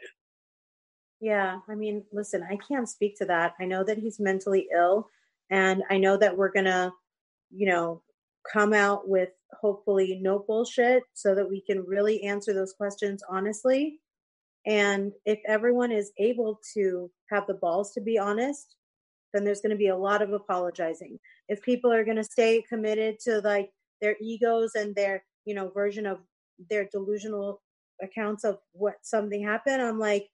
Yeah, 1.20 1.60
I 1.70 1.76
mean, 1.76 2.04
listen, 2.12 2.44
I 2.50 2.58
can't 2.58 2.90
speak 2.90 3.18
to 3.20 3.26
that. 3.26 3.54
I 3.60 3.66
know 3.66 3.84
that 3.84 3.98
he's 3.98 4.20
mentally 4.20 4.68
ill, 4.74 5.10
and 5.50 5.84
I 5.90 5.98
know 5.98 6.18
that 6.18 6.38
we're 6.38 6.52
gonna 6.52 6.92
you 7.50 7.68
know, 7.68 8.02
come 8.52 8.74
out 8.74 9.08
with 9.08 9.30
hopefully 9.60 10.20
no 10.22 10.40
bullshit 10.40 11.04
so 11.14 11.36
that 11.36 11.50
we 11.50 11.62
can 11.62 11.86
really 11.86 12.24
answer 12.24 12.54
those 12.54 12.74
questions 12.74 13.24
honestly. 13.30 14.00
And 14.66 15.14
if 15.26 15.40
everyone 15.48 15.92
is 15.92 16.12
able 16.18 16.60
to 16.74 17.10
have 17.32 17.48
the 17.48 17.54
balls 17.54 17.94
to 17.94 18.02
be 18.02 18.18
honest, 18.18 18.76
then 19.34 19.44
there's 19.44 19.62
going 19.62 19.72
to 19.72 19.78
be 19.78 19.88
a 19.88 19.98
lot 19.98 20.22
of 20.22 20.34
apologizing. 20.34 21.20
If 21.48 21.62
people 21.62 21.92
are 21.92 22.04
going 22.04 22.18
to 22.18 22.24
stay 22.24 22.64
committed 22.68 23.20
to 23.22 23.40
like 23.40 23.70
their 24.02 24.16
egos 24.22 24.72
and 24.76 24.96
their, 24.96 25.24
you 25.46 25.54
know, 25.54 25.70
version 25.70 26.06
of 26.06 26.20
their 26.70 26.88
delusional 26.92 27.62
accounts 28.02 28.44
of 28.44 28.60
what 28.74 28.96
something 29.04 29.44
happened, 29.44 29.82
I'm 29.82 30.00
like, 30.00 30.28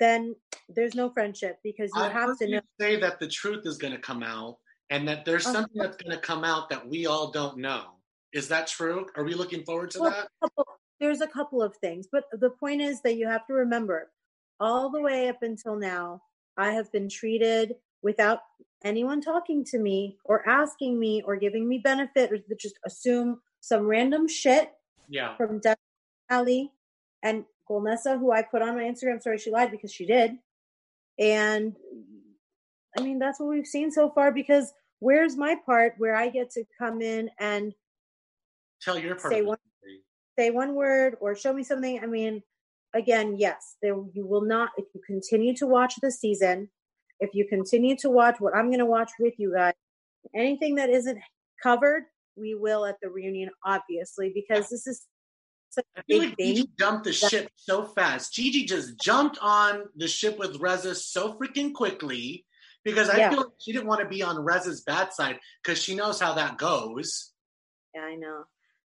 then 0.00 0.34
there's 0.68 0.94
no 0.94 1.10
friendship 1.10 1.58
because 1.64 1.90
you 1.94 2.02
I 2.02 2.08
have 2.10 2.38
to 2.38 2.48
know. 2.48 2.60
say 2.80 2.96
that 3.00 3.18
the 3.18 3.28
truth 3.28 3.66
is 3.66 3.78
going 3.78 3.94
to 3.94 3.98
come 3.98 4.22
out 4.22 4.58
and 4.90 5.08
that 5.08 5.24
there's 5.24 5.46
uh-huh. 5.46 5.54
something 5.54 5.82
that's 5.82 5.96
going 5.96 6.14
to 6.14 6.20
come 6.20 6.44
out 6.44 6.68
that 6.70 6.88
we 6.88 7.06
all 7.06 7.30
don't 7.30 7.58
know. 7.58 7.84
Is 8.32 8.48
that 8.48 8.66
true? 8.66 9.06
Are 9.16 9.24
we 9.24 9.34
looking 9.34 9.64
forward 9.64 9.90
to 9.92 10.00
well, 10.00 10.10
that? 10.10 10.28
A 10.42 10.48
couple, 10.48 10.66
there's 11.00 11.20
a 11.20 11.26
couple 11.26 11.62
of 11.62 11.76
things, 11.76 12.06
but 12.10 12.24
the 12.32 12.50
point 12.50 12.82
is 12.82 13.00
that 13.02 13.16
you 13.16 13.26
have 13.26 13.46
to 13.46 13.54
remember 13.54 14.10
all 14.60 14.90
the 14.90 15.00
way 15.00 15.28
up 15.28 15.42
until 15.42 15.76
now, 15.76 16.22
I 16.56 16.72
have 16.72 16.90
been 16.92 17.08
treated 17.08 17.74
without 18.02 18.40
anyone 18.84 19.20
talking 19.20 19.64
to 19.64 19.78
me 19.78 20.18
or 20.24 20.48
asking 20.48 20.98
me 20.98 21.22
or 21.24 21.36
giving 21.36 21.68
me 21.68 21.78
benefit 21.78 22.32
or 22.32 22.38
just 22.56 22.78
assume 22.84 23.40
some 23.60 23.86
random 23.86 24.28
shit 24.28 24.72
yeah. 25.08 25.36
from 25.36 25.60
Debbie 25.60 25.78
Ali 26.30 26.72
and 27.22 27.44
Golnesa, 27.68 28.18
who 28.18 28.32
I 28.32 28.42
put 28.42 28.62
on 28.62 28.76
my 28.76 28.82
Instagram 28.82 29.20
story. 29.20 29.38
She 29.38 29.50
lied 29.50 29.70
because 29.70 29.92
she 29.92 30.06
did. 30.06 30.32
And 31.18 31.74
I 32.96 33.02
mean, 33.02 33.18
that's 33.18 33.40
what 33.40 33.48
we've 33.48 33.66
seen 33.66 33.90
so 33.90 34.10
far 34.10 34.32
because 34.32 34.72
where's 35.00 35.36
my 35.36 35.56
part 35.66 35.94
where 35.98 36.16
I 36.16 36.28
get 36.28 36.50
to 36.52 36.64
come 36.78 37.00
in 37.02 37.30
and 37.38 37.72
tell 38.82 38.98
your 38.98 39.14
part 39.14 39.32
say 39.32 39.42
one, 39.42 39.58
say 40.38 40.50
one 40.50 40.74
word 40.74 41.16
or 41.20 41.34
show 41.34 41.52
me 41.52 41.62
something? 41.62 42.00
I 42.02 42.06
mean, 42.06 42.42
again, 42.94 43.36
yes, 43.38 43.76
there 43.82 43.94
you 44.12 44.26
will 44.26 44.44
not 44.44 44.70
if 44.76 44.86
you 44.94 45.00
continue 45.06 45.54
to 45.56 45.66
watch 45.66 45.94
the 46.02 46.10
season, 46.10 46.70
if 47.20 47.30
you 47.34 47.46
continue 47.48 47.96
to 47.96 48.10
watch 48.10 48.36
what 48.38 48.54
I'm 48.54 48.66
going 48.66 48.78
to 48.78 48.86
watch 48.86 49.10
with 49.18 49.34
you 49.38 49.54
guys, 49.54 49.74
anything 50.34 50.76
that 50.76 50.90
isn't 50.90 51.18
covered, 51.62 52.04
we 52.36 52.54
will 52.54 52.86
at 52.86 52.96
the 53.02 53.10
reunion, 53.10 53.50
obviously, 53.64 54.32
because 54.34 54.68
this 54.68 54.86
is 54.86 55.06
such 55.70 55.84
a 55.96 56.02
big 56.08 56.20
like 56.20 56.36
thing. 56.36 56.54
Gigi 56.54 56.70
jumped 56.78 57.04
the 57.04 57.12
ship 57.12 57.50
so 57.56 57.84
fast. 57.84 58.32
Gigi 58.32 58.64
just 58.64 58.98
jumped 59.00 59.38
on 59.40 59.84
the 59.96 60.08
ship 60.08 60.38
with 60.38 60.56
Reza 60.60 60.94
so 60.94 61.34
freaking 61.34 61.74
quickly 61.74 62.44
because 62.88 63.10
I 63.10 63.18
yeah. 63.18 63.30
feel 63.30 63.40
like 63.40 63.52
she 63.58 63.72
didn't 63.72 63.86
want 63.86 64.00
to 64.00 64.08
be 64.08 64.22
on 64.22 64.38
Reza's 64.38 64.80
bad 64.80 65.12
side 65.12 65.38
because 65.62 65.80
she 65.82 65.94
knows 65.94 66.18
how 66.18 66.34
that 66.34 66.56
goes. 66.56 67.32
Yeah, 67.94 68.02
I 68.02 68.14
know. 68.14 68.44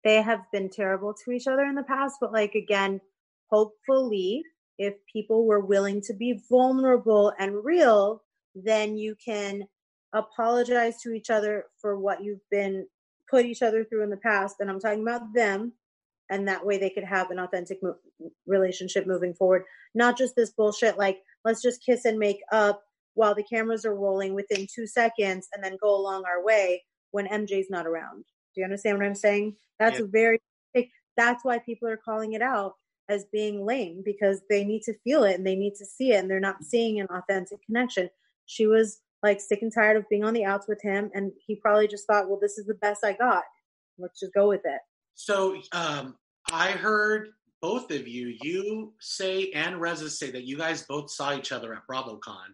they 0.04 0.22
have 0.22 0.40
been 0.50 0.70
terrible 0.70 1.14
to 1.24 1.30
each 1.32 1.46
other 1.46 1.64
in 1.64 1.74
the 1.74 1.82
past, 1.82 2.16
but 2.20 2.32
like 2.32 2.54
again, 2.54 3.00
hopefully 3.50 4.44
if 4.78 4.94
people 5.12 5.46
were 5.46 5.60
willing 5.60 6.00
to 6.02 6.14
be 6.14 6.40
vulnerable 6.48 7.32
and 7.38 7.64
real, 7.64 8.22
then 8.54 8.96
you 8.96 9.14
can 9.24 9.64
apologize 10.14 11.00
to 11.02 11.12
each 11.12 11.30
other 11.30 11.66
for 11.80 11.98
what 11.98 12.22
you've 12.22 12.46
been 12.50 12.86
put 13.30 13.44
each 13.44 13.62
other 13.62 13.84
through 13.84 14.02
in 14.02 14.10
the 14.10 14.16
past. 14.16 14.56
And 14.60 14.70
I'm 14.70 14.80
talking 14.80 15.02
about 15.02 15.34
them. 15.34 15.72
And 16.30 16.48
that 16.48 16.64
way 16.64 16.78
they 16.78 16.90
could 16.90 17.04
have 17.04 17.30
an 17.30 17.38
authentic 17.38 17.82
mo- 17.82 17.96
relationship 18.46 19.06
moving 19.06 19.34
forward. 19.34 19.64
Not 19.94 20.16
just 20.16 20.34
this 20.34 20.50
bullshit, 20.50 20.96
like, 20.96 21.18
let's 21.44 21.60
just 21.60 21.84
kiss 21.84 22.04
and 22.06 22.18
make 22.18 22.40
up 22.50 22.82
while 23.14 23.34
the 23.34 23.42
cameras 23.42 23.84
are 23.84 23.94
rolling 23.94 24.34
within 24.34 24.66
two 24.72 24.86
seconds 24.86 25.48
and 25.52 25.62
then 25.62 25.76
go 25.80 25.94
along 25.94 26.24
our 26.26 26.44
way 26.44 26.82
when 27.10 27.26
MJ's 27.26 27.70
not 27.70 27.86
around. 27.86 28.24
Do 28.54 28.60
you 28.60 28.64
understand 28.64 28.98
what 28.98 29.06
I'm 29.06 29.14
saying? 29.14 29.56
That's 29.78 29.98
yeah. 29.98 30.06
very, 30.08 30.40
that's 31.16 31.44
why 31.44 31.58
people 31.58 31.88
are 31.88 32.00
calling 32.02 32.32
it 32.32 32.42
out 32.42 32.74
as 33.08 33.26
being 33.32 33.66
lame 33.66 34.02
because 34.04 34.40
they 34.48 34.64
need 34.64 34.82
to 34.82 34.94
feel 35.04 35.24
it 35.24 35.36
and 35.36 35.46
they 35.46 35.56
need 35.56 35.74
to 35.76 35.84
see 35.84 36.12
it 36.12 36.20
and 36.20 36.30
they're 36.30 36.40
not 36.40 36.64
seeing 36.64 37.00
an 37.00 37.08
authentic 37.10 37.58
connection. 37.66 38.08
She 38.46 38.66
was 38.66 39.00
like 39.22 39.40
sick 39.40 39.60
and 39.62 39.72
tired 39.72 39.96
of 39.96 40.08
being 40.08 40.24
on 40.24 40.34
the 40.34 40.44
outs 40.44 40.66
with 40.68 40.80
him 40.82 41.10
and 41.14 41.32
he 41.46 41.56
probably 41.56 41.88
just 41.88 42.06
thought, 42.06 42.28
well, 42.28 42.38
this 42.40 42.58
is 42.58 42.66
the 42.66 42.74
best 42.74 43.04
I 43.04 43.12
got. 43.12 43.44
Let's 43.98 44.20
just 44.20 44.34
go 44.34 44.48
with 44.48 44.62
it. 44.64 44.80
So 45.14 45.56
um, 45.72 46.16
I 46.50 46.70
heard 46.70 47.28
both 47.62 47.92
of 47.92 48.08
you, 48.08 48.36
you 48.42 48.92
say 49.00 49.50
and 49.54 49.80
Reza 49.80 50.10
say 50.10 50.32
that 50.32 50.44
you 50.44 50.58
guys 50.58 50.82
both 50.82 51.10
saw 51.10 51.34
each 51.34 51.52
other 51.52 51.72
at 51.72 51.86
BravoCon. 51.88 52.48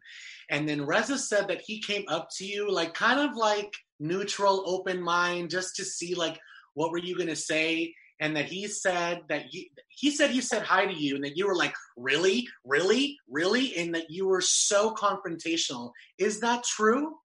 And 0.50 0.68
then 0.68 0.84
Reza 0.84 1.18
said 1.18 1.48
that 1.48 1.62
he 1.62 1.80
came 1.80 2.04
up 2.08 2.28
to 2.36 2.44
you 2.44 2.70
like 2.70 2.92
kind 2.92 3.18
of 3.18 3.34
like 3.34 3.72
neutral, 3.98 4.62
open 4.66 5.02
mind, 5.02 5.50
just 5.50 5.74
to 5.76 5.84
see 5.84 6.14
like 6.14 6.38
what 6.74 6.90
were 6.92 6.98
you 6.98 7.16
gonna 7.16 7.34
say? 7.34 7.94
And 8.20 8.36
that 8.36 8.46
he 8.46 8.66
said 8.66 9.22
that 9.28 9.46
he 9.46 9.70
he 9.88 10.10
said 10.10 10.30
he 10.30 10.42
said 10.42 10.62
hi 10.62 10.84
to 10.84 10.92
you 10.92 11.14
and 11.14 11.24
that 11.24 11.36
you 11.36 11.46
were 11.46 11.56
like, 11.56 11.74
really, 11.96 12.46
really, 12.64 13.16
really, 13.30 13.76
and 13.76 13.94
that 13.94 14.10
you 14.10 14.28
were 14.28 14.42
so 14.42 14.94
confrontational. 14.94 15.92
Is 16.18 16.40
that 16.40 16.64
true? 16.64 17.16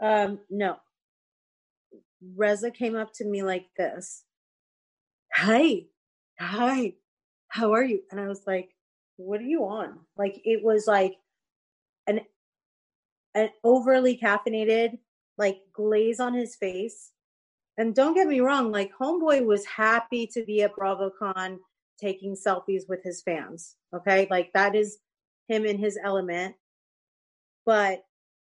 Um, 0.00 0.38
no. 0.48 0.76
Reza 2.34 2.70
came 2.70 2.94
up 2.94 3.12
to 3.14 3.24
me 3.24 3.42
like 3.42 3.66
this. 3.76 4.22
Hi, 5.34 5.84
hi, 6.38 6.94
how 7.48 7.72
are 7.72 7.84
you? 7.84 8.02
And 8.10 8.20
I 8.20 8.28
was 8.28 8.42
like, 8.46 8.70
what 9.16 9.40
are 9.40 9.44
you 9.44 9.64
on? 9.64 9.98
Like 10.16 10.40
it 10.44 10.62
was 10.62 10.86
like 10.86 11.16
an 12.06 12.20
an 13.34 13.50
overly 13.64 14.16
caffeinated, 14.16 14.98
like 15.38 15.58
glaze 15.72 16.20
on 16.20 16.34
his 16.34 16.56
face. 16.56 17.12
And 17.78 17.94
don't 17.94 18.14
get 18.14 18.26
me 18.26 18.40
wrong, 18.40 18.72
like 18.72 18.90
Homeboy 18.98 19.44
was 19.44 19.66
happy 19.66 20.26
to 20.28 20.44
be 20.44 20.62
at 20.62 20.74
BravoCon 20.74 21.58
taking 22.00 22.34
selfies 22.34 22.88
with 22.88 23.02
his 23.02 23.22
fans. 23.22 23.76
Okay. 23.94 24.26
Like 24.30 24.52
that 24.54 24.74
is 24.74 24.98
him 25.48 25.64
in 25.64 25.78
his 25.78 25.98
element. 26.02 26.54
But 27.64 28.04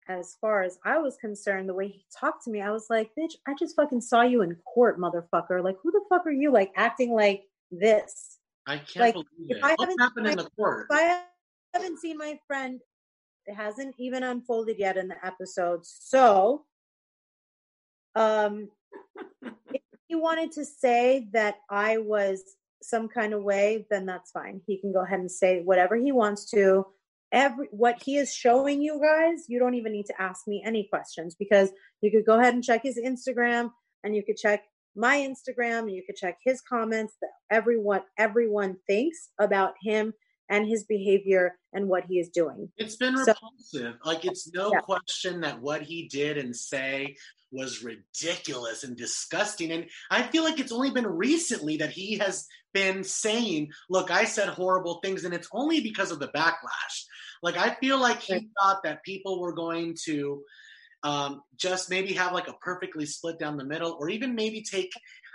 as 0.07 0.38
far 0.39 0.63
as 0.63 0.77
I 0.85 0.99
was 0.99 1.17
concerned, 1.17 1.67
the 1.67 1.73
way 1.73 1.89
he 1.89 2.05
talked 2.17 2.45
to 2.45 2.51
me, 2.51 2.61
I 2.61 2.71
was 2.71 2.88
like, 2.89 3.11
bitch, 3.19 3.33
I 3.45 3.53
just 3.59 3.75
fucking 3.75 4.01
saw 4.01 4.21
you 4.21 4.41
in 4.41 4.55
court, 4.73 4.99
motherfucker. 4.99 5.61
Like, 5.61 5.75
who 5.83 5.91
the 5.91 6.01
fuck 6.09 6.25
are 6.25 6.31
you? 6.31 6.51
Like 6.51 6.71
acting 6.77 7.11
like 7.11 7.43
this. 7.72 8.38
I 8.65 8.78
can't 8.78 8.97
like, 8.97 9.13
believe 9.13 9.28
it. 9.49 9.59
I 9.63 9.76
what 9.76 9.89
happened 9.99 10.28
in 10.28 10.38
the 10.38 10.49
court? 10.55 10.88
If 10.89 10.97
I 10.97 11.24
haven't 11.74 11.99
seen 11.99 12.18
my 12.18 12.38
friend, 12.47 12.82
it 13.45 13.55
hasn't 13.55 13.95
even 13.97 14.24
unfolded 14.24 14.78
yet 14.78 14.97
in 14.97 15.07
the 15.07 15.26
episode. 15.26 15.86
So, 15.86 16.65
um, 18.15 18.70
if 19.72 19.82
he 20.07 20.15
wanted 20.15 20.51
to 20.53 20.65
say 20.65 21.28
that 21.32 21.55
I 21.70 21.97
was 21.97 22.43
some 22.82 23.07
kind 23.07 23.34
of 23.34 23.43
way, 23.43 23.86
then 23.89 24.05
that's 24.05 24.32
fine. 24.32 24.61
He 24.68 24.80
can 24.80 24.91
go 24.91 25.03
ahead 25.03 25.20
and 25.20 25.32
say 25.32 25.61
whatever 25.63 25.95
he 25.95 26.11
wants 26.11 26.49
to. 26.51 26.86
Every 27.32 27.68
what 27.72 28.01
he 28.01 28.18
is 28.18 28.34
showing 28.34 28.82
you 28.82 29.01
guys, 29.01 29.45
you 29.49 29.59
don't 29.59 29.76
even 29.76 29.91
need 29.91 30.05
to 30.05 30.22
ask 30.22 30.47
me 30.47 30.63
any 30.65 30.88
questions 30.89 31.36
because 31.36 31.72
you 32.01 32.09
could 32.09 32.26
go 32.26 32.39
ahead 32.39 32.53
and 32.53 32.63
check 32.63 32.84
his 32.84 32.97
Instagram 32.97 33.72
and 34.03 34.15
you 34.15 34.24
could 34.24 34.38
check 34.38 34.63
my 34.97 35.17
Instagram 35.17 35.79
and 35.79 35.91
you 35.91 36.03
could 36.05 36.15
check 36.15 36.37
his 36.43 36.61
comments 36.61 37.13
that 37.21 37.29
everyone 37.49 38.01
everyone 38.17 38.77
thinks 38.87 39.29
about 39.39 39.73
him 39.81 40.13
and 40.49 40.67
his 40.67 40.85
behavior 40.85 41.55
and 41.73 41.87
what 41.87 42.05
he 42.05 42.19
is 42.19 42.29
doing. 42.29 42.69
It's 42.77 42.95
been 42.95 43.15
repulsive. 43.15 43.95
Like 44.05 44.25
it's 44.25 44.51
no 44.53 44.71
yeah. 44.71 44.79
question 44.79 45.41
that 45.41 45.61
what 45.61 45.81
he 45.81 46.07
did 46.07 46.37
and 46.37 46.55
say 46.55 47.15
was 47.51 47.83
ridiculous 47.83 48.83
and 48.83 48.97
disgusting. 48.97 49.71
And 49.71 49.85
I 50.11 50.23
feel 50.23 50.43
like 50.43 50.59
it's 50.59 50.71
only 50.71 50.91
been 50.91 51.07
recently 51.07 51.77
that 51.77 51.91
he 51.91 52.17
has 52.17 52.45
been 52.73 53.03
saying, 53.03 53.69
look, 53.89 54.11
I 54.11 54.25
said 54.25 54.49
horrible 54.49 54.99
things, 55.03 55.23
and 55.23 55.33
it's 55.33 55.47
only 55.53 55.81
because 55.81 56.11
of 56.11 56.19
the 56.19 56.27
backlash. 56.29 57.05
Like 57.41 57.57
I 57.57 57.75
feel 57.75 57.99
like 57.99 58.21
he 58.21 58.33
right. 58.33 58.47
thought 58.61 58.83
that 58.83 59.03
people 59.03 59.39
were 59.39 59.53
going 59.53 59.95
to 60.05 60.43
um, 61.03 61.41
just 61.55 61.89
maybe 61.89 62.13
have 62.13 62.33
like 62.33 62.47
a 62.47 62.53
perfectly 62.53 63.05
split 63.05 63.39
down 63.39 63.57
the 63.57 63.65
middle, 63.65 63.97
or 63.99 64.09
even 64.09 64.35
maybe 64.35 64.61
take 64.61 64.91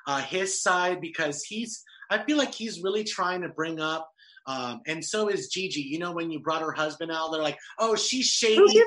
uh, 0.07 0.21
his 0.21 0.63
side 0.63 1.01
because 1.01 1.43
he's. 1.43 1.83
I 2.11 2.23
feel 2.25 2.37
like 2.37 2.53
he's 2.53 2.83
really 2.83 3.05
trying 3.05 3.43
to 3.43 3.49
bring 3.49 3.81
up, 3.81 4.11
um, 4.47 4.81
and 4.87 5.05
so 5.05 5.29
is 5.29 5.49
Gigi. 5.49 5.81
You 5.81 5.99
know, 5.99 6.13
when 6.13 6.31
you 6.31 6.41
brought 6.41 6.63
her 6.63 6.73
husband 6.73 7.11
out, 7.13 7.31
they're 7.33 7.43
like, 7.43 7.59
"Oh, 7.79 7.97
she's 7.97 8.27
shady." 8.27 8.83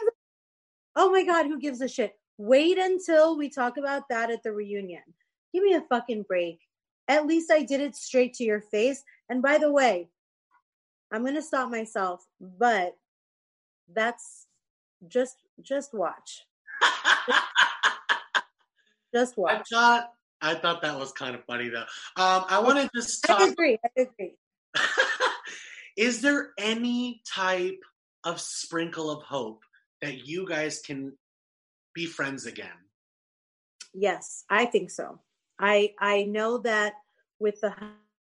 oh 0.95 1.11
my 1.11 1.23
god, 1.23 1.45
who 1.45 1.59
gives 1.59 1.81
a 1.81 1.87
shit? 1.87 2.13
Wait 2.37 2.77
until 2.77 3.37
we 3.37 3.49
talk 3.49 3.77
about 3.77 4.03
that 4.09 4.29
at 4.29 4.43
the 4.43 4.51
reunion. 4.51 5.01
Give 5.53 5.63
me 5.63 5.73
a 5.73 5.81
fucking 5.81 6.23
break. 6.23 6.59
At 7.07 7.25
least 7.25 7.51
I 7.51 7.63
did 7.63 7.81
it 7.81 7.95
straight 7.95 8.33
to 8.35 8.43
your 8.43 8.61
face. 8.61 9.03
And 9.29 9.41
by 9.41 9.57
the 9.57 9.71
way, 9.71 10.09
I'm 11.11 11.21
going 11.21 11.35
to 11.35 11.41
stop 11.41 11.69
myself, 11.69 12.25
but 12.39 12.95
that's 13.93 14.47
just 15.07 15.37
just 15.61 15.93
watch. 15.93 16.43
Just 19.13 19.37
watch. 19.37 19.67
I 19.71 19.75
thought 19.75 20.11
I 20.41 20.55
thought 20.55 20.81
that 20.81 20.99
was 20.99 21.11
kind 21.11 21.35
of 21.35 21.43
funny 21.45 21.69
though. 21.69 21.85
Um, 22.21 22.45
I 22.49 22.59
want 22.59 22.79
to 22.79 22.89
just. 22.93 23.23
Talk, 23.23 23.41
I 23.41 23.47
agree. 23.47 23.79
I 23.83 24.01
agree. 24.01 24.35
Is 25.97 26.21
there 26.21 26.49
any 26.57 27.21
type 27.27 27.81
of 28.23 28.41
sprinkle 28.41 29.09
of 29.09 29.23
hope 29.23 29.63
that 30.01 30.27
you 30.27 30.47
guys 30.47 30.79
can 30.79 31.13
be 31.93 32.05
friends 32.05 32.45
again? 32.45 32.67
Yes, 33.93 34.43
I 34.49 34.65
think 34.65 34.91
so. 34.91 35.19
I 35.59 35.93
I 35.99 36.23
know 36.23 36.57
that 36.59 36.93
with 37.39 37.61
the 37.61 37.73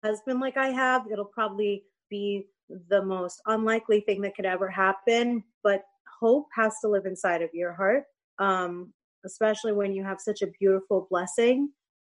husband 0.03 0.41
like 0.41 0.57
I 0.57 0.67
have, 0.67 1.07
it'll 1.09 1.25
probably 1.25 1.85
be 2.09 2.47
the 2.89 3.03
most 3.03 3.41
unlikely 3.45 4.01
thing 4.01 4.21
that 4.21 4.35
could 4.35 4.45
ever 4.45 4.69
happen. 4.69 5.43
But 5.63 5.83
hope 6.19 6.47
has 6.53 6.75
to 6.81 6.89
live 6.89 7.05
inside 7.05 7.41
of 7.41 7.49
your 7.53 7.73
heart 7.73 8.03
um, 8.39 8.93
especially 9.25 9.73
when 9.73 9.93
you 9.93 10.03
have 10.03 10.19
such 10.19 10.41
a 10.41 10.47
beautiful 10.59 11.07
blessing 11.09 11.69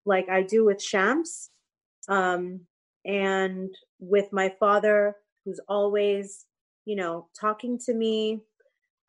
like 0.08 0.28
I 0.28 0.42
do 0.42 0.64
with 0.64 0.82
Shams 0.82 1.50
um, 2.08 2.60
and 3.04 3.70
with 4.00 4.32
my 4.32 4.52
father 4.58 5.14
who's 5.44 5.60
always, 5.68 6.46
you 6.84 6.96
know, 6.96 7.28
talking 7.38 7.78
to 7.86 7.94
me. 7.94 8.40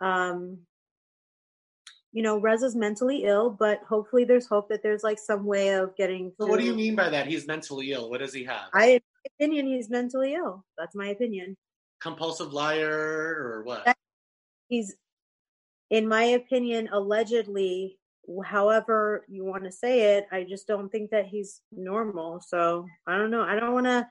Um, 0.02 0.60
you 2.12 2.24
know, 2.24 2.40
Reza's 2.40 2.76
mentally 2.76 3.26
ill, 3.26 3.52
but 3.52 3.82
hopefully 3.88 4.24
there's 4.24 4.48
hope 4.48 4.70
that 4.70 4.82
there's 4.82 5.04
like 5.04 5.20
some 5.20 5.46
way 5.46 5.70
of 5.76 5.96
getting. 5.96 6.32
So, 6.40 6.48
what 6.48 6.60
do 6.60 6.66
you 6.66 6.74
mean 6.74 6.96
by 6.96 7.10
that? 7.10 7.28
He's 7.28 7.46
mentally 7.46 7.92
ill. 7.92 8.10
What 8.10 8.20
does 8.20 8.34
he 8.34 8.44
have? 8.46 8.70
I 8.74 9.00
opinion 9.40 9.68
he's 9.68 9.90
mentally 9.90 10.34
ill. 10.34 10.66
That's 10.78 10.96
my 10.96 11.10
opinion. 11.10 11.56
Compulsive 12.02 12.52
liar 12.52 12.90
or 12.90 13.64
what? 13.64 13.96
He's 14.70 14.96
in 15.90 16.08
my 16.08 16.24
opinion, 16.24 16.90
allegedly, 16.92 17.98
however 18.46 19.26
you 19.28 19.44
want 19.44 19.64
to 19.64 19.72
say 19.72 20.18
it, 20.18 20.28
I 20.32 20.44
just 20.44 20.68
don't 20.68 20.90
think 20.90 21.10
that 21.12 21.26
he's 21.26 21.62
normal. 21.72 22.42
So 22.42 22.86
I 23.08 23.18
don't 23.18 23.32
know. 23.32 23.42
I 23.42 23.60
don't 23.60 23.74
want 23.74 23.88
to 23.88 24.08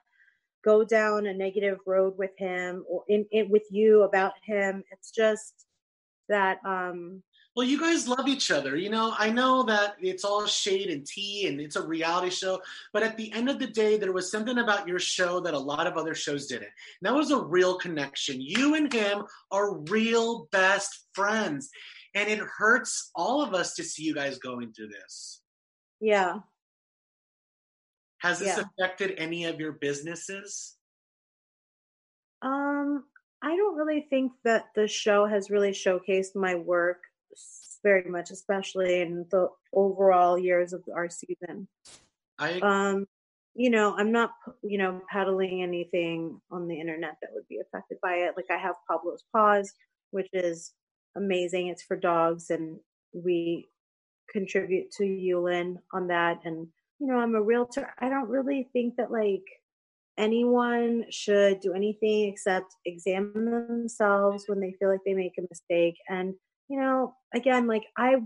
go 0.65 0.85
down 0.85 1.27
a 1.27 1.35
negative 1.35 1.79
road 1.87 2.19
with 2.19 2.37
him 2.37 2.85
or 2.89 3.05
in, 3.09 3.27
in 3.31 3.49
with 3.49 3.63
you 3.71 4.03
about 4.03 4.33
him. 4.43 4.83
It's 4.91 5.11
just 5.11 5.67
that 6.29 6.59
um 6.65 7.23
well, 7.59 7.67
you 7.67 7.81
guys 7.81 8.07
love 8.07 8.29
each 8.29 8.53
other. 8.53 8.77
You 8.77 8.89
know, 8.89 9.13
I 9.19 9.31
know 9.31 9.65
that 9.65 9.97
it's 10.01 10.25
all 10.25 10.47
shade 10.47 10.91
and 10.91 11.05
tea 11.05 11.49
and 11.49 11.61
it's 11.61 11.75
a 11.75 11.85
reality 11.85 12.31
show, 12.31 12.63
but 12.93 13.03
at 13.03 13.17
the 13.17 13.33
end 13.33 13.49
of 13.49 13.59
the 13.59 13.67
day, 13.67 13.97
there 13.97 14.13
was 14.13 14.31
something 14.31 14.59
about 14.59 14.87
your 14.87 15.01
show 15.01 15.41
that 15.41 15.55
a 15.55 15.59
lot 15.59 15.89
of 15.89 15.97
other 15.97 16.15
shows 16.15 16.47
didn't. 16.47 16.69
And 16.69 17.03
that 17.03 17.17
was 17.17 17.33
a 17.33 17.43
real 17.43 17.77
connection. 17.77 18.41
You 18.41 18.77
and 18.77 18.93
him 18.93 19.25
are 19.51 19.77
real 19.77 20.47
best 20.53 21.09
friends. 21.15 21.69
And 22.15 22.29
it 22.29 22.39
hurts 22.39 23.11
all 23.17 23.43
of 23.43 23.55
us 23.55 23.75
to 23.75 23.83
see 23.83 24.05
you 24.05 24.15
guys 24.15 24.39
going 24.39 24.73
through 24.73 24.91
this. 24.91 25.41
Yeah. 26.01 26.37
Has 28.19 28.39
this 28.39 28.57
yeah. 28.57 28.63
affected 28.79 29.19
any 29.19 29.47
of 29.47 29.59
your 29.59 29.73
businesses? 29.73 30.77
Um, 32.41 33.03
I 33.43 33.57
don't 33.57 33.75
really 33.75 34.07
think 34.09 34.31
that 34.45 34.67
the 34.77 34.87
show 34.87 35.27
has 35.27 35.51
really 35.51 35.73
showcased 35.73 36.37
my 36.37 36.55
work 36.55 36.99
very 37.83 38.09
much, 38.09 38.31
especially 38.31 39.01
in 39.01 39.27
the 39.31 39.49
overall 39.73 40.39
years 40.39 40.73
of 40.73 40.83
our 40.95 41.09
season. 41.09 41.69
I 42.39 42.59
Um, 42.61 43.07
you 43.55 43.71
know, 43.71 43.95
I'm 43.97 44.13
not, 44.13 44.31
you 44.63 44.79
know, 44.79 45.01
peddling 45.11 45.63
anything 45.63 46.41
on 46.51 46.69
the 46.69 46.79
internet 46.79 47.17
that 47.21 47.31
would 47.33 47.49
be 47.49 47.59
affected 47.59 47.99
by 48.01 48.15
it. 48.15 48.35
Like 48.37 48.51
I 48.51 48.57
have 48.57 48.77
Pablo's 48.89 49.25
Paws, 49.33 49.73
which 50.11 50.29
is 50.33 50.73
amazing. 51.17 51.69
It's 51.69 51.83
for 51.83 51.97
dogs, 51.97 52.51
and 52.51 52.79
we 53.13 53.69
contribute 54.31 54.91
to 54.93 55.05
Yulin 55.05 55.77
on 55.93 56.07
that. 56.09 56.39
And 56.45 56.69
you 57.01 57.07
know, 57.07 57.19
I'm 57.19 57.35
a 57.35 57.43
realtor. 57.43 57.93
I 57.99 58.09
don't 58.09 58.29
really 58.29 58.69
think 58.73 58.97
that 58.97 59.11
like 59.11 59.45
anyone 60.17 61.05
should 61.11 61.61
do 61.61 61.73
anything 61.73 62.29
except 62.29 62.75
examine 62.85 63.45
themselves 63.45 64.45
when 64.47 64.61
they 64.61 64.75
feel 64.79 64.91
like 64.91 65.01
they 65.07 65.15
make 65.15 65.39
a 65.39 65.47
mistake. 65.49 65.97
And 66.09 66.35
you 66.69 66.79
know, 66.79 67.15
again, 67.35 67.67
like 67.67 67.85
I 67.97 68.17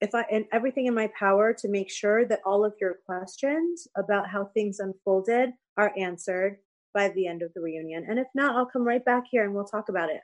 if 0.00 0.14
I 0.14 0.24
and 0.32 0.44
everything 0.52 0.86
in 0.86 0.94
my 0.94 1.10
power 1.18 1.54
to 1.54 1.68
make 1.68 1.90
sure 1.90 2.26
that 2.26 2.40
all 2.44 2.64
of 2.64 2.74
your 2.80 2.96
questions 3.06 3.86
about 3.96 4.28
how 4.28 4.46
things 4.46 4.80
unfolded 4.80 5.50
are 5.76 5.92
answered 5.96 6.58
by 6.92 7.08
the 7.10 7.26
end 7.26 7.42
of 7.42 7.54
the 7.54 7.60
reunion. 7.60 8.04
And 8.08 8.18
if 8.18 8.26
not, 8.34 8.56
I'll 8.56 8.66
come 8.66 8.82
right 8.82 9.04
back 9.04 9.24
here 9.30 9.44
and 9.44 9.54
we'll 9.54 9.64
talk 9.64 9.88
about 9.88 10.10
it. 10.10 10.20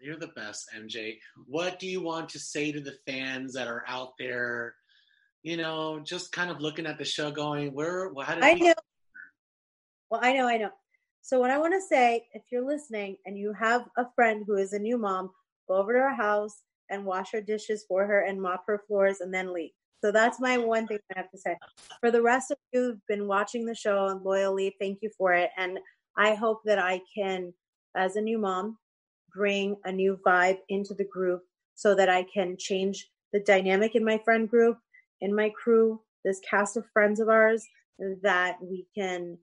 You're 0.00 0.16
the 0.16 0.28
best, 0.28 0.70
MJ. 0.76 1.18
What 1.46 1.78
do 1.78 1.86
you 1.86 2.00
want 2.00 2.30
to 2.30 2.38
say 2.38 2.72
to 2.72 2.80
the 2.80 2.96
fans 3.06 3.52
that 3.52 3.68
are 3.68 3.84
out 3.86 4.12
there? 4.18 4.74
You 5.42 5.58
know, 5.58 6.00
just 6.00 6.32
kind 6.32 6.50
of 6.50 6.60
looking 6.60 6.86
at 6.86 6.98
the 6.98 7.04
show, 7.04 7.30
going, 7.30 7.74
"Where? 7.74 8.08
Well, 8.08 8.26
how 8.26 8.34
did 8.34 8.44
I 8.44 8.54
know. 8.54 8.74
Well, 10.10 10.20
I 10.22 10.32
know, 10.32 10.48
I 10.48 10.56
know. 10.56 10.70
So 11.20 11.38
what 11.38 11.50
I 11.50 11.58
want 11.58 11.74
to 11.74 11.80
say, 11.80 12.26
if 12.32 12.42
you're 12.50 12.66
listening 12.66 13.18
and 13.26 13.36
you 13.38 13.52
have 13.52 13.86
a 13.98 14.06
friend 14.14 14.44
who 14.46 14.56
is 14.56 14.72
a 14.72 14.78
new 14.78 14.96
mom, 14.96 15.30
go 15.68 15.76
over 15.76 15.92
to 15.92 15.98
her 15.98 16.14
house 16.14 16.62
and 16.90 17.04
wash 17.04 17.32
her 17.32 17.40
dishes 17.40 17.84
for 17.88 18.06
her 18.06 18.20
and 18.20 18.40
mop 18.40 18.64
her 18.66 18.82
floors 18.86 19.20
and 19.20 19.32
then 19.32 19.52
leave. 19.52 19.70
So 20.04 20.12
that's 20.12 20.38
my 20.38 20.58
one 20.58 20.86
thing 20.86 20.98
I 21.14 21.18
have 21.18 21.30
to 21.30 21.38
say. 21.38 21.56
For 22.00 22.10
the 22.10 22.20
rest 22.20 22.50
of 22.50 22.58
you 22.72 22.80
who've 22.80 23.06
been 23.08 23.26
watching 23.26 23.64
the 23.64 23.74
show 23.74 24.06
and 24.08 24.22
loyally, 24.22 24.76
thank 24.78 24.98
you 25.00 25.10
for 25.16 25.32
it. 25.32 25.50
And 25.56 25.78
I 26.16 26.34
hope 26.34 26.60
that 26.66 26.78
I 26.78 27.00
can, 27.16 27.54
as 27.96 28.16
a 28.16 28.20
new 28.20 28.38
mom, 28.38 28.76
bring 29.34 29.76
a 29.84 29.92
new 29.92 30.18
vibe 30.26 30.58
into 30.68 30.94
the 30.94 31.06
group 31.10 31.42
so 31.74 31.94
that 31.94 32.08
I 32.08 32.24
can 32.32 32.56
change 32.58 33.08
the 33.32 33.40
dynamic 33.40 33.94
in 33.94 34.04
my 34.04 34.20
friend 34.24 34.48
group, 34.48 34.78
in 35.20 35.34
my 35.34 35.50
crew, 35.50 36.00
this 36.24 36.40
cast 36.48 36.76
of 36.76 36.84
friends 36.92 37.18
of 37.18 37.28
ours, 37.28 37.66
that 38.22 38.58
we 38.62 38.86
can 38.96 39.38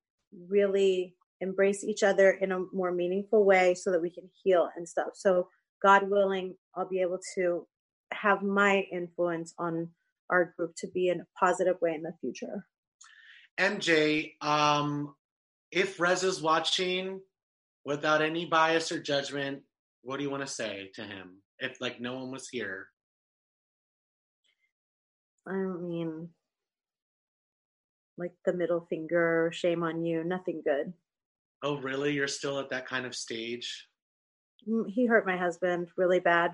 really 0.48 1.16
embrace 1.42 1.84
each 1.84 2.04
other 2.04 2.32
in 2.32 2.52
a 2.52 2.64
more 2.72 2.92
meaningful 2.92 3.44
way 3.44 3.74
so 3.74 3.92
that 3.92 4.02
we 4.02 4.10
can 4.10 4.30
heal 4.44 4.70
and 4.76 4.88
stuff. 4.88 5.10
So, 5.16 5.50
God 5.82 6.10
willing, 6.10 6.56
I'll 6.76 6.88
be 6.88 7.02
able 7.02 7.20
to 7.36 7.68
have 8.12 8.44
my 8.44 8.86
influence 8.92 9.54
on 9.58 9.90
our 10.30 10.54
group 10.58 10.76
to 10.78 10.88
be 10.88 11.10
in 11.10 11.22
a 11.22 11.28
positive 11.40 11.76
way 11.82 11.94
in 11.94 12.04
the 12.04 12.14
future. 12.22 12.66
MJ, 13.60 14.34
um, 14.42 15.14
if 15.72 16.00
Rez 16.00 16.24
is 16.24 16.42
watching, 16.42 17.20
without 17.86 18.22
any 18.22 18.46
bias 18.46 18.92
or 18.92 19.00
judgment, 19.00 19.62
what 20.04 20.18
do 20.18 20.24
you 20.24 20.30
want 20.30 20.46
to 20.46 20.52
say 20.52 20.92
to 20.96 21.04
him? 21.04 21.42
If 21.60 21.80
like 21.80 22.00
no 22.00 22.16
one 22.16 22.32
was 22.32 22.48
here, 22.50 22.88
I 25.48 25.52
don't 25.52 25.88
mean 25.88 26.30
like 28.18 28.34
the 28.46 28.54
middle 28.54 28.86
finger, 28.90 29.52
shame 29.54 29.84
on 29.84 30.04
you, 30.04 30.24
nothing 30.24 30.62
good. 30.64 30.94
oh 31.64 31.78
really? 31.78 32.14
You're 32.14 32.28
still 32.28 32.60
at 32.60 32.70
that 32.70 32.88
kind 32.88 33.06
of 33.06 33.16
stage? 33.16 33.88
He 34.88 35.06
hurt 35.06 35.26
my 35.26 35.38
husband 35.38 35.88
really 35.98 36.20
bad. 36.20 36.52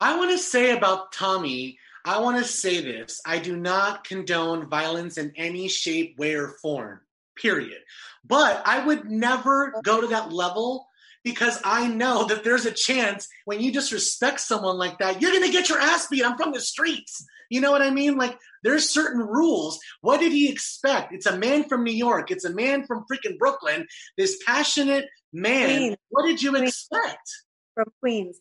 I 0.00 0.16
want 0.16 0.30
to 0.30 0.38
say 0.38 0.76
about 0.76 1.12
Tommy, 1.12 1.78
I 2.04 2.20
want 2.20 2.38
to 2.38 2.44
say 2.44 2.80
this. 2.80 3.20
I 3.26 3.38
do 3.38 3.56
not 3.56 4.04
condone 4.04 4.68
violence 4.68 5.18
in 5.18 5.32
any 5.36 5.68
shape, 5.68 6.18
way, 6.18 6.34
or 6.34 6.48
form, 6.48 7.00
period. 7.36 7.78
But 8.24 8.62
I 8.64 8.84
would 8.84 9.10
never 9.10 9.74
go 9.84 10.00
to 10.00 10.06
that 10.08 10.32
level 10.32 10.86
because 11.24 11.60
I 11.64 11.88
know 11.88 12.26
that 12.26 12.44
there's 12.44 12.66
a 12.66 12.72
chance 12.72 13.28
when 13.44 13.60
you 13.60 13.72
disrespect 13.72 14.40
someone 14.40 14.78
like 14.78 14.98
that, 14.98 15.20
you're 15.20 15.32
going 15.32 15.44
to 15.44 15.52
get 15.52 15.68
your 15.68 15.80
ass 15.80 16.06
beat. 16.08 16.24
I'm 16.24 16.36
from 16.36 16.52
the 16.52 16.60
streets. 16.60 17.24
You 17.50 17.60
know 17.60 17.72
what 17.72 17.82
I 17.82 17.90
mean? 17.90 18.16
Like, 18.16 18.38
there's 18.62 18.88
certain 18.88 19.20
rules. 19.20 19.80
What 20.00 20.20
did 20.20 20.32
he 20.32 20.48
expect? 20.50 21.12
It's 21.12 21.26
a 21.26 21.36
man 21.36 21.64
from 21.68 21.84
New 21.84 21.92
York, 21.92 22.30
it's 22.30 22.44
a 22.44 22.54
man 22.54 22.86
from 22.86 23.04
freaking 23.10 23.38
Brooklyn, 23.38 23.86
this 24.16 24.40
passionate 24.46 25.06
man. 25.32 25.78
Queens. 25.78 25.96
What 26.10 26.26
did 26.26 26.42
you 26.42 26.50
Queens. 26.50 26.68
expect? 26.68 27.28
from 27.74 27.92
Queens. 28.00 28.38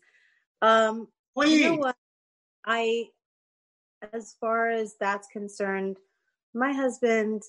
Um, 0.61 1.07
Please. 1.36 1.61
you 1.61 1.69
know 1.69 1.75
what? 1.77 1.95
I, 2.65 3.05
as 4.13 4.36
far 4.39 4.69
as 4.69 4.95
that's 4.99 5.27
concerned, 5.27 5.97
my 6.53 6.73
husband 6.73 7.43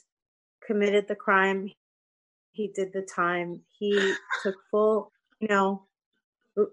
committed 0.67 1.09
the 1.09 1.17
crime. 1.17 1.73
He 2.53 2.69
did 2.69 2.93
the 2.93 3.03
time. 3.03 3.63
He 3.79 4.15
took 4.43 4.57
full, 4.71 5.13
you 5.41 5.49
know, 5.49 5.87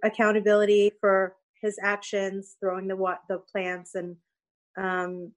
accountability 0.04 0.92
for 1.00 1.36
his 1.62 1.80
actions, 1.82 2.56
throwing 2.60 2.88
the 2.88 2.96
wa- 2.96 3.20
the 3.28 3.40
plants, 3.40 3.96
and 3.96 4.18
um, 4.78 5.32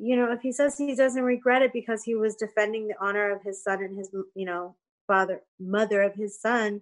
you 0.00 0.16
know, 0.16 0.32
if 0.32 0.40
he 0.40 0.52
says 0.52 0.76
he 0.76 0.94
doesn't 0.94 1.22
regret 1.22 1.62
it 1.62 1.72
because 1.72 2.02
he 2.02 2.14
was 2.14 2.34
defending 2.36 2.88
the 2.88 2.94
honor 3.00 3.30
of 3.30 3.42
his 3.42 3.62
son 3.62 3.82
and 3.82 3.96
his, 3.96 4.10
you 4.34 4.44
know, 4.44 4.74
father, 5.06 5.42
mother 5.60 6.02
of 6.02 6.14
his 6.14 6.40
son, 6.40 6.80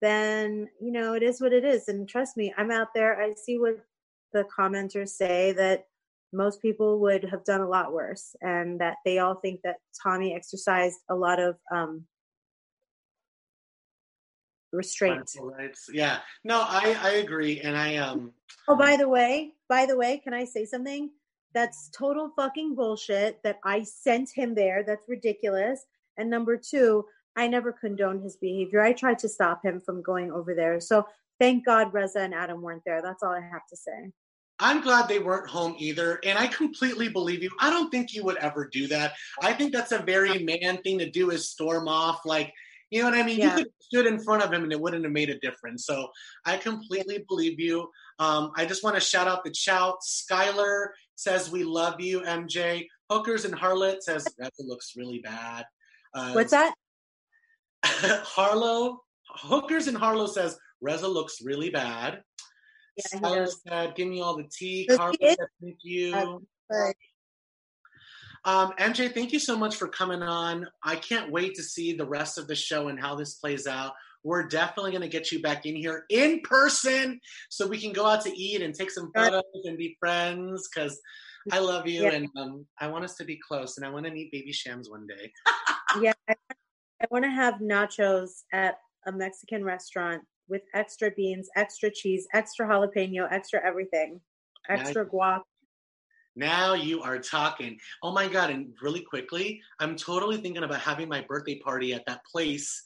then 0.00 0.68
you 0.80 0.92
know 0.92 1.14
it 1.14 1.22
is 1.22 1.40
what 1.40 1.52
it 1.52 1.64
is. 1.64 1.88
And 1.88 2.08
trust 2.08 2.36
me 2.36 2.54
i'm 2.56 2.70
out 2.70 2.88
there. 2.94 3.20
I 3.20 3.34
see 3.34 3.58
what 3.58 3.78
the 4.32 4.44
commenters 4.56 5.10
say 5.10 5.52
that 5.52 5.86
most 6.32 6.60
people 6.60 7.00
would 7.00 7.24
have 7.24 7.44
done 7.44 7.62
a 7.62 7.68
lot 7.68 7.92
worse 7.92 8.36
and 8.42 8.80
that 8.80 8.96
they 9.04 9.18
all 9.18 9.36
think 9.36 9.60
that 9.64 9.76
tommy 10.02 10.34
exercised 10.34 10.98
a 11.08 11.14
lot 11.14 11.40
of 11.40 11.56
um 11.72 12.04
restraint. 14.72 15.30
Yeah. 15.92 16.18
No, 16.44 16.60
I 16.60 16.96
I 17.00 17.10
agree, 17.12 17.60
and 17.60 17.76
I 17.76 17.96
um 17.96 18.32
oh 18.68 18.76
by 18.76 18.96
the 18.96 19.08
way 19.08 19.54
by 19.68 19.86
the 19.86 19.96
way 19.96 20.18
can 20.18 20.34
i 20.34 20.44
say 20.44 20.64
something 20.64 21.10
that's 21.54 21.90
total 21.96 22.30
fucking 22.36 22.74
bullshit 22.74 23.42
that 23.42 23.58
i 23.64 23.82
sent 23.82 24.30
him 24.30 24.54
there 24.54 24.84
that's 24.86 25.08
ridiculous 25.08 25.84
and 26.16 26.30
number 26.30 26.56
two 26.56 27.04
i 27.36 27.48
never 27.48 27.72
condoned 27.72 28.22
his 28.22 28.36
behavior 28.36 28.80
i 28.80 28.92
tried 28.92 29.18
to 29.18 29.28
stop 29.28 29.64
him 29.64 29.80
from 29.80 30.02
going 30.02 30.30
over 30.30 30.54
there 30.54 30.80
so 30.80 31.04
thank 31.40 31.64
god 31.64 31.92
reza 31.92 32.20
and 32.20 32.34
adam 32.34 32.62
weren't 32.62 32.82
there 32.84 33.02
that's 33.02 33.22
all 33.22 33.32
i 33.32 33.40
have 33.40 33.66
to 33.68 33.76
say 33.76 34.10
I'm 34.60 34.80
glad 34.80 35.06
they 35.06 35.20
weren't 35.20 35.48
home 35.48 35.76
either, 35.78 36.18
and 36.24 36.36
I 36.36 36.48
completely 36.48 37.08
believe 37.08 37.44
you. 37.44 37.50
I 37.60 37.70
don't 37.70 37.90
think 37.90 38.12
you 38.12 38.24
would 38.24 38.38
ever 38.38 38.66
do 38.66 38.88
that. 38.88 39.12
I 39.40 39.52
think 39.52 39.72
that's 39.72 39.92
a 39.92 40.00
very 40.00 40.42
man 40.42 40.78
thing 40.78 40.98
to 40.98 41.08
do 41.08 41.30
is 41.30 41.48
storm 41.48 41.86
off, 41.86 42.22
like 42.24 42.52
you 42.90 43.02
know 43.02 43.10
what 43.10 43.18
I 43.18 43.22
mean. 43.22 43.40
You 43.40 43.50
could 43.50 43.58
have 43.58 43.66
stood 43.80 44.06
in 44.06 44.18
front 44.18 44.42
of 44.42 44.52
him 44.52 44.62
and 44.62 44.72
it 44.72 44.80
wouldn't 44.80 45.04
have 45.04 45.12
made 45.12 45.30
a 45.30 45.38
difference. 45.38 45.84
So 45.86 46.08
I 46.44 46.56
completely 46.56 47.24
believe 47.28 47.60
you. 47.60 47.88
Um, 48.18 48.50
I 48.56 48.64
just 48.64 48.82
want 48.82 48.96
to 48.96 49.00
shout 49.00 49.28
out 49.28 49.44
the 49.44 49.52
shout. 49.54 49.96
Skylar 50.02 50.88
says 51.14 51.50
we 51.50 51.64
love 51.64 52.00
you, 52.00 52.20
MJ. 52.20 52.86
Hookers 53.10 53.44
and 53.44 53.54
Harlot 53.54 54.02
says 54.02 54.26
that 54.38 54.52
looks 54.58 54.94
really 54.96 55.20
bad. 55.20 55.64
Uh, 56.14 56.32
what's 56.32 56.50
that 56.50 56.74
Harlow, 57.84 59.02
Hookers 59.28 59.86
and 59.86 59.96
Harlow 59.96 60.26
says 60.26 60.58
Reza 60.80 61.08
looks 61.08 61.40
really 61.42 61.70
bad. 61.70 62.22
Yeah, 62.96 63.20
Skylar 63.20 63.48
said, 63.66 63.94
"Give 63.94 64.08
me 64.08 64.20
all 64.20 64.36
the 64.36 64.48
tea." 64.50 64.88
Carla 64.90 65.14
said, 65.22 65.36
"Thank 65.62 65.78
you." 65.82 66.14
Um, 66.14 66.46
Um, 68.48 68.72
MJ, 68.78 69.12
thank 69.12 69.32
you 69.34 69.38
so 69.38 69.58
much 69.58 69.76
for 69.76 69.88
coming 69.88 70.22
on. 70.22 70.66
I 70.82 70.96
can't 70.96 71.30
wait 71.30 71.54
to 71.56 71.62
see 71.62 71.92
the 71.92 72.06
rest 72.06 72.38
of 72.38 72.48
the 72.48 72.54
show 72.54 72.88
and 72.88 72.98
how 72.98 73.14
this 73.14 73.34
plays 73.34 73.66
out. 73.66 73.92
We're 74.24 74.48
definitely 74.48 74.92
going 74.92 75.02
to 75.02 75.08
get 75.08 75.30
you 75.30 75.42
back 75.42 75.66
in 75.66 75.76
here 75.76 76.06
in 76.08 76.40
person 76.40 77.20
so 77.50 77.66
we 77.66 77.78
can 77.78 77.92
go 77.92 78.06
out 78.06 78.22
to 78.22 78.34
eat 78.34 78.62
and 78.62 78.74
take 78.74 78.90
some 78.90 79.12
photos 79.14 79.42
and 79.64 79.76
be 79.76 79.98
friends 80.00 80.66
because 80.66 80.98
I 81.52 81.58
love 81.58 81.86
you 81.86 82.04
Yeah. 82.04 82.12
and 82.12 82.28
um, 82.38 82.66
I 82.80 82.86
want 82.86 83.04
us 83.04 83.16
to 83.16 83.24
be 83.26 83.38
close 83.46 83.76
and 83.76 83.84
I 83.84 83.90
want 83.90 84.06
to 84.06 84.12
meet 84.12 84.32
Baby 84.32 84.52
Shams 84.52 84.88
one 84.88 85.06
day. 85.06 85.30
yeah, 86.00 86.14
I, 86.26 86.34
I 87.02 87.06
want 87.10 87.26
to 87.26 87.30
have 87.30 87.56
nachos 87.56 88.30
at 88.54 88.78
a 89.06 89.12
Mexican 89.12 89.62
restaurant 89.62 90.22
with 90.48 90.62
extra 90.72 91.10
beans, 91.10 91.50
extra 91.54 91.90
cheese, 91.90 92.26
extra 92.32 92.66
jalapeno, 92.66 93.30
extra 93.30 93.62
everything, 93.62 94.22
extra 94.70 95.04
guac. 95.04 95.42
Now 96.38 96.74
you 96.74 97.02
are 97.02 97.18
talking. 97.18 97.78
Oh 98.02 98.12
my 98.12 98.28
God. 98.28 98.50
And 98.50 98.72
really 98.80 99.00
quickly, 99.00 99.60
I'm 99.80 99.96
totally 99.96 100.36
thinking 100.36 100.62
about 100.62 100.80
having 100.80 101.08
my 101.08 101.22
birthday 101.28 101.58
party 101.58 101.92
at 101.92 102.06
that 102.06 102.24
place, 102.24 102.80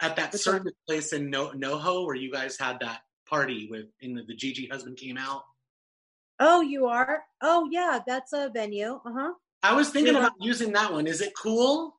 at 0.00 0.16
that 0.16 0.32
Which 0.32 0.42
circus 0.42 0.72
place 0.88 1.12
in 1.12 1.30
no- 1.30 1.52
NoHo 1.52 2.04
where 2.04 2.16
you 2.16 2.32
guys 2.32 2.58
had 2.58 2.78
that 2.80 3.02
party 3.28 3.68
with, 3.70 3.86
in 4.00 4.14
the, 4.14 4.24
the 4.24 4.34
Gigi 4.34 4.66
husband 4.66 4.96
came 4.96 5.16
out. 5.16 5.42
Oh, 6.40 6.62
you 6.62 6.86
are? 6.86 7.22
Oh, 7.40 7.68
yeah, 7.70 8.00
that's 8.04 8.32
a 8.32 8.50
venue. 8.52 9.00
Uh 9.04 9.12
huh. 9.12 9.32
I 9.62 9.74
was 9.74 9.90
thinking 9.90 10.14
Yeah. 10.14 10.20
about 10.20 10.32
using 10.40 10.72
that 10.72 10.92
one. 10.92 11.06
Is 11.06 11.20
it 11.20 11.32
cool? 11.40 11.96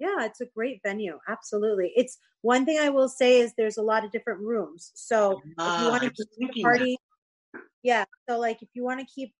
Yeah, 0.00 0.24
it's 0.24 0.40
a 0.40 0.46
great 0.46 0.80
venue. 0.84 1.18
Absolutely. 1.28 1.92
It's 1.94 2.18
one 2.40 2.64
thing 2.64 2.78
I 2.80 2.88
will 2.88 3.08
say 3.08 3.38
is 3.38 3.52
there's 3.56 3.76
a 3.76 3.82
lot 3.82 4.04
of 4.04 4.10
different 4.10 4.40
rooms. 4.40 4.90
So 4.94 5.32
if 5.38 5.44
you 5.46 5.54
Ah, 5.58 5.88
want 5.90 6.02
to 6.02 6.10
keep 6.10 6.54
the 6.54 6.62
party, 6.62 6.96
yeah. 7.84 8.04
So 8.28 8.40
like 8.40 8.62
if 8.62 8.68
you 8.74 8.82
want 8.82 8.98
to 8.98 9.06
keep 9.06 9.32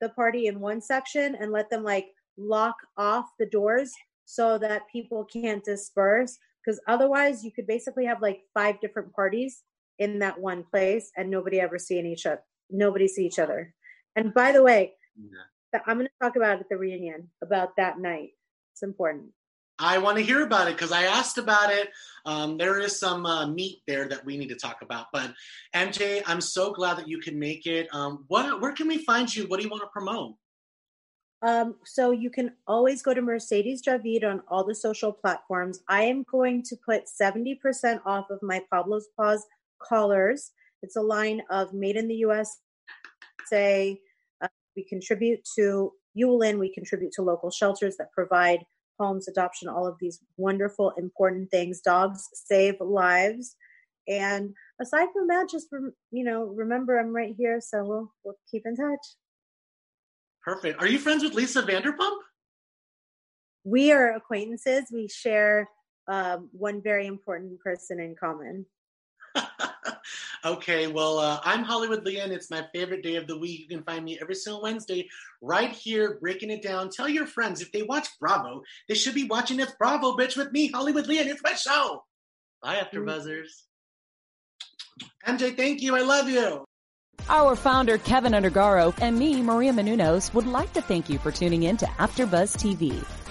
the 0.00 0.10
party 0.10 0.46
in 0.46 0.60
one 0.60 0.80
section 0.80 1.34
and 1.34 1.52
let 1.52 1.70
them 1.70 1.82
like 1.82 2.06
lock 2.36 2.76
off 2.96 3.26
the 3.38 3.46
doors 3.46 3.92
so 4.24 4.58
that 4.58 4.82
people 4.92 5.24
can't 5.24 5.64
disperse 5.64 6.38
because 6.64 6.80
otherwise 6.88 7.44
you 7.44 7.52
could 7.52 7.66
basically 7.66 8.04
have 8.04 8.20
like 8.20 8.40
five 8.52 8.80
different 8.80 9.12
parties 9.12 9.62
in 9.98 10.18
that 10.18 10.38
one 10.38 10.64
place 10.64 11.10
and 11.16 11.30
nobody 11.30 11.60
ever 11.60 11.78
seeing 11.78 12.06
each 12.06 12.26
other 12.26 12.42
nobody 12.70 13.08
see 13.08 13.26
each 13.26 13.38
other. 13.38 13.72
And 14.14 14.32
by 14.32 14.52
the 14.52 14.62
way 14.62 14.94
yeah. 15.16 15.80
i'm 15.86 15.98
going 15.98 16.06
to 16.06 16.12
talk 16.24 16.36
about 16.36 16.60
at 16.60 16.68
the 16.68 16.76
reunion 16.76 17.30
about 17.42 17.76
that 17.76 17.98
night. 17.98 18.30
It's 18.72 18.82
important 18.82 19.30
I 19.78 19.98
want 19.98 20.16
to 20.16 20.24
hear 20.24 20.42
about 20.42 20.68
it 20.68 20.76
because 20.76 20.92
I 20.92 21.04
asked 21.04 21.38
about 21.38 21.70
it. 21.70 21.90
Um, 22.24 22.56
there 22.56 22.78
is 22.80 22.98
some 22.98 23.26
uh, 23.26 23.46
meat 23.46 23.82
there 23.86 24.08
that 24.08 24.24
we 24.24 24.36
need 24.36 24.48
to 24.48 24.56
talk 24.56 24.82
about. 24.82 25.06
But 25.12 25.34
MJ, 25.74 26.22
I'm 26.26 26.40
so 26.40 26.72
glad 26.72 26.96
that 26.98 27.08
you 27.08 27.18
can 27.18 27.38
make 27.38 27.66
it. 27.66 27.88
Um, 27.92 28.24
what, 28.28 28.60
where 28.60 28.72
can 28.72 28.88
we 28.88 28.98
find 28.98 29.34
you? 29.34 29.46
What 29.46 29.58
do 29.58 29.64
you 29.64 29.70
want 29.70 29.82
to 29.82 29.88
promote? 29.88 30.34
Um, 31.42 31.76
so 31.84 32.10
you 32.10 32.30
can 32.30 32.52
always 32.66 33.02
go 33.02 33.12
to 33.12 33.20
Mercedes 33.20 33.82
Javid 33.82 34.24
on 34.24 34.42
all 34.48 34.64
the 34.64 34.74
social 34.74 35.12
platforms. 35.12 35.80
I 35.88 36.04
am 36.04 36.24
going 36.30 36.62
to 36.64 36.76
put 36.84 37.04
70% 37.20 38.00
off 38.06 38.30
of 38.30 38.38
my 38.42 38.62
Pablo's 38.72 39.08
Paws 39.16 39.44
collars. 39.80 40.52
It's 40.82 40.96
a 40.96 41.02
line 41.02 41.42
of 41.50 41.74
made 41.74 41.96
in 41.96 42.08
the 42.08 42.14
USA. 42.16 44.00
Uh, 44.40 44.48
we 44.74 44.84
contribute 44.84 45.46
to 45.56 45.92
Yulin. 46.18 46.58
We 46.58 46.72
contribute 46.72 47.12
to 47.12 47.22
local 47.22 47.50
shelters 47.50 47.96
that 47.98 48.12
provide 48.12 48.64
homes, 48.98 49.28
adoption, 49.28 49.68
all 49.68 49.86
of 49.86 49.96
these 50.00 50.20
wonderful, 50.36 50.92
important 50.98 51.50
things. 51.50 51.80
Dogs 51.80 52.28
save 52.34 52.80
lives. 52.80 53.56
And 54.08 54.54
aside 54.80 55.08
from 55.12 55.28
that, 55.28 55.48
just, 55.50 55.68
you 56.10 56.24
know, 56.24 56.44
remember 56.44 56.98
I'm 56.98 57.14
right 57.14 57.34
here. 57.36 57.60
So 57.60 57.84
we'll, 57.84 58.12
we'll 58.24 58.38
keep 58.50 58.62
in 58.64 58.76
touch. 58.76 59.00
Perfect. 60.44 60.80
Are 60.80 60.86
you 60.86 60.98
friends 60.98 61.24
with 61.24 61.34
Lisa 61.34 61.62
Vanderpump? 61.62 62.18
We 63.64 63.90
are 63.90 64.14
acquaintances. 64.14 64.84
We 64.92 65.08
share 65.08 65.68
um, 66.06 66.48
one 66.52 66.80
very 66.80 67.06
important 67.06 67.58
person 67.60 67.98
in 67.98 68.14
common. 68.14 68.64
okay, 70.44 70.86
well, 70.86 71.18
uh, 71.18 71.40
I'm 71.44 71.62
Hollywood 71.62 72.04
Leah. 72.04 72.26
It's 72.26 72.50
my 72.50 72.66
favorite 72.74 73.02
day 73.02 73.16
of 73.16 73.26
the 73.26 73.38
week. 73.38 73.60
You 73.60 73.68
can 73.68 73.84
find 73.84 74.04
me 74.04 74.18
every 74.20 74.34
single 74.34 74.62
Wednesday 74.62 75.08
right 75.40 75.70
here, 75.70 76.18
breaking 76.20 76.50
it 76.50 76.62
down. 76.62 76.90
Tell 76.90 77.08
your 77.08 77.26
friends 77.26 77.60
if 77.60 77.72
they 77.72 77.82
watch 77.82 78.08
Bravo, 78.20 78.62
they 78.88 78.94
should 78.94 79.14
be 79.14 79.24
watching 79.24 79.60
It's 79.60 79.72
Bravo, 79.78 80.16
bitch, 80.16 80.36
with 80.36 80.52
me, 80.52 80.70
Hollywood 80.70 81.06
Leah. 81.06 81.24
It's 81.24 81.42
my 81.42 81.54
show. 81.54 82.04
Bye, 82.62 82.76
After 82.76 83.00
mm. 83.00 83.06
Buzzers. 83.06 83.64
MJ, 85.26 85.56
thank 85.56 85.82
you. 85.82 85.96
I 85.96 86.00
love 86.00 86.28
you. 86.28 86.64
Our 87.28 87.56
founder, 87.56 87.98
Keven 87.98 88.32
Undergaro, 88.32 88.94
and 89.00 89.18
me, 89.18 89.42
Maria 89.42 89.72
Menounos, 89.72 90.32
would 90.32 90.46
like 90.46 90.72
to 90.74 90.82
thank 90.82 91.08
you 91.10 91.18
for 91.18 91.32
tuning 91.32 91.64
in 91.64 91.76
to 91.78 91.86
AfterBuzz 91.86 92.56
TV. 92.56 93.04